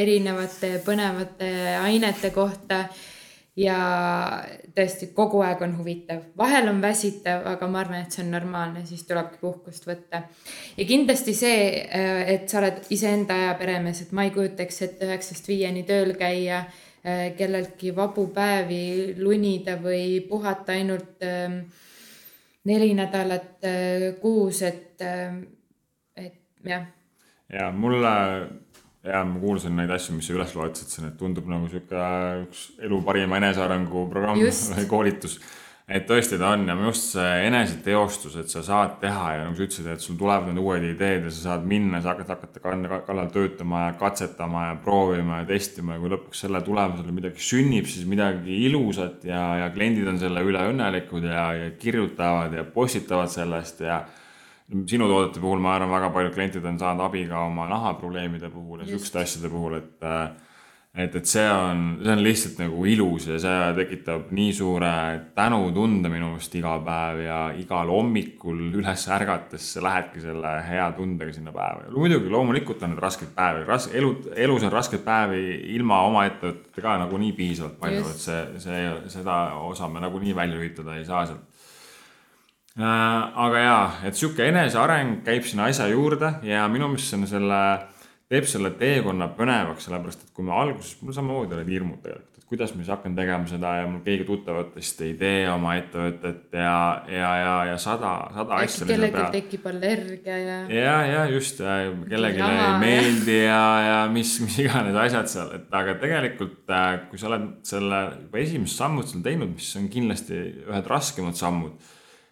erinevate 0.00 0.76
põnevate 0.84 1.50
ainete 1.80 2.30
kohta. 2.34 2.84
ja 3.60 3.76
tõesti, 4.72 5.08
kogu 5.12 5.40
aeg 5.42 5.60
on 5.66 5.72
huvitav, 5.76 6.20
vahel 6.38 6.68
on 6.70 6.78
väsitav, 6.80 7.42
aga 7.50 7.66
ma 7.68 7.80
arvan, 7.82 8.04
et 8.06 8.14
see 8.14 8.22
on 8.22 8.30
normaalne, 8.32 8.84
siis 8.86 9.02
tulebki 9.08 9.40
puhkust 9.40 9.88
võtta. 9.88 10.22
ja 10.76 10.86
kindlasti 10.86 11.34
see, 11.34 11.64
et 12.34 12.46
sa 12.48 12.60
oled 12.62 12.86
iseenda 12.94 13.36
aja 13.36 13.56
peremees, 13.58 14.04
et 14.04 14.14
ma 14.16 14.24
ei 14.24 14.32
kujutaks 14.36 14.80
ette 14.86 15.10
üheksast 15.10 15.50
viieni 15.50 15.82
tööl 15.88 16.14
käia 16.20 16.62
kelleltki 17.36 17.94
vabu 17.96 18.26
päevi 18.32 19.16
lunida 19.18 19.78
või 19.80 20.20
puhata 20.28 20.76
ainult 20.76 21.24
ähm, 21.24 21.62
neli 22.68 22.92
nädalat 22.94 23.64
äh, 23.64 24.06
kuus, 24.20 24.62
et, 24.62 25.00
ähm, 25.00 25.42
et 26.16 26.36
jah 26.64 26.84
ja 27.52 27.70
mulle, 27.74 28.10
ja 29.06 29.22
ma 29.26 29.40
kuulsin 29.40 29.78
neid 29.78 29.90
asju, 29.94 30.16
mis 30.18 30.28
sa 30.28 30.36
üles 30.36 30.52
loetasid 30.56 30.92
siin, 30.92 31.08
et 31.10 31.16
tundub 31.20 31.48
nagu 31.50 31.70
sihuke 31.70 32.04
üks 32.44 32.68
elu 32.86 33.00
parima 33.06 33.40
enesearengu 33.40 34.06
programm 34.12 34.42
või 34.42 34.86
koolitus. 34.94 35.40
et 35.90 36.04
tõesti 36.06 36.38
ta 36.38 36.52
on 36.54 36.68
ja 36.68 36.76
arust 36.76 37.16
see 37.16 37.30
eneseteostus, 37.48 38.36
et 38.38 38.52
sa 38.52 38.62
saad 38.62 39.00
teha 39.02 39.32
ja 39.34 39.40
nagu 39.42 39.58
sa 39.58 39.64
ütlesid, 39.66 39.88
et 39.90 40.04
sul 40.04 40.18
tulevad 40.20 40.46
need 40.46 40.62
uued 40.62 40.86
ideed 40.92 41.26
ja 41.26 41.32
sa 41.34 41.42
saad 41.48 41.66
minna, 41.66 41.98
sa 41.98 42.12
hakkad, 42.12 42.30
hakata 42.36 43.02
kallal 43.08 43.32
töötama 43.34 43.88
ja 43.88 43.96
katsetama 43.98 44.68
ja 44.68 44.78
proovima 44.84 45.40
ja 45.40 45.48
testima 45.50 45.96
ja 45.96 46.04
kui 46.04 46.14
lõpuks 46.14 46.44
selle 46.46 46.62
tulemusel 46.62 47.10
midagi 47.16 47.42
sünnib, 47.42 47.90
siis 47.90 48.06
midagi 48.06 48.62
ilusat 48.68 49.26
ja, 49.26 49.42
ja 49.64 49.74
kliendid 49.74 50.06
on 50.12 50.22
selle 50.22 50.46
üle 50.46 50.62
õnnelikud 50.70 51.26
ja, 51.26 51.50
ja 51.64 51.74
kirjutavad 51.82 52.54
ja 52.54 52.68
postitavad 52.78 53.32
sellest 53.32 53.82
ja 53.82 54.04
sinu 54.70 55.08
toodete 55.10 55.40
puhul 55.42 55.62
ma 55.62 55.74
arvan, 55.76 55.90
väga 55.90 56.12
paljud 56.14 56.36
kliendid 56.36 56.66
on 56.66 56.78
saanud 56.78 57.06
abi 57.08 57.26
ka 57.30 57.46
oma 57.48 57.66
nahaprobleemide 57.70 58.52
puhul 58.52 58.84
ja 58.84 58.92
siukeste 58.92 59.24
asjade 59.24 59.50
puhul, 59.52 59.80
et 59.80 60.08
et, 60.90 61.14
et 61.14 61.26
see 61.26 61.44
on, 61.46 61.82
see 62.02 62.10
on 62.10 62.22
lihtsalt 62.24 62.56
nagu 62.64 62.84
ilus 62.90 63.28
ja 63.30 63.36
see 63.38 63.58
tekitab 63.76 64.32
nii 64.34 64.50
suure 64.54 64.90
tänutunde 65.38 66.10
minu 66.10 66.32
meelest 66.32 66.56
iga 66.58 66.72
päev 66.82 67.20
ja 67.22 67.36
igal 67.54 67.92
hommikul 67.94 68.58
üles 68.80 69.04
ärgates 69.14 69.68
lähedki 69.84 70.22
selle 70.24 70.56
hea 70.66 70.88
tundega 70.96 71.34
sinna 71.36 71.54
päeva. 71.54 71.86
muidugi 71.94 72.32
loomulikult 72.34 72.82
on 72.82 72.94
need 72.94 73.02
raskeid 73.06 73.30
päevi, 73.36 73.62
ras-, 73.70 73.90
elu, 73.94 74.10
elus 74.34 74.66
on 74.66 74.74
raskeid 74.74 75.06
päevi 75.06 75.44
ilma 75.76 76.02
oma 76.08 76.26
ettevõtete 76.26 76.82
ka 76.82 76.96
nagunii 77.04 77.36
piisavalt 77.38 77.78
palju, 77.78 78.02
et 78.10 78.26
see, 78.26 78.42
see, 78.66 78.82
seda 79.14 79.40
osa 79.70 79.88
me 79.88 80.02
nagunii 80.02 80.34
välja 80.34 80.58
lülitada 80.58 80.98
ei 80.98 81.06
saa 81.06 81.22
sealt. 81.30 81.46
äh, 81.46 81.79
aga 82.78 83.62
jaa, 83.64 83.86
et 84.06 84.14
sihuke 84.14 84.46
eneseareng 84.46 85.24
käib 85.26 85.42
sinna 85.48 85.66
asja 85.70 85.88
juurde 85.90 86.36
ja 86.46 86.68
minu 86.70 86.92
meelest 86.92 87.10
see 87.10 87.18
on 87.18 87.26
selle 87.26 87.62
teeb 88.30 88.46
selle 88.46 88.70
teekonna 88.78 89.32
põnevaks, 89.34 89.88
sellepärast 89.88 90.26
et 90.26 90.34
kui 90.34 90.46
me 90.46 90.54
alguses, 90.54 90.94
mul 91.02 91.16
samamoodi 91.16 91.56
olid 91.56 91.72
hirmud 91.72 91.98
tegelikult, 92.04 92.38
et 92.38 92.46
kuidas 92.50 92.70
ma 92.76 92.84
siis 92.84 92.92
hakkan 92.94 93.16
tegema 93.18 93.50
seda 93.50 93.72
ja 93.80 93.88
mul 93.90 94.04
keegi 94.04 94.26
tuttavatest 94.28 95.02
ei 95.02 95.16
tee 95.18 95.42
oma 95.50 95.74
ettevõtet 95.80 96.54
ja, 96.54 96.76
ja, 97.10 97.32
ja, 97.40 97.52
ja 97.72 97.76
sada, 97.82 98.14
sada 98.38 98.62
asja. 98.62 98.86
kellelgi 98.86 99.26
tekib 99.34 99.66
allergia 99.72 100.38
ja. 100.38 100.62
ja, 100.70 100.96
ja 101.10 101.26
just, 101.34 101.58
kellelegi 102.06 102.46
ei 102.46 102.72
meeldi 102.84 103.38
ja, 103.40 103.62
ja 103.88 104.00
mis, 104.14 104.36
mis 104.46 104.62
iganes 104.62 105.02
asjad 105.08 105.34
seal, 105.34 105.54
et 105.58 105.80
aga 105.82 105.98
tegelikult, 105.98 106.60
äh, 106.70 106.92
kui 107.10 107.18
sa 107.18 107.32
oled 107.32 107.48
selle 107.66 108.04
juba 108.28 108.44
esimesed 108.46 108.78
sammud 108.78 109.10
seal 109.10 109.26
teinud, 109.26 109.58
mis 109.58 109.74
on 109.80 109.90
kindlasti 109.90 110.44
ühed 110.68 110.94
raskemad 110.94 111.38
sammud 111.38 111.90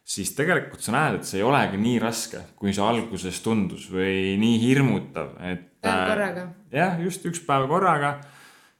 siis 0.08 0.32
tegelikult 0.36 0.80
sa 0.80 0.94
näed, 0.94 1.18
et 1.18 1.28
see 1.28 1.42
ei 1.42 1.46
olegi 1.46 1.78
nii 1.80 1.98
raske, 2.00 2.40
kui 2.56 2.72
see 2.72 2.84
alguses 2.84 3.42
tundus 3.44 3.88
või 3.92 4.38
nii 4.40 4.56
hirmutav, 4.62 5.34
et 5.44 5.66
päev 5.84 6.00
äh, 6.00 6.08
korraga. 6.12 6.44
jah, 6.72 6.98
just 7.04 7.26
üks 7.28 7.42
päev 7.44 7.68
korraga. 7.68 8.14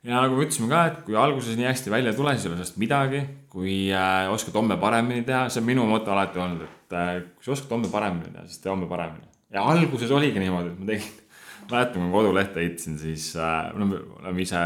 ja 0.06 0.22
nagu 0.22 0.38
me 0.38 0.46
ütlesime 0.46 0.70
ka, 0.72 0.84
et 0.88 1.02
kui 1.04 1.18
alguses 1.20 1.58
nii 1.58 1.68
hästi 1.68 1.92
välja 1.92 2.14
ei 2.14 2.18
tule, 2.18 2.34
siis 2.34 2.46
ei 2.46 2.52
ole 2.52 2.60
sellest 2.60 2.80
midagi. 2.80 3.22
kui 3.52 3.76
äh, 3.92 4.32
oskad 4.32 4.56
homme 4.56 4.78
paremini 4.80 5.24
teha, 5.26 5.46
see 5.52 5.60
on 5.60 5.68
minu 5.68 5.84
moto 5.88 6.14
alati 6.14 6.40
olnud, 6.40 6.64
et 6.64 6.96
äh, 6.96 7.14
kui 7.36 7.48
sa 7.48 7.56
oskad 7.58 7.76
homme 7.76 7.90
paremini 7.92 8.32
teha, 8.32 8.46
siis 8.48 8.64
tee 8.64 8.72
homme 8.72 8.88
paremini. 8.88 9.28
ja 9.52 9.64
alguses 9.68 10.10
oligi 10.10 10.40
niimoodi, 10.40 10.72
et 10.72 10.80
ma 10.80 10.92
tegin, 10.94 11.12
mäletan, 11.70 11.98
kui 11.98 12.06
ma 12.06 12.14
kodulehte 12.16 12.64
ehitasin, 12.64 12.96
siis 13.04 13.34
äh, 13.36 13.68
me 13.76 14.00
oleme 14.22 14.46
ise 14.46 14.64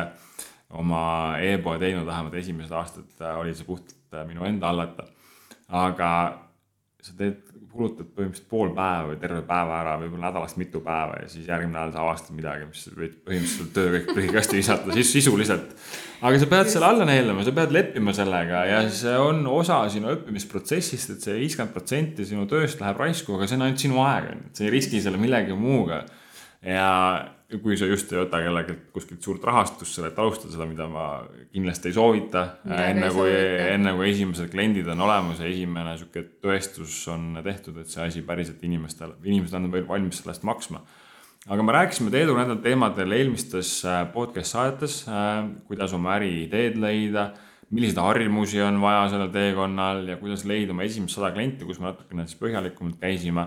oma 0.79 1.03
e-poe 1.43 1.77
teinud, 1.83 2.07
vähemalt 2.07 2.39
esimesed 2.39 2.73
aastad 2.79 3.21
äh, 3.21 3.35
oli 3.41 3.51
see 3.59 3.67
puhtalt 3.67 4.15
äh, 4.15 4.25
minu 4.31 4.47
enda 4.47 4.71
hallata. 4.71 5.11
aga 5.69 6.09
sa 7.03 7.17
teed 7.19 7.53
kulutad 7.73 8.09
põhimõtteliselt 8.13 8.49
pool 8.53 8.73
päeva 8.77 9.09
või 9.09 9.19
terve 9.21 9.41
päeva 9.49 9.79
ära, 9.81 9.95
võib-olla 10.03 10.29
nädalast 10.29 10.59
mitu 10.61 10.83
päeva 10.85 11.17
ja 11.23 11.29
siis 11.33 11.47
järgmine 11.49 11.73
nädal 11.73 11.95
sa 11.95 12.03
avastad 12.03 12.37
midagi, 12.37 12.67
mis 12.69 12.83
võib 12.93 13.15
põhimõtteliselt 13.25 13.73
töö 13.77 13.93
kõik 13.95 14.11
prügikasti 14.13 14.59
visata, 14.59 14.97
siis 14.97 15.13
sisuliselt. 15.17 15.73
aga 16.21 16.43
sa 16.43 16.49
pead 16.53 16.73
selle 16.73 16.91
alla 16.91 17.07
neelama, 17.09 17.47
sa 17.47 17.55
pead 17.57 17.73
leppima 17.73 18.13
sellega 18.17 18.65
ja 18.69 18.83
see 18.93 19.15
on 19.19 19.41
osa 19.49 19.81
sinu 19.93 20.13
õppimisprotsessist, 20.13 21.15
et 21.17 21.25
see 21.25 21.39
viiskümmend 21.41 21.73
protsenti 21.73 22.29
sinu 22.29 22.45
tööst 22.51 22.83
läheb 22.83 23.01
raisku, 23.07 23.39
aga 23.39 23.49
see 23.49 23.59
on 23.59 23.67
ainult 23.69 23.87
sinu 23.87 24.03
aeg, 24.05 24.29
on 24.35 24.43
ju, 24.43 24.51
et 24.51 24.61
sa 24.61 24.69
ei 24.69 24.75
riski 24.77 25.01
selle 25.05 25.23
millegi 25.23 25.57
muuga. 25.57 26.05
ja 26.63 26.91
kui 27.61 27.77
sa 27.77 27.89
just 27.91 28.13
ei 28.13 28.21
võta 28.21 28.41
kellelgi 28.43 28.77
kuskilt 28.95 29.25
suurt 29.25 29.45
rahastust 29.45 29.99
sellelt 29.99 30.19
alustada 30.19 30.55
seda, 30.55 30.67
mida 30.71 30.87
ma 30.91 31.07
kindlasti 31.53 31.91
ei 31.91 31.97
soovita. 31.97 32.45
enne 32.65 33.11
kui, 33.13 33.31
enne 33.75 33.95
kui 33.99 34.09
esimesed 34.11 34.51
kliendid 34.53 34.89
on 34.95 35.05
olemas 35.05 35.43
ja 35.43 35.51
esimene 35.51 35.97
sihuke 36.01 36.25
tõestus 36.45 36.97
on 37.13 37.41
tehtud, 37.45 37.79
et 37.83 37.93
see 37.93 38.05
asi 38.07 38.25
päriselt 38.27 38.63
inimestele, 38.65 39.19
inimesed 39.25 39.59
on 39.59 39.71
valmis 39.89 40.23
selle 40.23 40.37
eest 40.37 40.47
maksma. 40.49 40.83
aga 41.49 41.63
me 41.63 41.73
rääkisime 41.75 42.11
Teedu 42.15 42.37
nendel 42.39 42.61
teemadel 42.63 43.17
eelmistes 43.19 43.81
äh, 43.85 44.05
podcast 44.13 44.55
saadetes, 44.55 45.03
äh, 45.09 45.49
kuidas 45.67 45.93
oma 45.93 46.15
äriideed 46.21 46.79
leida 46.79 47.33
milliseid 47.73 47.99
harjumusi 47.99 48.61
on 48.63 48.81
vaja 48.81 49.09
sellel 49.11 49.31
teekonnal 49.33 50.07
ja 50.09 50.17
kuidas 50.21 50.45
leida 50.49 50.75
oma 50.75 50.85
esimest 50.85 51.17
sada 51.17 51.33
klienti, 51.33 51.65
kus 51.65 51.81
me 51.81 51.89
natukene 51.89 52.27
siis 52.29 52.39
põhjalikumalt 52.41 52.99
käisime 53.01 53.47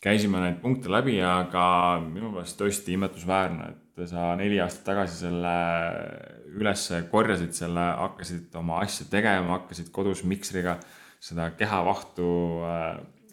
käisime 0.00 0.40
neid 0.40 0.58
punkte 0.62 0.90
läbi, 0.92 1.18
aga 1.24 2.00
minu 2.04 2.32
meelest 2.32 2.58
tõesti 2.60 2.96
imetlusväärne, 2.96 3.70
et 3.70 4.08
sa 4.08 4.32
neli 4.40 4.60
aastat 4.62 4.86
tagasi 4.92 5.26
selle 5.26 5.54
üles 6.56 6.86
korjasid 7.12 7.52
selle, 7.56 7.84
hakkasid 8.00 8.56
oma 8.60 8.80
asja 8.84 9.06
tegema, 9.12 9.58
hakkasid 9.58 9.90
kodus 9.94 10.24
miksriga 10.24 10.78
seda 11.20 11.50
kehavahtu 11.52 12.28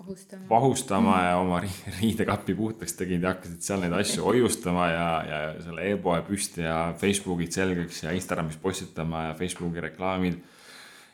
vahustama, 0.07 0.49
vahustama 0.49 1.13
mm. 1.15 1.23
ja 1.25 1.37
oma 1.39 1.61
riidekappi 2.01 2.55
puhtaks 2.55 2.97
tegid 2.99 3.23
ja 3.23 3.31
hakkasid 3.31 3.63
seal 3.63 3.81
neid 3.83 3.95
asju 4.01 4.27
hoiustama 4.27 4.89
ja, 4.91 5.07
ja 5.29 5.39
selle 5.63 5.87
e-poe 5.93 6.19
püsti 6.27 6.67
ja 6.67 6.77
Facebookid 6.99 7.55
selgeks 7.55 8.03
ja 8.03 8.15
Instagramis 8.15 8.59
postitama 8.61 9.29
ja 9.29 9.33
Facebooki 9.39 9.87
reklaamid 9.87 10.43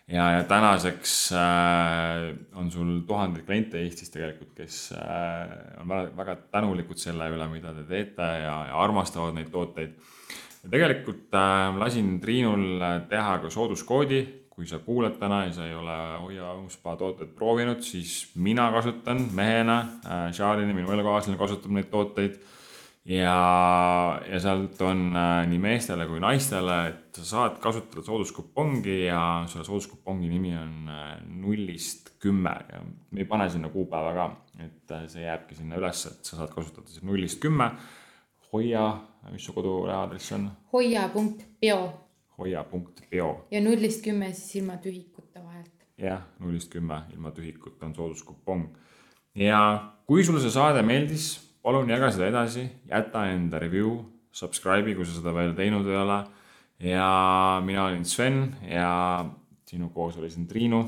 ja, 0.08 0.32
ja 0.32 0.44
tänaseks 0.44 1.32
äh, 1.32 2.36
on 2.56 2.72
sul 2.72 3.00
tuhandeid 3.08 3.46
kliente 3.46 3.80
Eestis 3.82 4.12
tegelikult, 4.12 4.54
kes 4.58 4.92
äh, 4.98 5.82
on 5.82 5.90
väga, 5.90 6.12
väga 6.18 6.36
tänulikud 6.52 7.00
selle 7.00 7.30
üle, 7.32 7.48
mida 7.52 7.74
te 7.76 7.86
teete 7.88 8.30
ja, 8.44 8.58
ja 8.70 8.80
armastavad 8.84 9.36
neid 9.38 9.52
tooteid. 9.54 9.96
ja 10.64 10.72
tegelikult 10.72 11.36
äh, 11.40 11.76
lasin 11.80 12.18
Triinul 12.22 12.84
teha 13.10 13.38
ka 13.44 13.52
sooduskoodi, 13.54 14.24
kui 14.54 14.68
sa 14.70 14.80
kuulad 14.80 15.16
täna 15.20 15.46
ja 15.48 15.54
sa 15.54 15.68
ei 15.68 15.76
ole 15.76 15.96
Hoia 16.22 16.54
Uuspa 16.62 16.96
tooteid 16.96 17.32
proovinud, 17.36 17.82
siis 17.82 18.32
mina 18.36 18.72
kasutan 18.72 19.30
mehena 19.34 19.80
äh,, 20.06 20.28
Charlene, 20.32 20.74
minu 20.74 20.92
elukaaslane 20.94 21.40
kasutab 21.40 21.74
neid 21.74 21.90
tooteid 21.90 22.38
ja, 23.06 24.22
ja 24.32 24.40
sealt 24.40 24.82
on 24.82 25.10
äh, 25.18 25.44
nii 25.50 25.60
meestele 25.62 26.06
kui 26.08 26.22
naistele, 26.24 26.78
et 26.90 27.20
sa 27.20 27.26
saad 27.28 27.58
kasutada 27.64 28.04
sooduskupongi 28.06 29.04
ja 29.06 29.22
selle 29.52 29.66
sooduskupongi 29.68 30.30
nimi 30.32 30.54
on 30.58 30.92
äh, 30.92 31.18
nullist 31.28 32.14
kümme 32.24 32.54
ja 32.72 32.80
me 32.84 33.24
ei 33.24 33.28
pane 33.28 33.50
sinna 33.52 33.70
kuupäeva 33.74 34.14
ka, 34.16 34.30
et 34.64 34.96
äh, 34.96 35.06
see 35.12 35.26
jääbki 35.26 35.60
sinna 35.60 35.80
üles, 35.82 36.06
et 36.08 36.24
sa 36.24 36.40
saad 36.40 36.56
kasutada 36.56 36.88
siis 36.88 37.04
nullist 37.04 37.42
kümme. 37.44 37.74
hoia, 38.54 38.86
mis 39.32 39.46
su 39.46 39.54
kodulehe 39.54 39.98
aadress 39.98 40.32
on? 40.32 40.52
hoia.peo. 40.74 41.80
hoia.peo. 42.38 43.30
ja 43.52 43.62
nullist 43.62 44.04
kümme 44.06 44.34
siis 44.34 44.62
ilma 44.62 44.78
tühikuta 44.78 45.44
vahelt. 45.44 45.88
jah, 45.98 46.22
nullist 46.40 46.72
kümme 46.72 47.04
ilma 47.14 47.32
tühikuta 47.32 47.86
on 47.86 47.96
sooduskupong. 47.96 48.70
ja 49.36 49.92
kui 50.08 50.24
sulle 50.24 50.40
see 50.40 50.54
saade 50.54 50.82
meeldis 50.86 51.53
palun 51.64 51.90
jaga 51.90 52.12
seda 52.12 52.28
edasi, 52.28 52.66
jäta 52.90 53.28
enda 53.32 53.60
review, 53.62 53.96
subscribe'i, 54.34 54.96
kui 54.98 55.08
sa 55.08 55.16
seda 55.18 55.34
veel 55.36 55.54
teinud 55.58 55.88
ei 55.88 56.00
ole. 56.00 56.20
ja 56.84 57.62
mina 57.64 57.86
olin 57.86 58.06
Sven 58.06 58.56
ja 58.68 59.26
sinu 59.66 59.90
koos 59.90 60.18
oli 60.18 60.30
siin 60.30 60.48
Triinu 60.48 60.82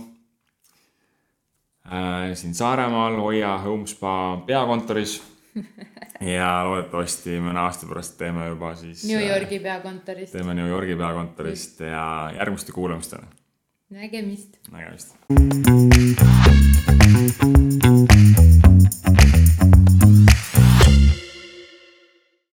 äh,. 1.85 2.33
siin 2.33 2.53
Saaremaal 2.53 3.15
Hoia 3.21 3.57
Home 3.57 3.87
Spa 3.87 4.43
peakontoris 4.45 5.21
ja 6.35 6.49
loodetavasti 6.67 7.39
mõne 7.39 7.63
aasta 7.63 7.87
pärast 7.87 8.17
teeme 8.19 8.49
juba 8.49 8.73
siis. 8.75 9.05
New 9.07 9.21
Yorgi 9.21 9.59
peakontorist. 9.63 10.35
teeme 10.35 10.57
New 10.57 10.67
Yorgi 10.69 10.95
peakontorist 10.99 11.85
ja 11.87 12.31
järgmiste 12.35 12.75
kuulamisteni. 12.75 13.27
nägemist. 13.89 14.59
nägemist. 14.71 15.15